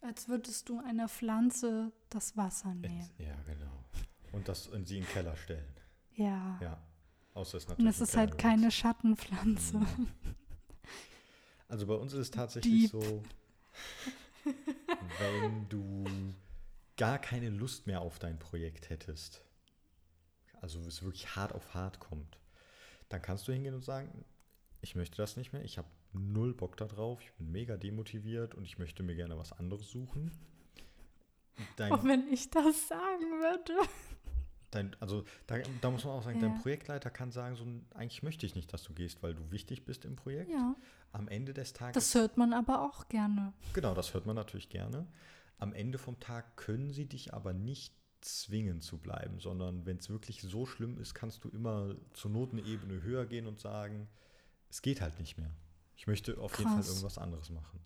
als 0.00 0.28
würdest 0.28 0.68
du 0.68 0.78
einer 0.78 1.08
Pflanze 1.08 1.90
das 2.10 2.36
Wasser 2.36 2.72
nehmen. 2.74 3.00
Jetzt- 3.00 3.12
Ja, 3.18 3.34
genau. 3.44 3.72
Und 4.32 4.46
das 4.48 4.68
und 4.68 4.86
sie 4.86 4.98
in 4.98 5.02
den 5.04 5.08
Keller 5.10 5.36
stellen. 5.36 5.66
Ja. 6.14 6.58
Ja. 6.62 6.78
Außer 7.34 7.58
es 7.58 7.64
Und 7.64 7.70
natürlich. 7.70 7.90
es 7.94 7.98
im 8.00 8.04
ist 8.04 8.16
halt 8.16 8.38
keine. 8.38 8.70
Schattenpflanze. 8.70 9.80
Also 11.68 11.86
bei 11.86 11.94
uns 11.94 12.12
ist 12.12 12.18
es 12.20 12.30
tatsächlich 12.30 12.82
Dieb. 12.82 12.90
so, 12.90 13.22
wenn 15.18 15.68
du 15.68 16.04
gar 16.96 17.18
keine 17.18 17.50
Lust 17.50 17.86
mehr 17.86 18.00
auf 18.00 18.18
dein 18.18 18.38
Projekt 18.38 18.90
hättest, 18.90 19.42
also 20.60 20.80
es 20.80 21.02
wirklich 21.02 21.34
hart 21.36 21.52
auf 21.52 21.74
hart 21.74 22.00
kommt, 22.00 22.38
dann 23.08 23.22
kannst 23.22 23.48
du 23.48 23.52
hingehen 23.52 23.74
und 23.74 23.84
sagen, 23.84 24.24
ich 24.80 24.94
möchte 24.94 25.16
das 25.16 25.36
nicht 25.36 25.52
mehr, 25.52 25.64
ich 25.64 25.78
habe 25.78 25.88
null 26.12 26.54
Bock 26.54 26.76
darauf, 26.76 27.20
ich 27.22 27.32
bin 27.32 27.50
mega 27.50 27.76
demotiviert 27.76 28.54
und 28.54 28.64
ich 28.64 28.78
möchte 28.78 29.02
mir 29.02 29.14
gerne 29.14 29.36
was 29.36 29.52
anderes 29.52 29.90
suchen. 29.90 30.30
Dein, 31.76 31.92
Und 31.92 32.04
wenn 32.04 32.28
ich 32.32 32.50
das 32.50 32.88
sagen 32.88 33.24
würde. 33.40 33.74
Dein, 34.74 34.94
also 35.00 35.24
da, 35.46 35.56
da 35.80 35.90
muss 35.90 36.04
man 36.04 36.14
auch 36.14 36.22
sagen, 36.22 36.40
dein 36.40 36.54
Ja. 36.54 36.60
Projektleiter 36.60 37.10
kann 37.10 37.30
sagen, 37.30 37.54
so, 37.56 37.64
eigentlich 37.96 38.22
möchte 38.22 38.44
ich 38.44 38.54
nicht, 38.54 38.72
dass 38.72 38.82
du 38.82 38.92
gehst, 38.92 39.22
weil 39.22 39.34
du 39.34 39.50
wichtig 39.50 39.84
bist 39.84 40.04
im 40.04 40.16
Projekt. 40.16 40.50
Ja. 40.50 40.74
Am 41.12 41.28
Ende 41.28 41.54
des 41.54 41.72
Tages, 41.72 41.94
Das 41.94 42.14
hört 42.20 42.36
man 42.36 42.52
aber 42.52 42.82
auch 42.82 43.08
gerne. 43.08 43.52
genau, 43.72 43.94
das 43.94 44.12
hört 44.14 44.26
man 44.26 44.34
natürlich 44.36 44.68
gerne. 44.68 45.06
Am 45.58 45.72
Ende 45.72 45.98
vom 45.98 46.18
Tag 46.18 46.56
können 46.56 46.92
sie 46.92 47.06
dich 47.06 47.32
aber 47.32 47.52
nicht 47.52 47.94
zwingen 48.20 48.80
zu 48.80 48.98
bleiben, 48.98 49.38
sondern 49.38 49.86
wenn 49.86 49.98
es 49.98 50.10
wirklich 50.10 50.42
so 50.42 50.66
schlimm 50.66 50.98
ist, 50.98 51.14
kannst 51.14 51.44
du 51.44 51.50
immer 51.50 51.94
zur 52.14 52.30
Not 52.32 52.52
eine 52.52 52.62
Ebene 52.62 53.02
höher 53.02 53.26
gehen 53.26 53.46
und 53.46 53.60
sagen, 53.60 54.08
es 54.70 54.82
geht 54.82 55.00
halt 55.00 55.18
nicht 55.20 55.38
mehr. 55.38 55.50
Ich 55.96 56.06
möchte 56.08 56.36
auf 56.38 56.58
jeden 56.58 56.68
Fall 56.70 56.78
Krass. 56.80 56.88
irgendwas 56.88 57.18
anderes 57.18 57.50
machen. 57.50 57.78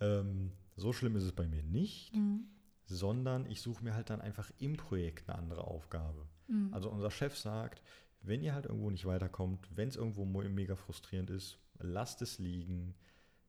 Ähm, 0.00 0.52
so 0.76 0.92
schlimm 0.92 1.16
ist 1.16 1.22
es 1.24 1.32
bei 1.32 1.46
mir 1.46 1.62
nicht, 1.62 2.14
Mhm. 2.14 2.44
Sondern 2.92 3.46
ich 3.46 3.60
suche 3.60 3.82
mir 3.84 3.94
halt 3.94 4.10
dann 4.10 4.20
einfach 4.20 4.50
im 4.58 4.76
Projekt 4.76 5.28
eine 5.28 5.38
andere 5.38 5.64
Aufgabe. 5.64 6.26
Mhm. 6.48 6.72
Also 6.72 6.90
unser 6.90 7.10
Chef 7.10 7.36
sagt, 7.36 7.82
wenn 8.20 8.42
ihr 8.42 8.54
halt 8.54 8.66
irgendwo 8.66 8.90
nicht 8.90 9.06
weiterkommt, 9.06 9.66
wenn 9.74 9.88
es 9.88 9.96
irgendwo 9.96 10.24
mega 10.24 10.76
frustrierend 10.76 11.30
ist, 11.30 11.58
lasst 11.78 12.22
es 12.22 12.38
liegen. 12.38 12.94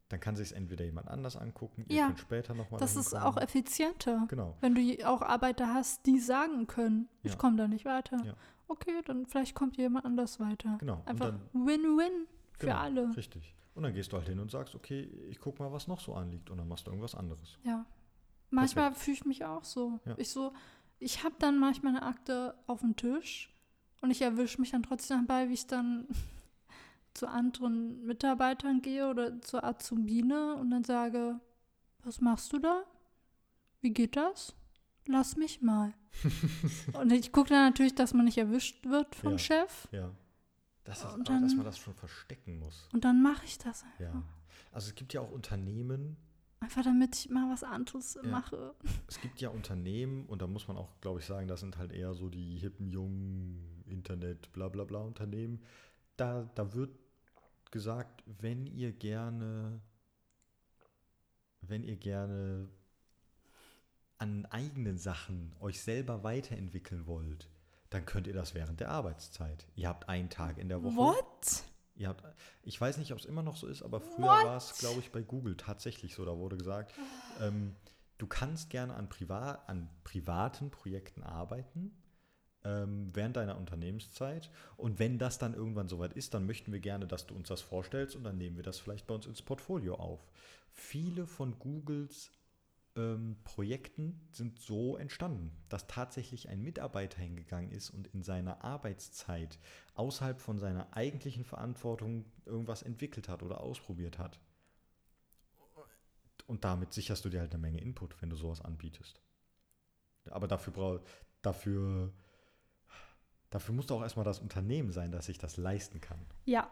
Dann 0.10 0.20
kann 0.20 0.36
sich 0.36 0.48
es 0.48 0.52
entweder 0.52 0.86
jemand 0.86 1.08
anders 1.08 1.36
angucken, 1.36 1.86
ihr 1.88 1.96
Ja, 1.98 2.08
könnt 2.08 2.20
später 2.20 2.54
nochmal 2.54 2.80
das 2.80 2.96
ist 2.96 3.16
auch 3.16 3.38
effizienter. 3.38 4.26
Genau, 4.30 4.56
Wenn 4.62 4.76
du 4.76 4.82
auch 5.08 5.22
Arbeiter 5.22 5.74
hast, 5.74 6.06
die 6.06 6.20
sagen 6.20 6.68
können, 6.68 7.08
ich 7.24 7.32
Ja. 7.32 7.38
komme 7.38 7.58
da 7.58 7.68
nicht 7.68 7.86
weiter. 7.86 8.18
Ja. 8.24 8.36
Okay, 8.68 9.02
dann 9.06 9.26
vielleicht 9.26 9.56
kommt 9.56 9.78
jemand 9.78 10.06
anders 10.06 10.39
weiter. 10.39 10.78
genau. 10.80 11.02
Einfach 11.06 11.34
Win-Win 11.54 12.28
für 12.58 12.68
genau, 12.68 12.78
alle. 12.78 13.16
Richtig. 13.18 13.56
Und 13.76 13.84
dann 13.84 13.94
gehst 13.94 14.12
du 14.14 14.18
halt 14.18 14.30
hin 14.30 14.39
und 14.39 14.52
sagst, 14.52 14.76
okay, 14.76 15.04
ich 15.30 15.39
guck 15.39 15.60
mal, 15.60 15.72
was 15.72 15.88
noch 15.88 16.00
so 16.00 16.14
anliegt. 16.14 16.50
Und 16.52 16.58
dann 16.60 16.68
machst 16.68 16.86
du 16.86 16.91
irgendwas 16.91 17.16
anderes. 17.16 17.58
Ja. 17.64 17.86
Manchmal 18.54 18.93
fühle 18.93 19.18
ich 19.18 19.26
mich 19.26 19.45
auch 19.45 19.64
so. 19.64 19.99
Ja. 20.06 20.16
Ich 20.18 20.30
so, 20.30 20.54
ich 20.99 21.24
habe 21.24 21.36
dann 21.39 21.58
manchmal 21.60 21.95
eine 21.95 22.04
Akte 22.04 22.56
auf 22.68 22.82
dem 22.82 22.95
Tisch 22.95 23.54
und 24.01 24.12
ich 24.12 24.22
erwische 24.22 24.60
mich 24.62 24.72
dann 24.72 24.84
trotzdem 24.84 25.26
dabei, 25.28 25.49
wie 25.49 25.54
ich 25.54 25.68
dann 25.68 26.08
zu 27.14 27.28
anderen 27.28 28.06
Mitarbeitern 28.06 28.82
gehe 28.82 29.10
oder 29.10 29.41
zur 29.41 29.64
Azubine 29.64 30.56
und 30.56 30.72
dann 30.72 30.84
sage, 30.84 31.39
was 32.04 32.22
machst 32.22 32.51
du 32.54 32.60
da? 32.60 32.84
Wie 33.82 33.91
geht 33.91 34.16
das? 34.16 34.56
Lass 35.06 35.36
mich 35.36 35.62
mal. 35.62 35.93
und 36.93 37.12
ich 37.12 37.32
gucke 37.32 37.49
dann 37.49 37.66
natürlich, 37.66 37.95
dass 37.95 38.14
man 38.14 38.26
nicht 38.26 38.38
erwischt 38.38 38.86
wird 38.86 39.16
vom 39.16 39.34
Ja. 39.34 39.38
Chef 39.39 39.88
Ja. 39.91 40.12
Das 40.86 40.99
ist, 40.99 41.06
aber, 41.06 41.18
dass 41.24 41.26
dann- 41.26 41.56
man 41.58 41.66
das 41.66 41.78
schon 41.78 41.93
verstecken 41.93 42.60
muss. 42.60 42.88
und 42.93 43.04
dann 43.06 43.22
mache 43.22 43.45
ich 43.45 43.58
das 43.58 43.84
einfach. 43.84 43.99
Ja. 43.99 44.24
Also 44.72 44.89
es 44.89 44.95
gibt 44.95 45.14
ja 45.14 45.22
auch 45.22 45.32
Unternehmen, 45.32 46.18
Einfach 46.64 46.84
damit 46.84 47.16
ich 47.18 47.30
mal 47.30 47.51
was 47.51 47.64
anderes 47.64 48.18
Ja. 48.24 48.30
mache. 48.30 48.74
es 49.07 49.20
gibt 49.20 49.41
ja 49.41 49.49
Unternehmen, 49.49 50.26
und 50.28 50.41
da 50.41 50.47
muss 50.47 50.68
man 50.68 50.78
auch, 50.78 50.89
glaube 51.01 51.20
ich, 51.20 51.26
sagen, 51.26 51.47
das 51.47 51.59
sind 51.59 51.78
halt 51.78 51.91
eher 51.91 52.14
so 52.14 52.30
die 52.30 52.57
hippen, 52.57 52.88
jungen 52.88 53.84
Internet, 53.88 54.51
bla 54.53 54.70
bla 54.70 54.86
bla 54.86 54.99
Unternehmen. 54.99 55.61
Da, 56.16 56.49
da 56.55 56.74
wird 56.74 56.91
gesagt, 57.72 58.24
wenn 58.39 58.66
ihr 58.68 58.93
gerne, 58.93 59.82
wenn 61.61 61.84
ihr 61.84 61.97
gerne 61.97 62.70
an 64.20 64.45
eigenen 64.45 64.97
Sachen 64.97 65.53
euch 65.59 65.82
selber 65.82 66.24
weiterentwickeln 66.24 67.07
wollt, 67.07 67.49
dann 67.89 68.05
könnt 68.05 68.26
ihr 68.28 68.34
das 68.34 68.53
während 68.55 68.80
der 68.80 68.89
Arbeitszeit. 68.89 69.68
Ihr 69.76 69.89
habt 69.89 70.07
einen 70.07 70.30
Tag 70.30 70.57
in 70.57 70.70
der 70.70 70.82
Woche. 70.82 70.95
What? 70.95 71.64
Ihr 71.96 72.08
habt, 72.08 72.24
ich 72.64 72.80
weiß 72.80 72.98
nicht, 72.98 73.12
ob 73.12 73.20
es 73.20 73.26
immer 73.26 73.44
noch 73.44 73.56
so 73.56 73.68
ist, 73.68 73.84
aber 73.84 74.02
früher 74.02 74.26
war 74.26 74.58
es, 74.58 74.78
glaube 74.80 75.00
ich, 75.00 75.12
bei 75.12 75.22
Google 75.22 75.56
tatsächlich 75.56 76.16
so. 76.16 76.26
Da 76.26 76.38
wurde 76.38 76.58
gesagt, 76.58 76.94
ähm, 77.39 77.76
du 78.18 78.26
kannst 78.26 78.70
gerne 78.70 78.96
an, 78.96 79.10
privat, 79.10 79.68
an 79.70 79.89
privaten 80.04 80.72
Projekten 80.72 81.22
arbeiten, 81.22 81.96
ähm, 82.64 83.10
während 83.14 83.36
deiner 83.36 83.58
Unternehmenszeit. 83.58 84.50
Und 84.76 84.98
wenn 84.98 85.20
das 85.20 85.38
dann 85.38 85.54
irgendwann 85.54 85.88
soweit 85.88 86.14
ist, 86.14 86.34
dann 86.34 86.46
möchten 86.48 86.72
wir 86.72 86.80
gerne, 86.80 87.06
dass 87.06 87.28
du 87.28 87.36
uns 87.36 87.50
das 87.50 87.62
vorstellst 87.62 88.16
und 88.16 88.24
dann 88.24 88.38
nehmen 88.38 88.56
wir 88.56 88.64
das 88.64 88.80
vielleicht 88.80 89.06
bei 89.06 89.14
uns 89.14 89.28
ins 89.28 89.41
Portfolio 89.41 89.96
auf. 89.96 90.28
Viele 90.72 91.28
von 91.28 91.60
Googles 91.60 92.32
ähm, 92.96 93.38
Projekten 93.44 94.28
sind 94.32 94.60
so 94.60 94.98
entstanden, 94.98 95.52
dass 95.70 95.88
tatsächlich 95.88 96.50
ein 96.50 96.62
Mitarbeiter 96.62 97.22
hingegangen 97.22 97.72
ist 97.72 97.89
und 97.89 98.08
in 98.08 98.22
seiner 98.22 98.64
Arbeitszeit 98.64 99.60
außerhalb 99.96 100.39
von 100.39 100.60
seiner 100.60 100.96
eigentlichen 100.96 101.44
Verantwortung 101.44 102.26
irgendwas 102.46 102.84
entwickelt 102.84 103.30
hat 103.30 103.44
oder 103.44 103.62
ausprobiert 103.62 104.20
hat. 104.20 104.39
Und 106.46 106.66
damit 106.66 106.94
sicherst 106.94 107.24
du 107.26 107.30
dir 107.30 107.39
halt 107.39 107.54
eine 107.54 107.62
Menge 107.62 107.80
Input, 107.80 108.22
wenn 108.22 108.30
du 108.30 108.36
sowas 108.36 108.62
anbietest. 108.62 109.22
Aber 110.30 110.48
dafür 110.48 110.74
brauch, 110.74 111.00
dafür, 111.41 112.12
dafür 113.50 113.74
muss 113.74 113.88
doch 113.88 114.00
auch 114.00 114.04
erstmal 114.04 114.26
das 114.26 114.39
Unternehmen 114.39 114.91
sein, 114.91 115.12
das 115.12 115.26
sich 115.26 115.38
das 115.38 115.58
leisten 115.58 116.02
kann. 116.02 116.26
Ja. 116.46 116.70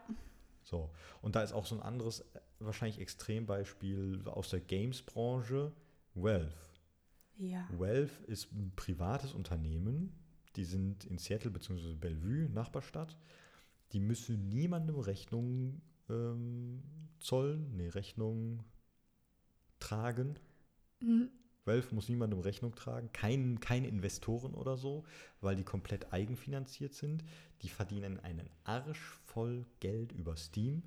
So. 0.64 0.92
Und 1.22 1.36
da 1.36 1.44
ist 1.44 1.54
auch 1.54 1.66
so 1.66 1.76
ein 1.76 1.82
anderes, 1.82 2.20
äh, 2.20 2.40
wahrscheinlich 2.60 3.00
Extrembeispiel 3.00 4.24
aus 4.28 4.50
der 4.50 4.60
Games-Branche, 4.60 5.72
Valve. 6.14 6.54
Ja. 7.38 7.68
Valve 7.72 8.24
ist 8.28 8.52
ein 8.52 8.72
privates 8.76 9.34
Unternehmen. 9.34 10.14
Die 10.56 10.66
sind 10.66 11.06
in 11.06 11.18
Seattle 11.18 11.52
bzw. 11.52 11.96
Bellevue, 11.96 12.50
Nachbarstadt. 12.50 13.18
Die 13.94 14.00
müssen 14.00 14.50
niemandem 14.50 15.00
Rechnung 15.00 15.82
ähm, 16.10 16.84
zollen, 17.20 17.76
nee, 17.76 17.88
Rechnung 17.88 18.64
tragen. 19.80 20.36
Hm, 21.02 21.30
Valve 21.66 21.94
muss 21.94 22.10
niemandem 22.10 22.40
Rechnung 22.40 22.74
tragen, 22.76 23.12
kein, 23.14 23.60
keine 23.60 23.88
Investoren 23.88 24.54
oder 24.54 24.78
so, 24.78 25.04
weil 25.42 25.56
die 25.56 25.64
komplett 25.64 26.12
eigenfinanziert 26.12 26.94
sind. 26.94 27.24
Die 27.62 27.70
verdienen 27.70 28.20
einen 28.20 28.50
Arsch 28.64 29.20
voll 29.26 29.66
Geld 29.80 30.12
über 30.12 30.36
Steam. 30.36 30.84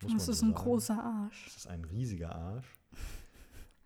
Das 0.00 0.28
ist 0.28 0.40
so 0.40 0.46
ein 0.46 0.54
großer 0.54 1.02
Arsch. 1.02 1.44
Das 1.44 1.56
ist 1.56 1.66
ein 1.66 1.84
riesiger 1.84 2.34
Arsch. 2.34 2.66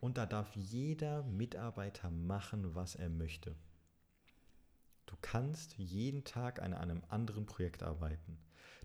Und 0.01 0.16
da 0.16 0.26
darf 0.26 0.55
jeder 0.55 1.24
Mitarbeiter 1.24 2.11
machen, 2.11 2.74
was 2.74 2.94
er 2.94 3.09
möchte. 3.09 3.57
Du 5.07 5.16
kannst 5.22 5.74
jeden 5.78 6.24
Tag 6.24 6.61
an 6.62 6.74
einem 6.74 7.03
anderen 7.09 7.46
Projekt 7.46 7.82
arbeiten. 7.82 8.38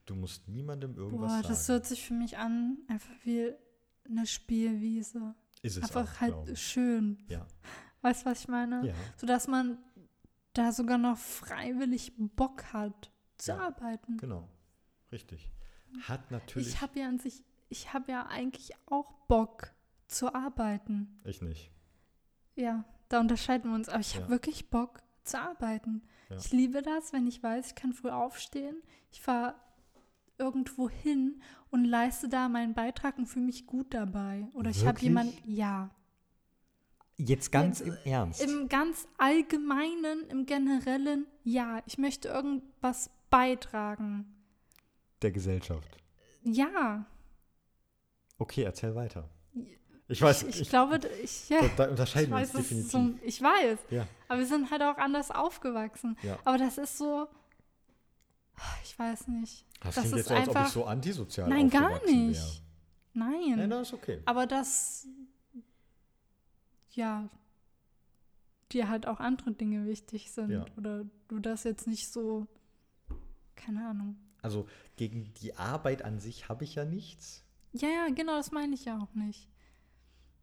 Du 0.06 0.16
musst 0.16 0.48
niemandem 0.48 0.96
irgendwas 0.96 1.32
Boah, 1.32 1.36
sagen. 1.38 1.48
das 1.50 1.70
hört 1.70 1.86
sich 1.86 2.04
für 2.06 2.14
mich 2.14 2.38
an, 2.38 2.78
einfach 2.88 3.14
wie 3.24 3.54
eine 4.06 4.26
Spielwiese. 4.26 5.36
ist 5.62 5.78
es 5.78 5.84
Einfach 5.84 6.16
auch, 6.18 6.22
halt 6.22 6.58
schön. 6.58 7.24
Ja, 7.30 7.46
Weißt 8.02 8.26
du, 8.26 8.30
was 8.32 8.42
ich 8.42 8.48
meine? 8.50 8.86
ja, 8.86 8.94
Sodass 9.18 9.48
man 9.48 9.78
da 10.54 10.72
sogar 10.74 10.98
noch 10.98 11.18
freiwillig 11.18 12.12
Bock 12.18 12.66
hat 12.74 13.12
zu 13.38 13.52
Ja, 13.52 13.60
arbeiten. 13.68 14.18
genau. 14.18 14.50
Richtig. 15.12 15.50
Hat 16.08 16.32
natürlich. 16.32 16.68
Ich 16.70 16.82
habe 16.82 17.00
ja 17.00 17.08
an 17.08 17.20
sich, 17.20 17.44
ich 17.70 17.94
habe 17.94 18.12
ja 18.12 18.26
eigentlich 18.28 18.72
auch 18.88 19.14
Bock 19.28 19.72
zu 20.14 20.34
arbeiten. 20.34 21.20
ich 21.26 21.42
nicht. 21.42 21.72
Ja, 22.56 22.86
da 23.10 23.20
unterscheiden 23.20 23.72
wir 23.72 23.76
uns. 23.76 23.90
Aber 23.90 24.00
ich 24.00 24.14
Ja. 24.14 24.22
habe 24.22 24.30
wirklich 24.32 24.70
Bock 24.70 25.02
zu 25.24 25.40
arbeiten. 25.40 26.04
Ja. 26.30 26.38
Ich 26.38 26.52
liebe 26.52 26.82
das, 26.82 27.14
wenn 27.14 27.28
ich 27.28 27.42
weiß, 27.42 27.68
ich 27.70 27.76
kann 27.76 27.94
früh 27.94 28.10
aufstehen. 28.10 28.76
Ich 29.12 29.22
fahre 29.22 29.56
irgendwo 30.38 30.90
hin 30.90 31.42
und 31.70 31.86
leiste 31.86 32.28
da 32.30 32.50
meinen 32.50 32.74
Beitrag 32.74 33.18
und 33.18 33.26
fühle 33.28 33.46
mich 33.46 33.66
gut 33.66 33.94
dabei. 33.94 34.48
Oder 34.54 34.70
ich 34.72 34.80
habe 34.80 34.90
Wirklich? 34.98 35.04
jemanden, 35.04 35.52
ja. 35.52 35.90
Jetzt 37.16 37.52
ganz 37.52 37.80
im 37.80 37.96
Ernst. 38.06 38.42
Im 38.42 38.68
ganz 38.68 39.08
allgemeinen, 39.20 40.28
im 40.30 40.46
generellen, 40.46 41.28
ja. 41.44 41.82
Ich 41.86 41.98
möchte 41.98 42.28
irgendwas 42.30 43.10
beitragen. 43.30 44.26
der 45.22 45.32
Gesellschaft. 45.32 45.98
Ja. 46.44 47.06
Okay, 48.38 48.64
erzähl 48.64 48.94
weiter. 48.94 49.30
Ich 50.10 50.22
weiß, 50.22 50.44
ich, 50.44 50.62
ich, 50.62 50.70
glaube, 50.70 51.00
ich, 51.24 51.50
ja. 51.50 51.62
da, 51.78 51.90
unterscheiden 51.90 52.32
wir 52.32 52.40
uns 52.42 52.52
definitiv. 52.52 52.92
so, 52.92 53.14
ich 53.24 53.42
weiß. 53.42 53.80
ja, 53.90 54.06
Aber 54.28 54.40
wir 54.40 54.46
sind 54.46 54.70
halt 54.70 54.82
auch 54.82 54.98
anders 54.98 55.32
aufgewachsen. 55.32 56.18
ja. 56.24 56.38
Aber 56.44 56.58
das 56.58 56.78
ist 56.78 56.98
so, 56.98 57.28
ich 58.84 58.98
weiß 59.00 59.28
nicht. 59.30 59.66
Das, 59.82 59.96
das 59.96 60.04
klingt 60.04 60.18
ist 60.20 60.30
jetzt, 60.30 60.32
als 60.32 60.50
ob 60.50 60.56
einfach- 60.56 60.68
ich 60.68 60.74
so 60.74 60.86
antisozial 60.86 61.50
Nein, 61.50 61.70
gar 61.70 62.04
nicht. 62.06 62.38
Wäre. 62.38 62.64
Nein. 63.14 63.56
Nein, 63.58 63.70
das 63.70 63.88
ist 63.90 63.94
okay. 63.94 64.22
Aber 64.26 64.46
das, 64.46 65.08
ja, 66.92 67.30
dir 68.72 68.90
halt 68.90 69.08
auch 69.08 69.20
andere 69.20 69.52
Dinge 69.52 69.86
wichtig 69.86 70.32
sind. 70.32 70.50
Ja. 70.50 70.66
Oder 70.78 71.06
du 71.28 71.40
das 71.40 71.64
jetzt 71.64 71.88
nicht 71.88 72.12
so, 72.12 72.48
keine 73.56 73.88
Ahnung. 73.88 74.18
Also 74.42 74.68
gegen 74.98 75.34
die 75.42 75.56
Arbeit 75.56 76.04
an 76.04 76.20
sich 76.20 76.50
habe 76.50 76.64
ich 76.66 76.76
ja 76.76 76.84
nichts. 76.86 77.44
Ja, 77.72 77.88
ja, 77.88 78.08
genau, 78.14 78.36
das 78.36 78.52
meine 78.52 78.74
ich 78.76 78.86
ja 78.86 79.00
auch 79.00 79.14
nicht. 79.16 79.48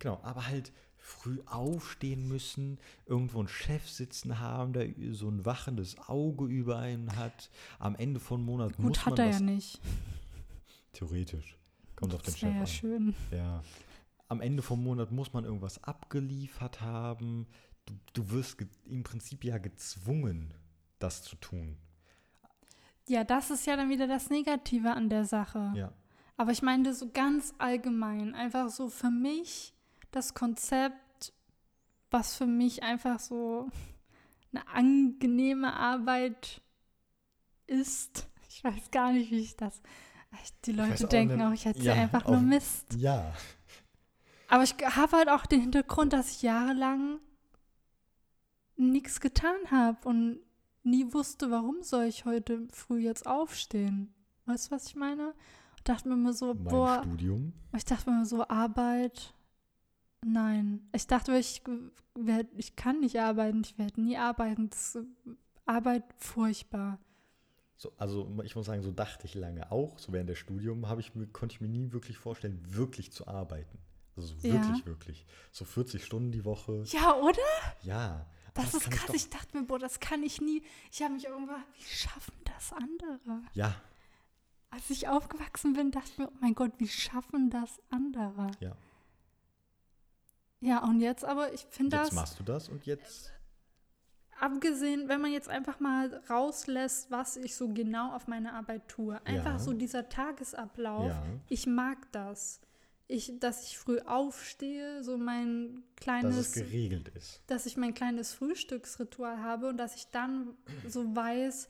Genau, 0.01 0.18
aber 0.22 0.48
halt 0.48 0.72
früh 0.96 1.40
aufstehen 1.46 2.28
müssen, 2.28 2.78
irgendwo 3.07 3.38
einen 3.38 3.48
Chef 3.48 3.88
sitzen 3.88 4.38
haben, 4.38 4.72
der 4.72 4.88
so 5.12 5.28
ein 5.28 5.44
wachendes 5.44 5.98
Auge 6.09 6.46
über 6.46 6.78
einen 6.78 7.16
hat. 7.16 7.51
Am 7.78 7.94
Ende 7.96 8.20
von 8.20 8.44
Monat 8.44 8.78
muss 8.78 8.88
Gut, 8.88 9.07
hat 9.07 9.18
man 9.18 9.26
er 9.26 9.28
was, 9.28 9.40
ja 9.40 9.46
nicht. 9.46 9.80
Theoretisch. 10.92 11.57
Kommt 11.96 12.14
auf 12.14 12.22
den 12.22 12.32
Das 12.32 12.38
Chef 12.38 12.55
ja 12.55 12.61
an. 12.61 12.66
schön. 12.66 13.14
Ja. 13.30 13.62
Am 14.28 14.40
Ende 14.40 14.62
vom 14.62 14.82
Monat 14.82 15.11
muss 15.11 15.32
man 15.32 15.44
irgendwas 15.44 15.82
abgeliefert 15.84 16.80
haben. 16.80 17.46
Du, 17.86 17.94
du 18.12 18.30
wirst 18.30 18.57
im 18.84 19.03
Prinzip 19.03 19.44
ja 19.44 19.59
gezwungen, 19.59 20.55
das 20.98 21.22
zu 21.22 21.36
tun. 21.36 21.76
Ja, 23.09 23.24
das 23.24 23.51
ist 23.51 23.66
ja 23.66 23.76
dann 23.76 23.90
wieder 23.90 24.07
das 24.07 24.30
Negative 24.30 24.92
an 24.92 25.09
der 25.09 25.24
Sache. 25.24 25.72
Ja. 25.74 25.92
Aber 26.36 26.53
ich 26.53 26.62
meine 26.62 26.94
so 26.94 27.11
ganz 27.11 27.53
allgemein, 27.59 28.34
einfach 28.34 28.68
so 28.70 28.88
für 28.88 29.11
mich 29.11 29.74
das 30.11 30.34
Konzept, 30.34 31.32
was 32.11 32.34
für 32.36 32.46
mich 32.46 32.82
einfach 32.82 33.18
so 33.18 33.68
eine 34.52 34.66
angenehme 34.68 35.72
Arbeit 35.74 36.61
ist. 37.66 38.28
Ich 38.48 38.64
weiß 38.64 38.90
gar 38.90 39.12
nicht, 39.12 39.30
wie 39.30 39.40
ich 39.40 39.56
das. 39.56 39.80
Die 40.64 40.72
Leute 40.72 41.04
auch 41.04 41.08
denken 41.08 41.40
auch, 41.42 41.52
ich 41.52 41.66
erzähle 41.66 41.86
Ja, 41.86 41.94
einfach 41.94 42.26
nur 42.26 42.40
Mist. 42.40 42.94
Ja. 42.96 43.32
Aber 44.48 44.64
ich 44.64 44.74
habe 44.82 45.16
halt 45.16 45.28
auch 45.28 45.46
den 45.46 45.61
Hintergrund, 45.61 46.12
dass 46.12 46.30
ich 46.30 46.42
jahrelang 46.42 47.20
nichts 48.76 49.20
getan 49.20 49.56
habe 49.70 50.08
und 50.08 50.40
nie 50.82 51.12
wusste, 51.12 51.50
warum 51.50 51.82
soll 51.82 52.04
ich 52.04 52.24
heute 52.24 52.66
früh 52.72 53.00
jetzt 53.00 53.26
aufstehen. 53.26 54.12
Weißt 54.46 54.68
du, 54.68 54.70
was 54.74 54.86
ich 54.86 54.96
meine? 54.96 55.34
Ich 55.76 55.84
dachte 55.84 56.08
mir 56.08 56.14
immer 56.14 56.32
so, 56.32 56.54
Mein 56.54 56.64
boah, 56.64 57.02
Studium. 57.04 57.52
ich 57.76 57.84
dachte 57.84 58.11
mir 58.11 58.16
immer 58.16 58.26
so, 58.26 58.46
Arbeit, 58.48 59.34
nein. 60.24 60.88
Ich 60.94 61.06
dachte, 61.06 61.36
ich, 61.36 61.62
ich 62.56 62.76
kann 62.76 63.00
nicht 63.00 63.18
arbeiten, 63.18 63.62
ich 63.64 63.78
werde 63.78 64.00
nie 64.00 64.16
arbeiten. 64.16 64.70
Das, 64.70 64.94
ist- 64.96 65.06
Arbeit 65.66 66.02
furchtbar. 66.18 66.98
So, 67.76 67.92
also 67.96 68.36
ich 68.42 68.56
muss 68.56 68.66
sagen, 68.66 68.82
so 68.82 68.90
dachte 68.90 69.26
ich 69.26 69.34
lange 69.36 69.70
auch. 69.70 69.98
So 70.00 70.12
während 70.12 70.28
der 70.28 70.34
Studium 70.34 70.88
habe 70.88 71.00
ich 71.00 71.14
mir, 71.14 71.26
konnte 71.28 71.54
ich 71.54 71.60
mir 71.60 71.68
nie 71.68 71.92
wirklich 71.92 72.18
vorstellen, 72.18 72.60
wirklich 72.74 73.12
zu 73.12 73.28
arbeiten. 73.28 73.78
Also 74.16 74.34
so 74.36 74.48
Ja. 74.48 74.54
wirklich, 74.54 74.84
wirklich. 74.86 75.26
So 75.52 75.64
40 75.64 76.04
Stunden 76.04 76.32
die 76.32 76.44
Woche. 76.44 76.82
Ja, 76.88 77.14
oder? 77.14 77.38
Ja. 77.82 78.26
aber 78.48 78.64
Das, 78.64 78.74
ist 78.74 78.84
ich 78.86 78.90
krass. 78.90 79.06
doch- 79.06 79.14
Ich, 79.14 79.30
dachte 79.30 79.56
mir, 79.56 79.64
boah, 79.64 79.78
das 79.78 80.00
kann 80.00 80.24
ich 80.24 80.40
nie. 80.40 80.62
Ich 80.90 81.00
habe 81.02 81.14
mich 81.14 81.24
irgendwann, 81.26 81.62
wie 81.78 81.84
schaffen 81.84 82.34
das 82.44 82.72
andere? 82.72 83.42
Ja, 83.54 83.76
Als 84.70 84.90
ich 84.90 85.08
aufgewachsen 85.08 85.72
bin, 85.72 85.92
dachte 85.92 86.10
ich 86.10 86.18
mir, 86.18 86.28
oh 86.28 86.36
mein 86.40 86.54
Gott, 86.56 86.72
wie 86.78 86.88
schaffen 86.88 87.48
das 87.50 87.80
andere? 87.90 88.50
ja. 88.60 88.76
Ja, 90.61 90.84
und 90.84 91.00
jetzt 91.00 91.24
aber, 91.24 91.52
ich 91.54 91.66
finde 91.70 91.96
Jetzt 91.96 92.08
das, 92.08 92.14
machst 92.14 92.38
du 92.38 92.42
das 92.42 92.68
und 92.68 92.84
jetzt. 92.86 93.32
abgesehen, 94.38 95.08
wenn 95.08 95.20
man 95.20 95.32
jetzt 95.32 95.48
einfach 95.48 95.80
mal 95.80 96.22
rauslässt, 96.30 97.11
was 97.11 97.36
ich 97.36 97.54
so 97.56 97.68
genau 97.68 98.12
auf 98.14 98.26
meine 98.26 98.52
Arbeit 98.54 98.88
tue, 98.88 99.14
einfach 99.26 99.52
Ja. 99.52 99.58
so 99.58 99.72
dieser 99.72 100.08
Tagesablauf, 100.08 101.08
Ja. 101.08 101.22
ich 101.48 101.66
mag 101.66 102.11
das. 102.12 102.61
Ich, 103.06 103.40
dass 103.40 103.64
ich 103.66 103.76
früh 103.76 103.98
aufstehe, 104.00 105.02
so 105.02 105.18
mein 105.18 105.74
Dass 105.74 105.82
es 105.82 105.96
kleines, 105.96 106.52
geregelt 106.52 107.08
ist. 107.08 107.42
dass 107.48 107.66
ich 107.66 107.76
mein 107.76 107.92
kleines 107.92 108.32
Frühstücksritual 108.34 109.42
habe 109.42 109.68
und 109.68 109.78
dass 109.78 109.96
ich 109.96 110.06
dann 110.12 110.56
so 110.86 111.16
weiß, 111.16 111.68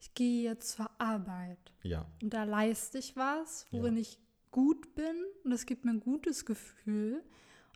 ich 0.00 0.12
gehe 0.14 0.42
jetzt 0.50 0.72
zur 0.72 0.90
Arbeit. 0.98 1.72
Ja. 1.82 2.04
Und 2.22 2.34
da 2.34 2.44
leiste 2.44 2.98
ich 2.98 3.16
was, 3.16 3.66
Ja. 3.70 3.78
worin 3.78 3.96
ich 3.96 4.18
gut 4.50 4.94
bin 4.94 5.14
und 5.44 5.52
es 5.52 5.64
gibt 5.64 5.86
mir 5.86 5.92
ein 5.92 6.00
gutes 6.00 6.44
Gefühl. 6.44 7.22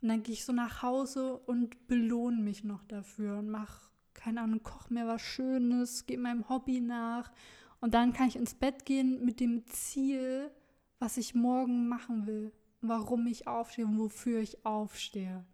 Und 0.02 0.08
dann 0.08 0.22
gehe 0.22 0.34
ich 0.34 0.44
so 0.44 0.52
nach 0.52 0.82
Hause 0.82 1.36
und 1.38 1.88
belohne 1.88 2.40
mich 2.40 2.64
noch 2.64 2.84
dafür 2.84 3.38
und 3.38 3.48
mache, 3.48 3.90
keine 4.14 4.42
Ahnung, 4.42 4.62
koche 4.62 4.92
mir 4.92 5.06
was 5.06 5.22
Schönes, 5.22 6.06
gehe 6.06 6.18
meinem 6.18 6.48
Hobby 6.48 6.80
nach. 6.80 7.32
Und 7.80 7.94
dann 7.94 8.12
kann 8.12 8.28
ich 8.28 8.36
ins 8.36 8.54
Bett 8.54 8.84
gehen 8.84 9.24
mit 9.24 9.40
dem 9.40 9.66
Ziel, 9.66 10.50
was 10.98 11.16
ich 11.16 11.34
morgen 11.34 11.88
machen 11.88 12.26
will, 12.26 12.52
warum 12.80 13.26
ich 13.26 13.46
aufstehe 13.46 13.86
und 13.86 13.98
wofür 13.98 14.40
ich 14.40 14.64
aufstehe. 14.64 15.44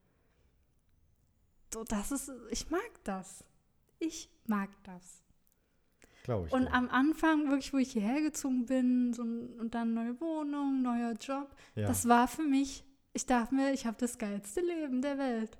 So, 1.72 1.84
das 1.84 2.12
ist, 2.12 2.30
ich 2.50 2.70
mag 2.70 2.90
das. 3.04 3.44
Ich 3.98 4.28
mag 4.46 4.70
das. 4.84 5.22
Glaube 6.24 6.46
ich. 6.46 6.52
Und 6.52 6.64
dir. 6.64 6.74
am 6.74 6.88
Anfang, 6.90 7.48
wirklich, 7.48 7.72
wo 7.72 7.78
ich 7.78 7.92
hierher 7.92 8.20
gezogen 8.20 8.66
bin 8.66 9.12
so, 9.12 9.22
und 9.22 9.70
dann 9.70 9.94
neue 9.94 10.20
Wohnung, 10.20 10.82
neuer 10.82 11.12
Job, 11.14 11.54
ja. 11.74 11.86
das 11.86 12.06
war 12.08 12.28
für 12.28 12.42
mich, 12.42 12.84
ich 13.12 13.26
dachte 13.26 13.54
mir, 13.54 13.72
ich 13.72 13.86
habe 13.86 13.96
das 13.98 14.18
geilste 14.18 14.60
Leben 14.60 15.02
der 15.02 15.18
Welt. 15.18 15.58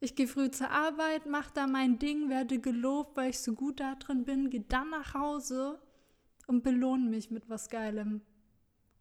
Ich 0.00 0.14
gehe 0.14 0.28
früh 0.28 0.50
zur 0.50 0.70
Arbeit, 0.70 1.26
mache 1.26 1.50
da 1.54 1.66
mein 1.66 1.98
Ding, 1.98 2.30
werde 2.30 2.60
gelobt, 2.60 3.16
weil 3.16 3.30
ich 3.30 3.40
so 3.40 3.52
gut 3.52 3.80
da 3.80 3.96
drin 3.96 4.24
bin, 4.24 4.48
gehe 4.48 4.64
dann 4.68 4.90
nach 4.90 5.14
Hause 5.14 5.80
und 6.46 6.62
belohne 6.62 7.04
mich 7.04 7.30
mit 7.30 7.48
was 7.50 7.68
Geilem. 7.68 8.20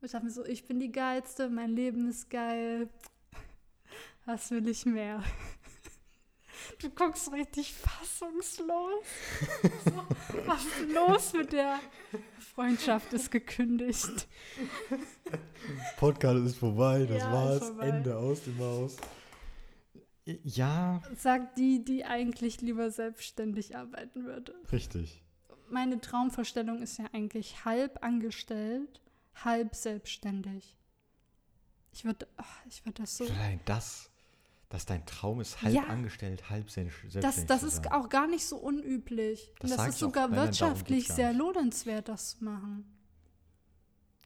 Ich 0.02 0.12
dachte 0.12 0.26
mir 0.26 0.32
so, 0.32 0.46
ich 0.46 0.66
bin 0.66 0.80
die 0.80 0.92
Geilste, 0.92 1.50
mein 1.50 1.76
Leben 1.76 2.08
ist 2.08 2.30
geil. 2.30 2.90
Was 4.26 4.52
will 4.52 4.68
ich 4.68 4.86
mehr? 4.86 5.24
Du 6.82 6.90
guckst 6.90 7.32
richtig 7.32 7.74
fassungslos. 7.74 9.06
So, 9.86 10.04
was 10.46 10.66
ist 10.66 10.92
los 10.92 11.34
mit 11.34 11.54
der 11.54 11.80
Freundschaft 12.58 13.14
ist 13.14 13.30
gekündigt. 13.30 14.28
Podcast 15.98 16.44
ist 16.44 16.58
vorbei, 16.58 17.06
das 17.06 17.20
Ja, 17.20 17.32
war's. 17.32 17.60
vorbei. 17.68 17.88
Ende 17.90 18.18
aus 18.18 18.42
dem 18.46 18.58
Haus. 18.58 18.98
Ja, 20.26 21.04
Sagt 21.16 21.60
die, 21.60 21.86
die 21.86 22.04
eigentlich 22.04 22.60
lieber 22.62 22.90
selbstständig 22.90 23.78
arbeiten 23.78 24.26
würde. 24.26 24.56
richtig. 24.72 25.22
Meine 25.70 26.02
Traumvorstellung 26.02 26.82
ist 26.82 26.98
ja 26.98 27.06
eigentlich 27.14 27.64
halb 27.64 28.04
angestellt, 28.04 29.02
halb 29.36 29.76
selbstständig. 29.76 30.76
Ich 31.94 32.06
würde 32.06 32.28
ich 32.68 32.84
würd 32.88 32.98
das 32.98 33.18
so. 33.18 33.26
Allein 33.26 33.60
das, 33.66 34.10
dass 34.70 34.86
dein 34.86 35.06
Traum 35.06 35.40
ist, 35.40 35.62
halb 35.62 35.74
Ja. 35.74 35.84
angestellt, 35.84 36.50
halb 36.50 36.70
selbst- 36.70 37.00
selbstständig 37.02 37.22
Das, 37.22 37.46
das 37.46 37.64
ist 37.64 37.84
sein. 37.84 37.92
auch 37.94 38.10
gar 38.10 38.28
nicht 38.28 38.46
so 38.46 38.58
unüblich. 38.58 39.52
Das 39.60 39.72
das 39.72 39.88
ist 39.88 39.96
auch, 39.96 40.00
sogar 40.00 40.32
wirtschaftlich 40.32 41.08
sehr 41.08 41.32
lohnenswert, 41.34 42.10
das 42.10 42.38
zu 42.38 42.44
machen. 42.44 42.86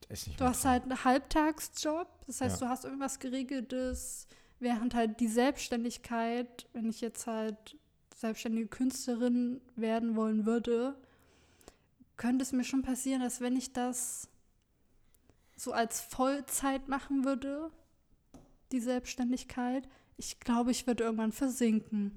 Nicht 0.10 0.40
Du 0.40 0.46
hast 0.46 0.64
Traum. 0.64 0.72
halt 0.72 0.84
einen 0.84 1.04
Halbtagsjob, 1.06 2.08
das 2.28 2.42
heißt, 2.42 2.60
Ja. 2.60 2.68
du 2.68 2.72
hast 2.72 2.84
irgendwas 2.86 3.20
Geregeltes, 3.20 4.28
während 4.60 4.94
halt 4.94 5.20
die 5.20 5.28
Selbstständigkeit, 5.28 6.68
wenn 6.74 6.90
ich 6.90 7.02
jetzt 7.02 7.28
halt 7.28 7.78
selbstständige 8.16 8.68
Künstlerin 8.68 9.62
werden 9.76 10.16
wollen 10.16 10.46
würde, 10.46 10.96
könnte 12.18 12.44
es 12.44 12.52
mir 12.52 12.64
schon 12.64 12.82
passieren, 12.82 13.22
dass 13.22 13.42
wenn 13.42 13.56
ich 13.56 13.74
das 13.74 14.28
so 15.56 15.72
als 15.72 16.02
Vollzeit 16.02 16.88
machen 16.88 17.24
würde, 17.26 17.72
die 18.72 18.80
Selbstständigkeit, 18.80 19.88
ich 20.22 20.40
glaube, 20.40 20.70
ich 20.70 20.86
würde 20.86 21.04
irgendwann 21.04 21.32
versinken. 21.32 22.12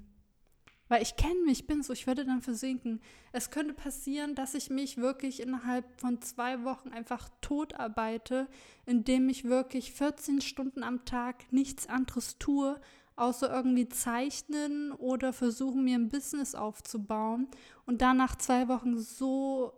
Weil 0.87 1.01
ich 1.01 1.15
kenne 1.15 1.41
mich, 1.45 1.61
ich 1.61 1.67
bin 1.67 1.81
so, 1.81 1.91
ich 1.91 2.05
würde 2.05 2.23
dann 2.23 2.43
versinken. 2.43 3.01
Es 3.31 3.49
könnte 3.49 3.73
passieren, 3.73 4.35
dass 4.35 4.53
ich 4.53 4.69
mich 4.69 4.97
wirklich 4.97 5.39
innerhalb 5.39 5.85
von 5.99 6.21
zwei 6.21 6.63
Wochen 6.63 6.89
einfach 6.89 7.29
tot 7.41 7.73
arbeite, 7.73 8.47
indem 8.85 9.27
ich 9.27 9.45
wirklich 9.45 9.91
14 9.91 10.41
Stunden 10.41 10.83
am 10.83 11.03
Tag 11.03 11.51
nichts 11.51 11.89
anderes 11.89 12.37
tue, 12.37 12.79
außer 13.15 13.51
irgendwie 13.51 13.89
zeichnen 13.89 14.91
oder 14.91 15.33
versuchen, 15.33 15.83
mir 15.83 15.97
ein 15.97 16.09
Business 16.09 16.53
aufzubauen 16.53 17.47
und 17.87 18.03
dann 18.03 18.17
nach 18.17 18.35
zwei 18.35 18.67
Wochen 18.67 18.99
so 18.99 19.73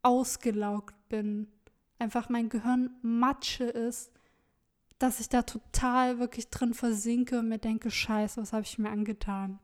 ausgelaugt 0.00 0.94
bin, 1.10 1.52
einfach 1.98 2.30
mein 2.30 2.48
Gehirn 2.48 2.96
Matsche 3.02 3.64
ist, 3.64 4.10
dass 5.00 5.18
ich 5.18 5.30
da 5.30 5.42
total 5.42 6.18
wirklich 6.18 6.50
drin 6.50 6.74
versinke 6.74 7.38
und 7.38 7.48
mir 7.48 7.58
denke, 7.58 7.90
scheiße, 7.90 8.40
was 8.40 8.52
habe 8.52 8.64
ich 8.64 8.78
mir 8.78 8.90
angetan? 8.90 9.58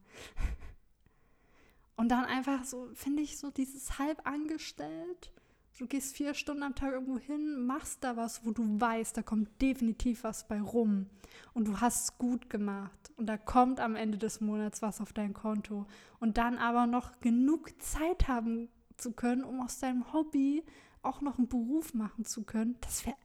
Und 1.95 2.09
dann 2.09 2.25
einfach 2.25 2.65
so, 2.65 2.89
finde 2.95 3.23
ich, 3.23 3.39
so 3.39 3.51
dieses 3.51 3.99
halb 3.99 4.27
angestellt. 4.27 5.33
Du 5.79 5.87
gehst 5.87 6.17
vier 6.17 6.33
Stunden 6.33 6.63
am 6.63 6.75
Tag 6.75 6.93
irgendwo 6.93 7.19
hin, 7.19 7.67
machst 7.67 8.03
da 8.03 8.17
was, 8.17 8.47
wo 8.47 8.51
du 8.51 8.81
weißt, 8.81 9.15
da 9.15 9.23
kommt 9.23 9.61
definitiv 9.61 10.25
was 10.25 10.49
bei 10.49 10.59
rum. 10.59 11.07
Und 11.53 11.69
du 11.69 11.81
hast 11.83 12.05
es 12.05 12.19
gut 12.19 12.49
gemacht. 12.49 13.13
Und 13.17 13.27
da 13.27 13.37
kommt 13.37 13.79
am 13.79 13.95
Ende 13.95 14.17
des 14.17 14.41
Monats 14.41 14.81
was 14.81 15.03
auf 15.03 15.13
dein 15.13 15.35
Konto. 15.35 15.87
Und 16.19 16.39
dann 16.39 16.57
aber 16.57 16.87
noch 16.87 17.21
genug 17.21 17.71
Zeit 17.83 18.27
haben 18.27 18.71
zu 18.97 19.13
können, 19.13 19.45
um 19.45 19.61
aus 19.61 19.79
deinem 19.79 20.15
Hobby 20.15 20.65
auch 21.03 21.21
noch 21.21 21.37
einen 21.37 21.49
Beruf 21.49 21.93
machen 21.93 22.25
zu 22.25 22.45
können. 22.45 22.77
Das 22.81 23.05
wäre 23.05 23.17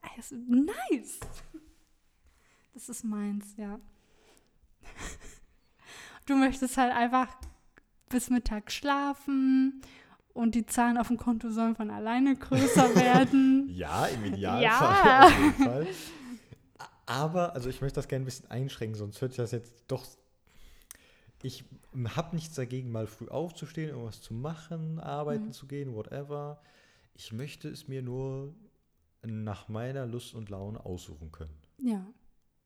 nice. 0.45 1.19
Das 2.73 2.89
ist 2.89 3.03
meins, 3.03 3.55
ja. 3.57 3.79
Du 6.27 6.35
möchtest 6.35 6.77
halt 6.77 6.93
einfach 6.93 7.27
bis 8.09 8.29
Mittag 8.29 8.71
schlafen 8.71 9.81
und 10.33 10.53
die 10.55 10.65
Zahlen 10.65 10.97
auf 10.97 11.07
dem 11.07 11.17
Konto 11.17 11.49
sollen 11.49 11.75
von 11.75 11.89
alleine 11.89 12.35
größer 12.35 12.95
werden. 12.95 13.67
Ja, 13.69 14.05
im 14.05 14.25
Idealfall 14.25 14.63
Ja. 14.63 15.25
auf 15.25 15.39
jeden 15.39 15.53
Fall. 15.53 15.87
Aber, 17.07 17.53
also 17.55 17.69
ich 17.69 17.81
möchte 17.81 17.95
das 17.95 18.07
gerne 18.07 18.23
ein 18.23 18.25
bisschen 18.25 18.49
einschränken, 18.51 18.95
sonst 18.97 19.19
hört 19.19 19.31
sich 19.31 19.37
das 19.37 19.51
jetzt 19.51 19.83
doch. 19.87 20.05
Ich 21.41 21.65
habe 22.15 22.35
nichts 22.35 22.53
dagegen, 22.55 22.91
mal 22.91 23.07
früh 23.07 23.27
aufzustehen, 23.27 23.89
irgendwas 23.89 24.21
zu 24.21 24.33
machen, 24.35 24.99
arbeiten 24.99 25.47
Mhm. 25.47 25.51
zu 25.53 25.65
gehen, 25.67 25.95
whatever. 25.95 26.61
Ich 27.15 27.33
möchte 27.33 27.67
es 27.67 27.87
mir 27.87 28.03
nur 28.03 28.53
nach 29.23 29.67
meiner 29.67 30.05
Lust 30.05 30.35
und 30.35 30.49
Laune 30.49 30.85
aussuchen 30.85 31.31
können. 31.31 31.57
Ja. 31.79 32.05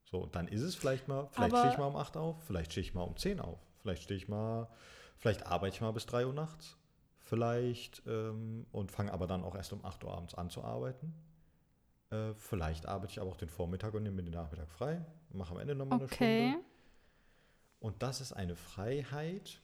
So, 0.05 0.19
und 0.19 0.35
dann 0.35 0.47
ist 0.47 0.61
es 0.61 0.75
vielleicht 0.75 1.07
mal, 1.07 1.27
vielleicht 1.31 1.57
stehe 1.57 1.71
ich 1.73 1.77
mal 1.77 1.87
um 1.87 1.95
8 1.95 2.15
auf, 2.17 2.41
vielleicht 2.43 2.71
stehe 2.71 2.85
ich 2.85 2.93
mal 2.93 3.03
um 3.03 3.17
10 3.17 3.39
auf, 3.39 3.59
vielleicht 3.81 4.03
stehe 4.03 4.17
ich 4.17 4.27
mal, 4.27 4.69
vielleicht 5.17 5.45
arbeite 5.45 5.75
ich 5.75 5.81
mal 5.81 5.91
bis 5.91 6.05
3 6.05 6.25
Uhr 6.25 6.33
nachts, 6.33 6.77
vielleicht 7.19 8.03
ähm, 8.07 8.65
und 8.71 8.91
fange 8.91 9.11
aber 9.13 9.27
dann 9.27 9.43
auch 9.43 9.55
erst 9.55 9.73
um 9.73 9.83
8 9.83 10.03
Uhr 10.03 10.13
abends 10.15 10.35
an 10.35 10.49
zu 10.49 10.63
arbeiten. 10.63 11.13
Äh, 12.11 12.33
vielleicht 12.35 12.85
arbeite 12.87 13.11
ich 13.13 13.19
aber 13.21 13.31
auch 13.31 13.37
den 13.37 13.49
Vormittag 13.49 13.93
und 13.95 14.03
nehme 14.03 14.17
mir 14.17 14.23
den 14.23 14.33
Nachmittag 14.33 14.69
frei, 14.71 15.03
mache 15.33 15.53
am 15.53 15.59
Ende 15.59 15.75
nochmal 15.75 16.01
Okay. 16.03 16.03
eine 16.03 16.07
Stunde. 16.49 16.65
Und 17.79 18.01
das 18.03 18.21
ist 18.21 18.33
eine 18.33 18.55
Freiheit, 18.55 19.61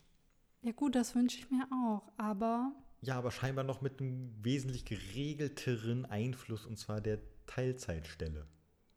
Ja 0.63 0.71
gut, 0.71 0.95
das 0.95 1.15
wünsche 1.15 1.37
ich 1.39 1.49
mir 1.51 1.67
auch. 1.71 2.03
Aber 2.17 2.71
ja, 3.01 3.17
aber 3.17 3.31
scheinbar 3.31 3.63
noch 3.63 3.81
mit 3.81 3.99
einem 3.99 4.33
wesentlich 4.43 4.85
geregelteren 4.85 6.05
Einfluss 6.05 6.65
und 6.65 6.77
zwar 6.77 7.01
der 7.01 7.19
Teilzeitstelle. 7.47 8.47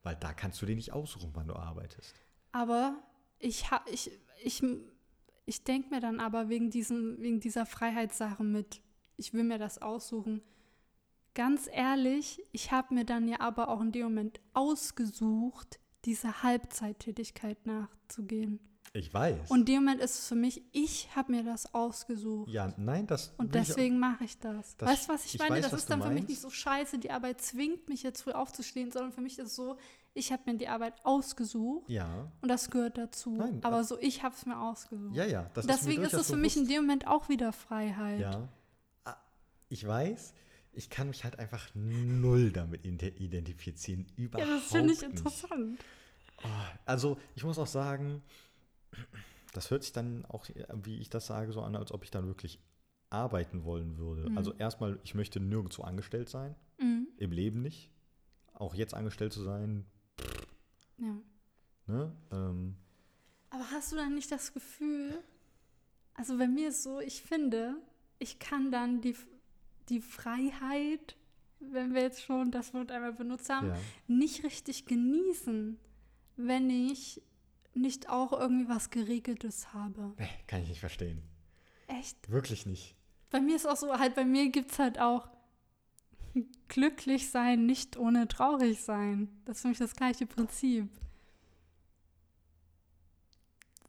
Weil 0.05 0.17
da 0.17 0.33
kannst 0.33 0.63
du 0.63 0.67
dir 0.67 0.77
nicht 0.77 0.93
aussuchen, 0.93 1.31
wann 1.33 1.49
du 1.49 1.57
arbeitest. 1.57 2.15
Aber 2.53 3.03
ich, 3.41 3.65
ich, 3.91 4.13
ich, 4.43 4.63
ich 5.47 5.65
denke 5.65 5.91
mir 5.91 6.01
dann 6.01 6.21
aber 6.21 6.49
wegen, 6.49 6.71
diesem, 6.71 7.21
wegen 7.21 7.41
dieser 7.41 7.67
Freiheitssache 7.67 8.45
mit, 8.45 8.81
ich 9.17 9.33
will 9.33 9.43
mir 9.43 9.59
das 9.59 9.83
aussuchen. 9.83 10.43
Ganz 11.35 11.69
ehrlich, 11.73 12.41
ich 12.53 12.71
habe 12.71 12.95
mir 12.95 13.05
dann 13.05 13.27
ja 13.27 13.41
aber 13.41 13.69
auch 13.69 13.81
in 13.81 13.91
dem 13.91 14.05
Moment 14.05 14.41
ausgesucht, 14.53 15.81
diese 16.05 16.45
Halbzeittätigkeit 16.45 17.67
nachzugehen. 17.67 18.61
Ich 18.97 19.13
weiß. 19.13 19.51
Und 19.51 19.61
in 19.61 19.65
dem 19.67 19.75
Moment 19.85 20.01
ist 20.01 20.21
es 20.21 20.29
für 20.29 20.37
mich, 20.37 20.63
ich 20.71 21.09
habe 21.17 21.33
mir 21.33 21.43
das 21.43 21.75
ausgesucht. 21.75 22.49
Ja, 22.49 22.73
nein, 22.77 23.09
das. 23.09 23.35
Und 23.39 23.53
deswegen 23.57 23.99
mache 23.99 24.23
ich 24.23 24.39
das. 24.39 24.77
Das- 24.77 24.89
weißt 24.89 25.09
du, 25.09 25.13
was 25.15 25.25
ich, 25.27 25.35
ich 25.35 25.41
meine? 25.41 25.57
weiß, 25.57 25.63
das 25.71 25.73
ist 25.81 25.91
dann 25.91 26.01
für 26.01 26.11
mich 26.11 26.29
nicht 26.29 26.41
so 26.41 26.49
scheiße, 26.49 26.99
die 27.01 27.11
Arbeit 27.11 27.41
zwingt 27.41 27.89
mich 27.89 28.05
jetzt 28.05 28.23
früh 28.23 28.31
aufzustehen, 28.31 28.93
sondern 28.93 29.11
für 29.13 29.21
mich 29.21 29.37
ist 29.41 29.49
es 29.49 29.57
so, 29.57 29.77
ich 30.15 30.31
habe 30.31 30.43
mir 30.47 30.57
die 30.59 30.69
Arbeit 30.69 30.95
ausgesucht 31.05 31.91
Ja, 31.91 32.31
und 32.41 32.49
das 32.49 32.71
gehört 32.71 32.97
dazu. 32.97 33.33
Nein, 33.37 33.59
Aber 33.65 33.79
ab- 33.81 33.85
so, 33.85 33.99
ich 33.99 34.23
habe 34.23 34.33
es 34.37 34.47
mir 34.47 34.57
ausgesucht. 34.61 35.17
ja, 35.17 35.25
ja. 35.25 35.51
Das 35.55 35.67
Deswegen 35.67 36.05
ist, 36.05 36.13
es 36.13 36.31
für 36.31 36.37
mich 36.37 36.57
in 36.57 36.69
dem 36.69 36.83
Moment 36.83 37.09
auch 37.09 37.29
wieder 37.29 37.53
Freiheit. 37.53 38.21
Ja. 38.21 38.49
Ah, 39.03 39.17
Ich 39.71 39.85
weiß, 39.85 40.35
ich 40.73 40.89
kann 40.89 41.09
mich 41.09 41.25
halt 41.25 41.41
einfach 41.41 41.69
null 41.75 42.53
damit 42.53 42.85
ide- 42.85 43.09
identifizieren. 43.19 44.07
Überhaupt 44.15 44.49
Ja, 44.49 44.55
das 44.55 44.65
finde 44.71 44.93
ich 44.93 45.01
nicht. 45.01 45.11
interessant. 45.11 45.81
Oh, 46.45 46.49
Also, 46.85 47.17
ich 47.35 47.43
muss 47.43 47.59
auch 47.59 47.67
sagen, 47.67 48.23
das 49.53 49.71
hört 49.71 49.83
sich 49.85 49.93
dann 49.93 50.25
auch, 50.27 50.47
wie 50.83 50.99
ich 50.99 51.11
das 51.11 51.27
sage, 51.27 51.53
so 51.53 51.63
an, 51.63 51.77
als 51.77 51.93
ob 51.93 52.03
ich 52.05 52.11
dann 52.11 52.27
wirklich 52.27 52.59
arbeiten 53.11 53.65
wollen 53.65 53.97
würde. 53.99 54.29
Mhm. 54.31 54.37
Also 54.39 54.53
erstmal, 54.55 54.99
ich 55.05 55.15
möchte 55.15 55.39
nirgendwo 55.41 55.83
angestellt 55.83 56.29
sein, 56.29 56.55
Mhm. 56.79 57.07
im 57.19 57.31
Leben 57.33 57.63
nicht. 57.63 57.91
Auch 58.55 58.75
jetzt 58.75 58.95
angestellt 58.95 59.33
zu 59.33 59.43
sein, 59.43 59.87
Ja. 60.99 61.17
ne? 61.87 62.13
Ähm, 62.33 62.77
Aber 63.51 63.71
hast 63.71 63.93
du 63.93 63.97
dann 63.97 64.15
nicht 64.15 64.31
das 64.33 64.53
Gefühl, 64.53 65.23
also 66.15 66.37
bei 66.39 66.49
mir 66.49 66.69
ist 66.69 66.83
so, 66.83 67.01
ich 67.01 67.23
finde, 67.23 67.77
ich 68.19 68.39
kann 68.41 68.71
dann 68.73 69.01
die, 69.01 69.17
die 69.89 70.01
Freiheit, 70.01 71.17
wenn 71.61 71.95
wir 71.95 72.03
jetzt 72.03 72.23
schon 72.23 72.51
das 72.51 72.75
Wort 72.75 72.91
einmal 72.91 73.13
benutzt 73.13 73.49
haben, 73.51 73.69
ja. 73.69 73.77
nicht 74.09 74.43
richtig 74.45 74.87
genießen, 74.87 75.79
wenn 76.37 76.71
ich 76.71 77.23
nicht 77.75 78.09
auch 78.09 78.33
irgendwie 78.33 78.69
was 78.69 78.91
Geregeltes 78.91 79.73
habe. 79.75 80.15
Nee, 80.19 80.29
kann 80.47 80.63
ich 80.63 80.69
nicht 80.69 80.81
verstehen. 80.81 81.23
Echt? 81.87 82.31
Wirklich 82.31 82.67
nicht. 82.67 82.95
Bei 83.31 83.41
mir 83.41 83.57
ist 83.57 83.67
auch 83.67 83.77
so, 83.77 83.93
halt 83.99 84.15
bei 84.15 84.25
mir 84.25 84.49
gibt 84.51 84.71
es 84.73 84.79
halt 84.79 84.99
auch 85.01 85.29
glücklich 86.69 87.31
sein, 87.31 87.67
nicht 87.67 87.97
ohne 87.97 88.29
traurig 88.29 88.81
sein. 88.83 89.29
Das 89.45 89.57
ist 89.57 89.63
für 89.63 89.69
mich 89.69 89.79
das 89.79 89.95
gleiche 89.95 90.27
Prinzip. 90.27 90.89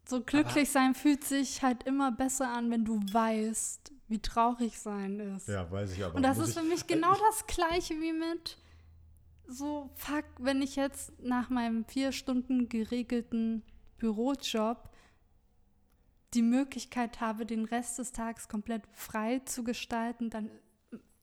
So 0.08 0.20
glücklich 0.22 0.70
sein 0.70 0.94
fühlt 0.94 1.24
sich 1.24 1.62
halt 1.62 1.82
immer 1.82 2.12
besser 2.12 2.48
an, 2.48 2.70
wenn 2.70 2.84
du 2.84 3.00
weißt, 3.12 3.92
wie 4.08 4.20
traurig 4.20 4.78
sein 4.78 5.18
ist. 5.18 5.48
Ja, 5.48 5.68
weiß 5.68 5.92
ich 5.94 6.04
aber. 6.04 6.14
Und 6.14 6.22
das 6.22 6.38
ist 6.38 6.56
für 6.56 6.62
mich 6.62 6.82
äh, 6.82 6.94
genau 6.94 7.12
ich- 7.12 7.20
das 7.20 7.46
Gleiche 7.46 7.94
wie 8.00 8.12
mit 8.12 8.56
so, 9.48 9.90
fuck, 9.94 10.24
wenn 10.38 10.62
ich 10.62 10.76
jetzt 10.76 11.12
nach 11.20 11.50
meinem 11.50 11.84
vier 11.84 12.12
Stunden 12.12 12.68
geregelten 12.68 13.62
Bürojob 13.98 14.90
die 16.34 16.42
Möglichkeit 16.42 17.20
habe, 17.20 17.46
den 17.46 17.64
Rest 17.64 17.98
des 17.98 18.12
Tages 18.12 18.48
komplett 18.48 18.82
frei 18.92 19.40
zu 19.40 19.64
gestalten, 19.64 20.30
dann 20.30 20.50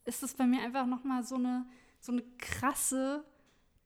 ist 0.05 0.23
es 0.23 0.33
bei 0.33 0.45
mir 0.45 0.61
einfach 0.61 0.85
nochmal 0.85 1.23
so 1.23 1.35
eine, 1.35 1.65
so 1.99 2.11
eine 2.11 2.23
krasse 2.37 3.23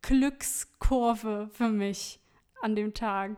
Glückskurve 0.01 1.49
für 1.51 1.69
mich 1.69 2.19
an 2.61 2.75
dem 2.75 2.93
Tag. 2.93 3.37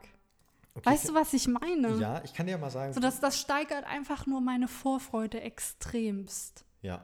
Okay, 0.76 0.90
Weißt 0.90 1.10
du, 1.10 1.14
was 1.14 1.34
ich 1.34 1.48
meine? 1.48 1.98
Ja, 2.00 2.24
ich 2.24 2.34
kann 2.34 2.46
dir 2.46 2.54
ja 2.54 2.58
mal 2.58 2.70
sagen. 2.70 2.94
So, 2.94 3.00
das, 3.00 3.20
das 3.20 3.40
steigert 3.40 3.86
einfach 3.86 4.26
nur 4.26 4.40
meine 4.40 4.68
Vorfreude 4.68 5.42
extremst 5.42 6.64
ja, 6.82 7.04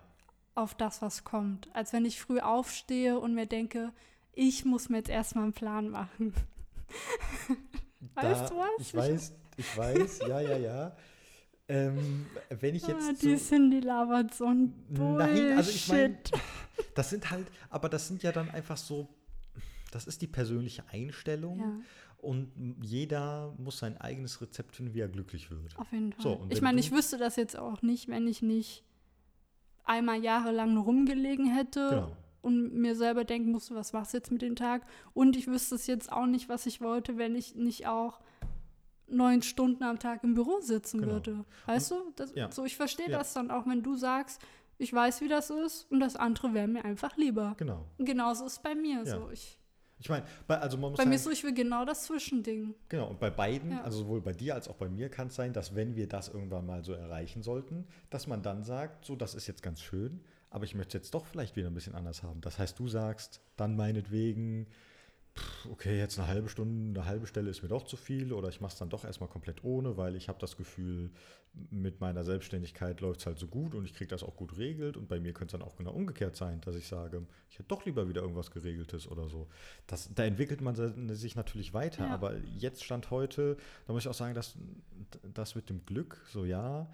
auf 0.54 0.76
das, 0.76 1.02
was 1.02 1.24
kommt. 1.24 1.74
Als 1.76 1.92
wenn 1.92 2.06
ich 2.06 2.22
früh 2.22 2.40
aufstehe 2.40 3.20
und 3.20 3.34
mir 3.34 3.48
denke, 3.48 3.92
ich 4.34 4.66
muss 4.66 4.90
mir 4.90 4.98
jetzt 4.98 5.10
erstmal 5.10 5.46
einen 5.46 5.54
Plan 5.54 5.90
machen. 5.90 6.34
Weißt 8.14 8.50
du 8.52 8.56
was? 8.58 8.70
Ich 8.80 8.96
weiß, 8.96 9.34
ich 9.58 9.78
weiß, 9.78 10.20
ja, 10.28 10.40
ja, 10.42 10.58
ja. 10.58 10.96
Ähm, 11.68 12.28
wenn 12.50 12.76
ich 12.76 12.86
jetzt 12.86 13.10
Ah, 13.10 13.14
so, 13.16 13.28
die 13.28 13.38
Cindy 13.38 13.80
labert 13.80 14.34
so 14.36 14.46
ein 14.46 14.72
Bullshit. 14.90 15.18
Nein, 15.18 15.58
also 15.58 15.72
ich 15.72 15.88
meine, 15.88 16.18
das 16.96 17.10
sind 17.10 17.32
halt, 17.32 17.48
aber 17.72 17.90
das 17.90 18.08
sind 18.08 18.22
ja 18.22 18.32
dann 18.32 18.52
einfach 18.52 18.78
so, 18.78 19.10
das 19.92 20.06
ist 20.06 20.22
die 20.22 20.28
persönliche 20.28 20.84
Einstellung 20.92 21.60
ja, 21.60 21.72
und 22.18 22.52
jeder 22.84 23.54
muss 23.58 23.80
sein 23.80 23.98
eigenes 24.00 24.42
Rezept 24.42 24.76
finden, 24.76 24.94
wie 24.94 25.00
er 25.00 25.08
glücklich 25.10 25.50
wird. 25.50 25.76
auf 25.80 25.92
jeden 25.92 26.14
Fall. 26.14 26.22
So, 26.22 26.46
ich 26.50 26.62
meine, 26.62 26.80
ich 26.80 26.92
wüsste 26.92 27.18
das 27.18 27.36
jetzt 27.36 27.58
auch 27.58 27.82
nicht, 27.82 28.08
wenn 28.10 28.28
ich 28.28 28.44
nicht 28.44 28.84
einmal 29.86 30.24
jahrelang 30.24 30.78
rumgelegen 30.78 31.48
hätte 31.52 31.88
Genau. 31.90 32.18
Und 32.46 32.74
mir 32.74 32.96
selber 32.96 33.24
denken 33.26 33.52
musste, 33.52 33.76
was 33.76 33.92
machst 33.92 34.14
du 34.14 34.18
jetzt 34.18 34.32
mit 34.32 34.42
dem 34.42 34.56
Tag? 34.56 34.84
Und 35.14 35.36
ich 35.36 35.48
wüsste 35.48 35.76
es 35.76 35.88
jetzt 35.88 36.12
auch 36.12 36.26
nicht, 36.28 36.48
was 36.48 36.66
ich 36.66 36.80
wollte, 36.80 37.18
wenn 37.18 37.36
ich 37.36 37.56
nicht 37.56 37.88
auch 37.88 38.20
neun 39.08 39.42
Stunden 39.42 39.84
am 39.84 40.00
Tag 40.00 40.24
im 40.24 40.34
Büro 40.34 40.60
sitzen 40.62 41.02
Genau. 41.02 41.14
würde. 41.14 41.46
Weißt 41.66 41.92
du? 41.92 41.96
Das, 42.16 42.34
ja. 42.36 42.52
So, 42.52 42.66
ich 42.66 42.76
verstehe 42.76 43.10
Ja. 43.10 43.18
das 43.20 43.34
dann 43.34 43.52
auch, 43.52 43.66
wenn 43.68 43.84
du 43.84 43.96
sagst, 43.96 44.42
ich 44.78 44.92
weiß, 44.92 45.22
wie 45.22 45.28
das 45.28 45.50
ist 45.50 45.90
und 45.92 46.00
das 46.00 46.16
andere 46.16 46.54
wäre 46.54 46.68
mir 46.68 46.84
einfach 46.86 47.16
lieber. 47.18 47.56
Genau. 47.58 47.86
Und 47.98 48.06
genauso 48.06 48.46
ist 48.46 48.54
es 48.54 48.60
bei 48.60 48.76
mir 48.76 49.04
Ja. 49.04 49.06
so. 49.06 49.30
Ich, 49.32 49.58
Ich 49.98 50.10
meine, 50.10 50.26
bei, 50.46 50.58
also 50.60 50.76
man 50.78 50.90
muss 50.92 50.98
bei 50.98 51.04
sagen, 51.04 51.10
mir 51.12 51.16
ist 51.16 51.24
so, 51.24 51.30
ich 51.32 51.44
will 51.46 51.54
genau 51.54 51.86
das 51.86 52.04
Zwischending. 52.04 52.76
Genau, 52.90 53.08
und 53.12 53.20
bei 53.20 53.30
beiden, 53.30 53.72
Ja. 53.72 53.82
also 53.82 54.00
sowohl 54.00 54.20
bei 54.22 54.34
dir 54.34 54.54
als 54.54 54.68
auch 54.68 54.76
bei 54.76 54.90
mir, 54.90 55.08
kann 55.08 55.28
es 55.28 55.36
sein, 55.36 55.54
dass 55.54 55.74
wenn 55.74 55.96
wir 55.96 56.08
das 56.10 56.28
irgendwann 56.28 56.66
mal 56.66 56.84
so 56.84 56.92
erreichen 56.92 57.42
sollten, 57.44 57.88
dass 58.10 58.28
man 58.28 58.42
dann 58.44 58.64
sagt, 58.64 59.06
so, 59.06 59.16
das 59.16 59.36
ist 59.36 59.48
jetzt 59.48 59.64
ganz 59.64 59.80
schön, 59.82 60.20
aber 60.50 60.64
ich 60.66 60.76
möchte 60.76 60.98
es 60.98 61.04
jetzt 61.06 61.14
doch 61.14 61.26
vielleicht 61.26 61.56
wieder 61.56 61.68
ein 61.68 61.74
bisschen 61.74 61.96
anders 61.96 62.24
haben. 62.24 62.42
Das 62.42 62.60
heißt, 62.60 62.78
du 62.80 62.88
sagst 62.88 63.42
dann 63.58 63.76
meinetwegen, 63.76 64.68
pff, 65.38 65.66
okay, 65.72 65.98
jetzt 66.00 66.18
eine 66.18 66.28
halbe 66.28 66.48
Stunde, 66.50 67.00
eine 67.00 67.10
halbe 67.10 67.28
Stelle 67.28 67.50
ist 67.50 67.62
mir 67.62 67.68
doch 67.70 67.84
zu 67.84 67.98
viel 67.98 68.32
oder 68.32 68.48
ich 68.50 68.62
mache 68.62 68.74
es 68.74 68.80
dann 68.80 68.90
doch 68.90 69.04
erstmal 69.04 69.30
komplett 69.30 69.64
ohne, 69.64 69.98
weil 69.98 70.16
ich 70.16 70.30
habe 70.30 70.40
das 70.40 70.56
Gefühl, 70.56 71.12
mit 71.70 72.02
meiner 72.02 72.24
Selbstständigkeit 72.24 73.00
läuft 73.02 73.22
es 73.22 73.26
halt 73.26 73.40
so 73.40 73.48
gut 73.48 73.76
und 73.76 73.86
ich 73.86 73.94
kriege 73.94 74.10
das 74.10 74.24
auch 74.24 74.36
gut 74.36 74.58
regelt 74.58 74.98
und 74.98 75.08
bei 75.08 75.20
mir 75.22 75.34
könnte 75.34 75.56
es 75.56 75.60
dann 75.60 75.68
auch 75.68 75.76
genau 75.78 75.92
umgekehrt 75.92 76.36
sein, 76.36 76.60
dass 76.62 76.76
ich 76.76 76.88
sage, 76.88 77.26
ich 77.50 77.56
hätte 77.60 77.68
doch 77.70 77.86
lieber 77.86 78.08
wieder 78.10 78.22
irgendwas 78.22 78.52
Geregeltes 78.52 79.08
oder 79.08 79.30
so. 79.30 79.48
Das, 79.88 80.14
da 80.14 80.24
entwickelt 80.26 80.62
man 80.62 80.76
sich 81.16 81.36
natürlich 81.36 81.74
weiter, 81.74 82.06
Ja. 82.08 82.14
aber 82.14 82.38
jetzt 82.58 82.84
stand 82.84 83.10
heute, 83.10 83.58
da 83.88 83.94
muss 83.94 84.04
ich 84.04 84.10
auch 84.10 84.14
sagen, 84.14 84.36
dass 84.36 84.58
das 85.34 85.56
mit 85.56 85.70
dem 85.70 85.86
Glück, 85.86 86.22
so 86.30 86.46
ja. 86.46 86.90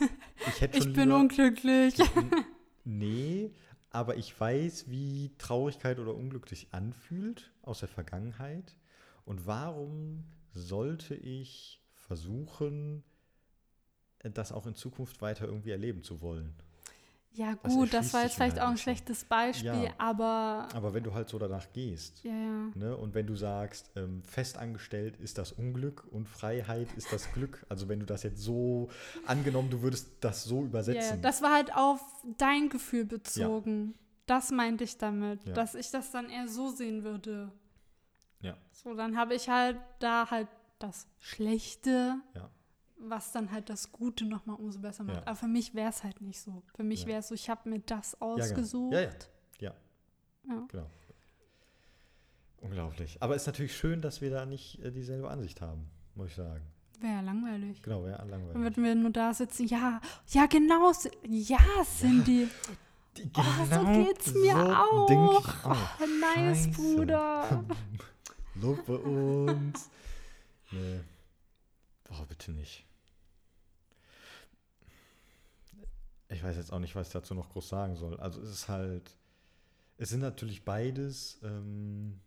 Ich, 0.48 0.62
Ich 0.74 0.92
bin 0.92 1.12
unglücklich. 1.12 1.94
Nee, 2.84 3.52
aber 3.90 4.16
ich 4.16 4.38
weiß, 4.40 4.90
wie 4.90 5.30
Traurigkeit 5.38 6.00
oder 6.00 6.16
Unglück 6.16 6.48
sich 6.48 6.74
anfühlt 6.74 7.52
aus 7.62 7.78
der 7.78 7.88
Vergangenheit. 7.88 8.76
Und 9.24 9.46
warum 9.46 10.24
sollte 10.50 11.14
ich 11.14 11.80
versuchen, 11.92 13.04
das 14.18 14.50
auch 14.50 14.66
in 14.66 14.74
Zukunft 14.74 15.20
weiter 15.22 15.46
irgendwie 15.46 15.70
erleben 15.70 16.02
zu 16.02 16.20
wollen? 16.20 16.54
Ja, 17.34 17.54
gut, 17.54 17.94
das 17.94 18.12
war 18.12 18.24
jetzt 18.24 18.34
vielleicht 18.34 18.56
halt 18.56 18.62
auch 18.62 18.70
ein 18.70 18.76
so. 18.76 18.82
schlechtes 18.82 19.24
Beispiel, 19.24 19.84
Ja. 19.84 19.94
aber 19.96 20.68
Aber 20.74 20.92
wenn 20.92 21.02
du 21.02 21.14
halt 21.14 21.28
so 21.30 21.38
danach 21.38 21.72
gehst, 21.72 22.22
ja, 22.24 22.30
ja. 22.34 22.70
Ne? 22.74 22.94
Und 22.96 23.14
wenn 23.14 23.26
du 23.26 23.34
sagst, 23.36 23.90
ähm, 23.96 24.22
festangestellt 24.24 25.16
ist 25.16 25.38
das 25.38 25.50
Unglück 25.52 26.06
und 26.10 26.28
Freiheit 26.28 26.88
ist 26.96 27.10
das 27.12 27.32
Glück, 27.32 27.64
also 27.70 27.88
wenn 27.88 28.00
du 28.00 28.06
das 28.06 28.22
jetzt 28.22 28.40
so 28.42 28.90
angenommen, 29.26 29.70
du 29.70 29.80
würdest 29.80 30.10
das 30.20 30.44
so 30.44 30.56
Ja, 30.56 30.60
ja, 30.62 30.66
übersetzen. 30.68 31.22
das 31.22 31.40
war 31.40 31.52
halt 31.54 31.74
auf 31.74 32.00
dein 32.36 32.68
Gefühl 32.68 33.06
bezogen. 33.06 33.94
Das 34.26 34.50
meinte 34.50 34.84
ich 34.84 34.98
damit, 34.98 35.40
dass 35.56 35.74
ich 35.74 35.90
das 35.90 36.10
dann 36.10 36.28
eher 36.28 36.48
so 36.48 36.68
sehen 36.70 37.02
würde. 37.02 37.50
Ja. 38.40 38.56
So, 38.72 38.94
dann 38.94 39.16
habe 39.16 39.34
ich 39.34 39.48
halt 39.48 39.78
da 40.00 40.30
halt 40.30 40.48
das 40.78 41.06
Schlechte, 41.18 42.16
Ja. 42.34 42.50
Was 43.08 43.32
dann 43.32 43.50
halt 43.52 43.68
das 43.70 43.92
Gute 43.92 44.24
nochmal 44.24 44.56
umso 44.56 44.78
besser 44.80 45.04
macht. 45.04 45.16
Ja. 45.16 45.22
Aber 45.26 45.36
für 45.36 45.48
mich 45.48 45.74
wäre 45.74 45.90
es 45.90 46.02
halt 46.04 46.20
nicht 46.20 46.40
so. 46.40 46.62
Für 46.74 46.82
mich 46.84 47.02
Ja. 47.02 47.06
wäre 47.08 47.18
es 47.20 47.28
so, 47.28 47.34
ich 47.34 47.48
habe 47.50 47.68
mir 47.68 47.80
das 47.80 48.12
genau. 48.12 48.34
ausgesucht. 48.34 48.92
Ja, 48.94 49.00
ja. 49.00 49.10
Ja. 49.60 49.74
Ja. 50.48 50.64
Genau. 50.68 50.90
Unglaublich. 52.60 53.20
Aber 53.20 53.34
es 53.34 53.42
ist 53.42 53.46
natürlich 53.46 53.76
schön, 53.76 54.00
dass 54.02 54.20
wir 54.20 54.30
da 54.30 54.46
nicht 54.46 54.78
äh, 54.84 54.92
dieselbe 54.92 55.28
Ansicht 55.30 55.60
haben, 55.60 55.88
muss 56.14 56.28
ich 56.28 56.34
sagen. 56.36 56.64
Wäre 57.00 57.14
ja 57.14 57.20
langweilig. 57.20 57.82
Genau, 57.82 58.06
ja, 58.06 58.16
Dann 58.18 58.28
langweilig. 58.28 58.62
würden 58.62 58.84
wir 58.84 58.94
nur 58.94 59.10
da 59.10 59.34
sitzen, 59.34 59.66
ja, 59.66 60.00
ja, 60.28 60.46
genau, 60.46 60.92
ja, 61.28 61.58
Cindy. 61.84 62.46
Die- 63.16 63.30
Oh, 63.36 63.42
so 63.68 63.78
genau 63.78 64.04
geht's 64.04 64.32
mir 64.32 64.52
so 64.54 64.72
auch. 64.72 65.10
ich 65.10 65.16
auch. 65.18 65.54
Oh, 65.66 66.06
nice, 66.36 66.64
Scheiße. 66.64 66.70
Bruder. 66.70 67.64
Lob 68.54 68.86
bei 68.86 68.94
uns. 68.94 69.90
Nee. 70.70 71.00
Oh, 72.10 72.24
bitte 72.26 72.52
nicht. 72.52 72.86
Ich 76.32 76.42
weiß 76.42 76.56
jetzt 76.56 76.72
auch 76.72 76.78
nicht, 76.78 76.94
was 76.94 77.08
ich 77.08 77.12
dazu 77.12 77.34
noch 77.34 77.50
groß 77.50 77.68
sagen 77.68 77.96
soll. 77.96 78.18
Also 78.18 78.40
es 78.40 78.50
ist 78.50 78.68
halt, 78.68 79.16
es 79.98 80.08
sind 80.10 80.20
natürlich 80.20 80.64
beides 80.64 81.40
ähm, 81.42 82.20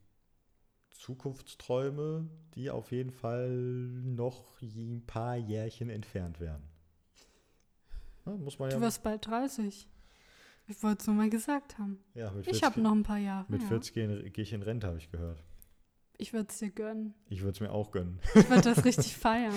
Zukunftsträume, 0.92 2.30
die 2.56 2.70
auf 2.70 2.92
jeden 2.92 3.12
Fall 3.12 3.50
noch 3.50 4.62
ein 4.62 5.04
paar 5.06 5.36
Jährchen 5.36 5.90
entfernt 5.90 6.40
werden. 6.40 6.64
Ja, 8.26 8.34
muss 8.34 8.60
man 8.60 8.70
ja, 8.72 8.78
Du 8.78 8.82
wirst 8.82 9.04
bald 9.04 9.26
30. 9.28 9.88
Ich 10.68 10.82
wollte 10.82 11.02
es 11.02 11.08
nur 11.08 11.16
mal 11.16 11.30
gesagt 11.30 11.78
haben. 11.78 12.00
ja 12.16 12.28
Ich 12.40 12.46
40, 12.46 12.64
habe 12.64 12.82
noch 12.82 12.92
ein 12.92 13.04
paar 13.04 13.20
Jahre. 13.20 13.46
mit 13.50 13.62
ja. 13.62 13.68
40 13.68 13.94
gehe 13.94 14.30
gehe 14.32 14.44
ich 14.44 14.54
in 14.54 14.64
Rente, 14.64 14.88
habe 14.88 14.98
ich 14.98 15.12
gehört. 15.12 15.44
Ich 16.18 16.32
würde 16.34 16.48
es 16.50 16.58
dir 16.60 16.70
gönnen. 16.70 17.14
Ich 17.30 17.42
würde 17.42 17.52
es 17.52 17.60
mir 17.60 17.72
auch 17.72 17.92
gönnen. 17.92 18.20
Ich 18.36 18.50
würde 18.50 18.62
das 18.62 18.86
richtig 18.86 19.18
feiern. 19.18 19.54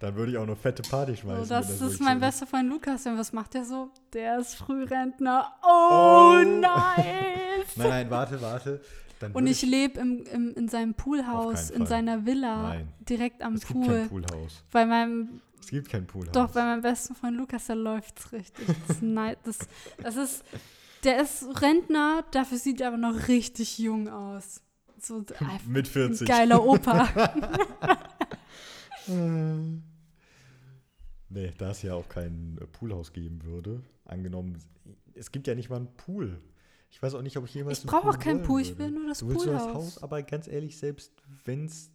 Dann 0.00 0.14
würde 0.16 0.32
ich 0.32 0.38
auch 0.38 0.42
eine 0.42 0.56
fette 0.56 0.82
Party 0.82 1.12
So, 1.14 1.20
schmeißen. 1.22 1.48
das 1.48 1.80
wenn 1.80 1.88
ist 1.88 2.00
mein 2.00 2.18
so 2.18 2.26
bester 2.26 2.46
Freund 2.46 2.68
Lukas. 2.68 3.06
Und 3.06 3.16
was 3.18 3.32
macht 3.32 3.54
der 3.54 3.64
so? 3.64 3.90
Der 4.12 4.38
ist 4.38 4.54
Frührentner. 4.56 5.52
Oh, 5.62 6.38
Oh. 6.38 6.42
nice! 6.44 7.76
Nein, 7.76 7.88
nein, 7.88 8.10
warte, 8.10 8.40
warte. 8.42 8.80
Und 9.22 9.34
würde 9.34 9.50
ich 9.50 9.62
lebe 9.62 9.98
im, 10.00 10.24
im, 10.32 10.54
in 10.54 10.68
seinem 10.68 10.92
Poolhaus, 10.94 11.70
in 11.70 11.86
seiner 11.86 12.26
Villa, 12.26 12.62
Nein. 12.62 12.88
direkt 13.08 13.40
am 13.42 13.54
Es 13.54 13.66
gibt 13.66 13.80
kein 13.86 14.08
Pool. 14.08 14.22
Poolhaus. 14.26 14.62
Bei 14.72 14.84
meinem, 14.84 15.40
Es 15.60 15.68
gibt 15.70 15.88
kein 15.88 16.06
Poolhaus. 16.06 16.32
doch, 16.32 16.50
bei 16.50 16.62
meinem 16.62 16.82
besten 16.82 17.14
Freund 17.14 17.36
Lukas, 17.36 17.66
da 17.66 17.72
läuft's 17.74 18.30
richtig. 18.32 18.66
Das 18.88 19.00
nice. 19.00 19.36
das, 19.44 19.58
das 20.02 20.16
ist, 20.16 20.44
der 21.04 21.22
ist 21.22 21.46
Rentner, 21.62 22.24
dafür 22.30 22.58
sieht 22.58 22.80
er 22.82 22.88
aber 22.88 22.98
noch 22.98 23.28
richtig 23.28 23.78
jung 23.78 24.08
aus. 24.08 24.60
So 25.06 25.24
Mit 25.66 25.86
ein 25.86 25.90
40. 25.90 26.26
geiler 26.26 26.64
Opa. 26.64 27.08
Nee, 31.28 31.52
da 31.58 31.70
es 31.70 31.82
ja 31.82 31.94
auch 31.94 32.08
kein 32.08 32.58
äh, 32.60 32.66
Poolhaus 32.66 33.12
geben 33.12 33.44
würde, 33.44 33.82
angenommen, 34.04 34.58
es 35.14 35.30
gibt 35.32 35.46
ja 35.46 35.54
nicht 35.54 35.70
mal 35.70 35.76
einen 35.76 35.94
Pool. 35.96 36.40
Ich 36.90 37.02
weiß 37.02 37.14
auch 37.14 37.22
nicht, 37.22 37.36
ob 37.36 37.44
ich 37.44 37.54
jemals 37.54 37.80
Ich 37.80 37.86
brauche 37.86 38.08
auch 38.08 38.18
keinen 38.18 38.42
Pool, 38.42 38.60
ich 38.60 38.78
will 38.78 38.90
nur 38.90 39.08
das 39.08 39.18
du 39.18 39.28
willst 39.28 39.44
nur 39.44 39.54
das 39.54 39.64
Poolhaus. 39.64 39.84
Haus, 39.96 40.02
aber 40.02 40.22
ganz 40.22 40.48
ehrlich, 40.48 40.78
selbst 40.78 41.12
wenn 41.44 41.66
es 41.66 41.90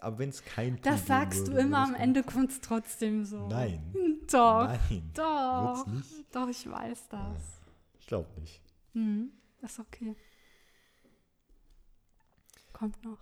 aber 0.00 0.18
wenn 0.18 0.30
es 0.30 0.44
kein 0.44 0.76
Pool 0.76 0.92
Das 0.92 1.06
sagst 1.06 1.40
würde, 1.40 1.52
du 1.52 1.58
immer 1.58 1.78
am 1.78 1.94
Ende, 1.94 2.22
kommt 2.22 2.52
es 2.52 2.60
trotzdem 2.60 3.24
so. 3.24 3.48
Nein. 3.48 3.92
Doch, 4.30 4.68
Nein. 4.68 5.10
doch. 5.14 5.86
Doch, 6.32 6.48
ich 6.48 6.70
weiß 6.70 7.08
das. 7.08 7.60
Ich 7.98 8.06
glaube 8.06 8.28
nicht. 8.40 8.62
Mhm. 8.94 9.32
Ist 9.62 9.78
okay. 9.78 10.16
Kommt 12.80 13.04
noch. 13.04 13.18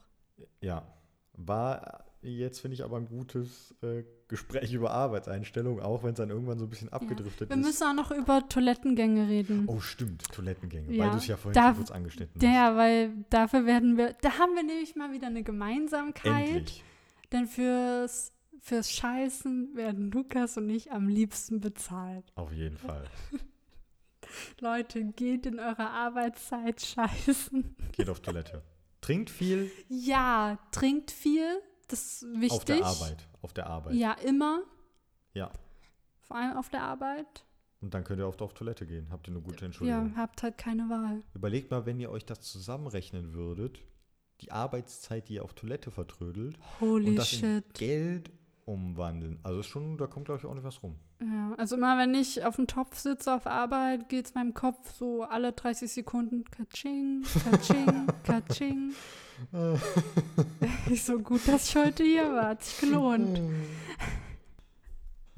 Ja. 0.62 0.86
War 1.34 2.04
jetzt, 2.22 2.60
finde 2.60 2.74
ich, 2.76 2.82
aber 2.84 2.96
ein 2.96 3.06
gutes 3.08 3.74
äh, 3.82 4.02
Gespräch 4.28 4.72
über 4.72 4.90
Arbeitseinstellungen, 4.92 5.82
auch 5.82 6.02
wenn 6.02 6.10
es 6.10 6.16
dann 6.16 6.30
irgendwann 6.30 6.58
so 6.58 6.66
ein 6.66 6.70
bisschen 6.70 6.88
abgedriftet 6.92 7.48
Wir 7.50 7.56
ist. 7.56 7.64
müssen 7.64 7.84
auch 7.84 7.94
noch 7.94 8.10
über 8.12 8.48
Toilettengänge 8.48 9.28
reden. 9.28 9.64
Oh, 9.68 9.80
stimmt, 9.80 10.24
Toilettengänge, 10.32 10.92
Ja, 10.92 11.04
weil 11.04 11.10
du 11.10 11.16
es 11.18 11.26
ja 11.26 11.36
vorhin 11.36 11.54
da- 11.60 11.68
schon 11.68 11.76
kurz 11.76 11.90
angeschnitten 11.90 12.34
hast. 12.40 12.42
Ja, 12.42 12.76
weil 12.76 13.12
dafür 13.30 13.66
werden 13.66 13.96
wir, 13.96 14.14
da 14.20 14.38
haben 14.38 14.54
wir 14.54 14.62
nämlich 14.64 14.96
mal 14.96 15.12
wieder 15.12 15.26
eine 15.28 15.42
Gemeinsamkeit. 15.44 16.48
Endlich. 16.48 16.84
Denn 17.32 17.46
fürs, 17.46 18.32
fürs 18.60 18.90
Scheißen 18.92 19.74
werden 19.76 20.10
Lukas 20.10 20.56
und 20.56 20.70
ich 20.70 20.90
am 20.92 21.08
liebsten 21.08 21.60
bezahlt. 21.60 22.24
Auf 22.36 22.52
jeden 22.52 22.78
Fall. 22.78 23.04
Leute, 24.60 25.04
geht 25.04 25.46
in 25.46 25.58
eurer 25.58 25.90
Arbeitszeit 25.90 26.80
scheißen. 26.80 27.76
Geht 27.92 28.08
auf 28.08 28.20
Toilette. 28.20 28.62
Trinkt 29.00 29.30
viel 29.30 29.70
Ja, 29.88 30.58
trinkt 30.72 31.10
viel. 31.10 31.60
Das 31.88 32.22
ist 32.22 32.26
wichtig. 32.34 32.52
auf 32.52 32.64
der 32.64 32.84
Arbeit. 32.84 33.28
Auf 33.42 33.52
der 33.54 33.66
Arbeit. 33.66 33.94
Ja, 33.94 34.12
immer. 34.12 34.62
Ja. 35.34 35.50
Vor 36.20 36.36
allem 36.36 36.56
auf 36.56 36.68
der 36.68 36.82
Arbeit. 36.82 37.44
Und 37.80 37.94
dann 37.94 38.04
könnt 38.04 38.18
ihr 38.20 38.26
oft 38.26 38.42
auf 38.42 38.54
Toilette 38.54 38.86
gehen. 38.86 39.08
Habt 39.10 39.28
ihr 39.28 39.32
eine 39.32 39.40
gute 39.40 39.60
Ja, 39.60 39.66
Entschuldigung. 39.66 40.16
habt 40.16 40.42
halt 40.42 40.58
keine 40.58 40.82
Wahl. 40.90 41.22
Überlegt 41.34 41.70
mal, 41.70 41.86
wenn 41.86 42.00
ihr 42.00 42.10
euch 42.10 42.26
das 42.26 42.40
zusammenrechnen 42.40 43.32
würdet, 43.34 43.78
die 44.40 44.50
Arbeitszeit, 44.52 45.28
die 45.28 45.34
ihr 45.34 45.44
auf 45.44 45.54
Toilette 45.54 45.90
vertrödelt, 45.90 46.58
Holy 46.80 47.10
und 47.10 47.16
das 47.16 47.32
in 47.34 47.38
shit. 47.38 47.74
Geld 47.74 48.30
umwandeln. 48.68 49.38
Also 49.42 49.60
ist 49.60 49.66
schon, 49.66 49.96
da 49.98 50.06
kommt, 50.06 50.26
glaube 50.26 50.40
ich, 50.40 50.46
auch 50.46 50.54
nicht 50.54 50.64
was 50.64 50.82
rum. 50.82 50.96
Ja, 51.20 51.54
also 51.56 51.76
immer 51.76 51.96
wenn 51.98 52.14
ich 52.14 52.44
auf 52.44 52.56
dem 52.56 52.66
Topf 52.66 52.96
sitze 52.98 53.34
auf 53.34 53.46
Arbeit, 53.46 54.08
geht 54.08 54.26
es 54.26 54.34
meinem 54.34 54.54
Kopf 54.54 54.92
so 54.92 55.22
alle 55.24 55.52
30 55.52 55.90
Sekunden 55.90 56.44
Katsching, 56.44 57.24
Katsching, 57.50 58.06
Katsching. 58.24 58.92
ich 60.90 61.02
so 61.02 61.18
gut, 61.18 61.46
dass 61.48 61.68
ich 61.68 61.76
heute 61.76 62.02
hier 62.04 62.30
war. 62.32 62.48
Hat 62.50 62.62
sich 62.64 62.78
gelohnt. 62.80 63.40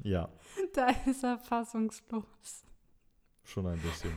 Ja, 0.03 0.29
Da 0.73 0.89
ist 1.05 1.23
er 1.23 1.37
fassungslos. 1.37 2.25
schon 3.43 3.67
ein 3.67 3.79
bisschen. 3.79 4.11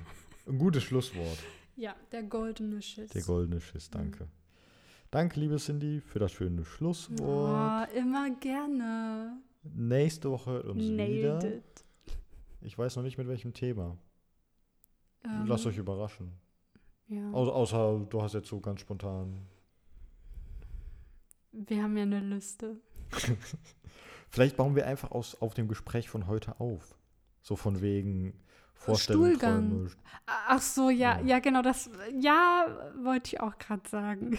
Ein 0.47 0.59
gutes 0.59 0.83
Schlusswort. 0.83 1.39
Ja, 1.77 1.95
der 2.13 2.23
goldene 2.25 2.81
Schiss. 2.83 3.11
Der 3.11 3.23
goldene 3.23 3.61
Schiss, 3.61 3.91
danke. 3.91 4.29
Danke, 5.15 5.39
liebe 5.39 5.59
Cindy, 5.59 6.01
für 6.01 6.19
das 6.19 6.33
schöne 6.33 6.65
Schlusswort. 6.65 7.89
Oh, 7.89 7.97
immer 7.97 8.31
gerne. 8.31 9.39
Nächste 9.63 10.29
Woche 10.29 10.51
hört 10.51 10.67
uns 10.67 10.83
Nailed 10.83 11.41
wieder. 11.41 11.55
it. 11.55 11.85
Ich 12.63 12.77
weiß 12.77 12.97
noch 12.97 13.05
nicht 13.05 13.17
mit 13.17 13.29
welchem 13.29 13.53
Thema. 13.53 13.97
Ähm, 15.25 15.47
Lasst 15.47 15.67
euch 15.67 15.79
überraschen. 15.79 16.33
Ja. 17.07 17.31
Au 17.31 17.49
außer 17.49 18.05
du 18.11 18.23
hast 18.23 18.33
jetzt 18.33 18.49
so 18.49 18.59
ganz 18.59 18.81
spontan. 18.81 19.47
Wir 21.53 21.81
haben 21.85 21.97
ja 21.97 22.03
eine 22.03 22.19
Liste. 22.19 22.79
Vielleicht 24.31 24.57
bauen 24.57 24.75
wir 24.75 24.85
einfach 24.85 25.13
aus, 25.13 25.41
auf 25.41 25.55
dem 25.55 25.69
Gespräch 25.69 26.11
von 26.11 26.27
heute 26.27 26.59
auf. 26.59 26.99
So 27.41 27.55
von 27.55 27.81
wegen 27.81 28.35
Vorstellungen, 28.75 29.37
Stuhlgang. 29.37 29.71
Träume. 29.71 29.91
Ach 30.27 30.61
so, 30.61 30.91
ja, 30.91 31.21
Ja. 31.21 31.25
ja, 31.25 31.39
genau, 31.39 31.63
das, 31.63 31.89
ja, 32.19 32.67
wollte 33.01 33.29
ich 33.29 33.41
auch 33.41 33.57
gerade 33.59 33.89
sagen. 33.89 34.39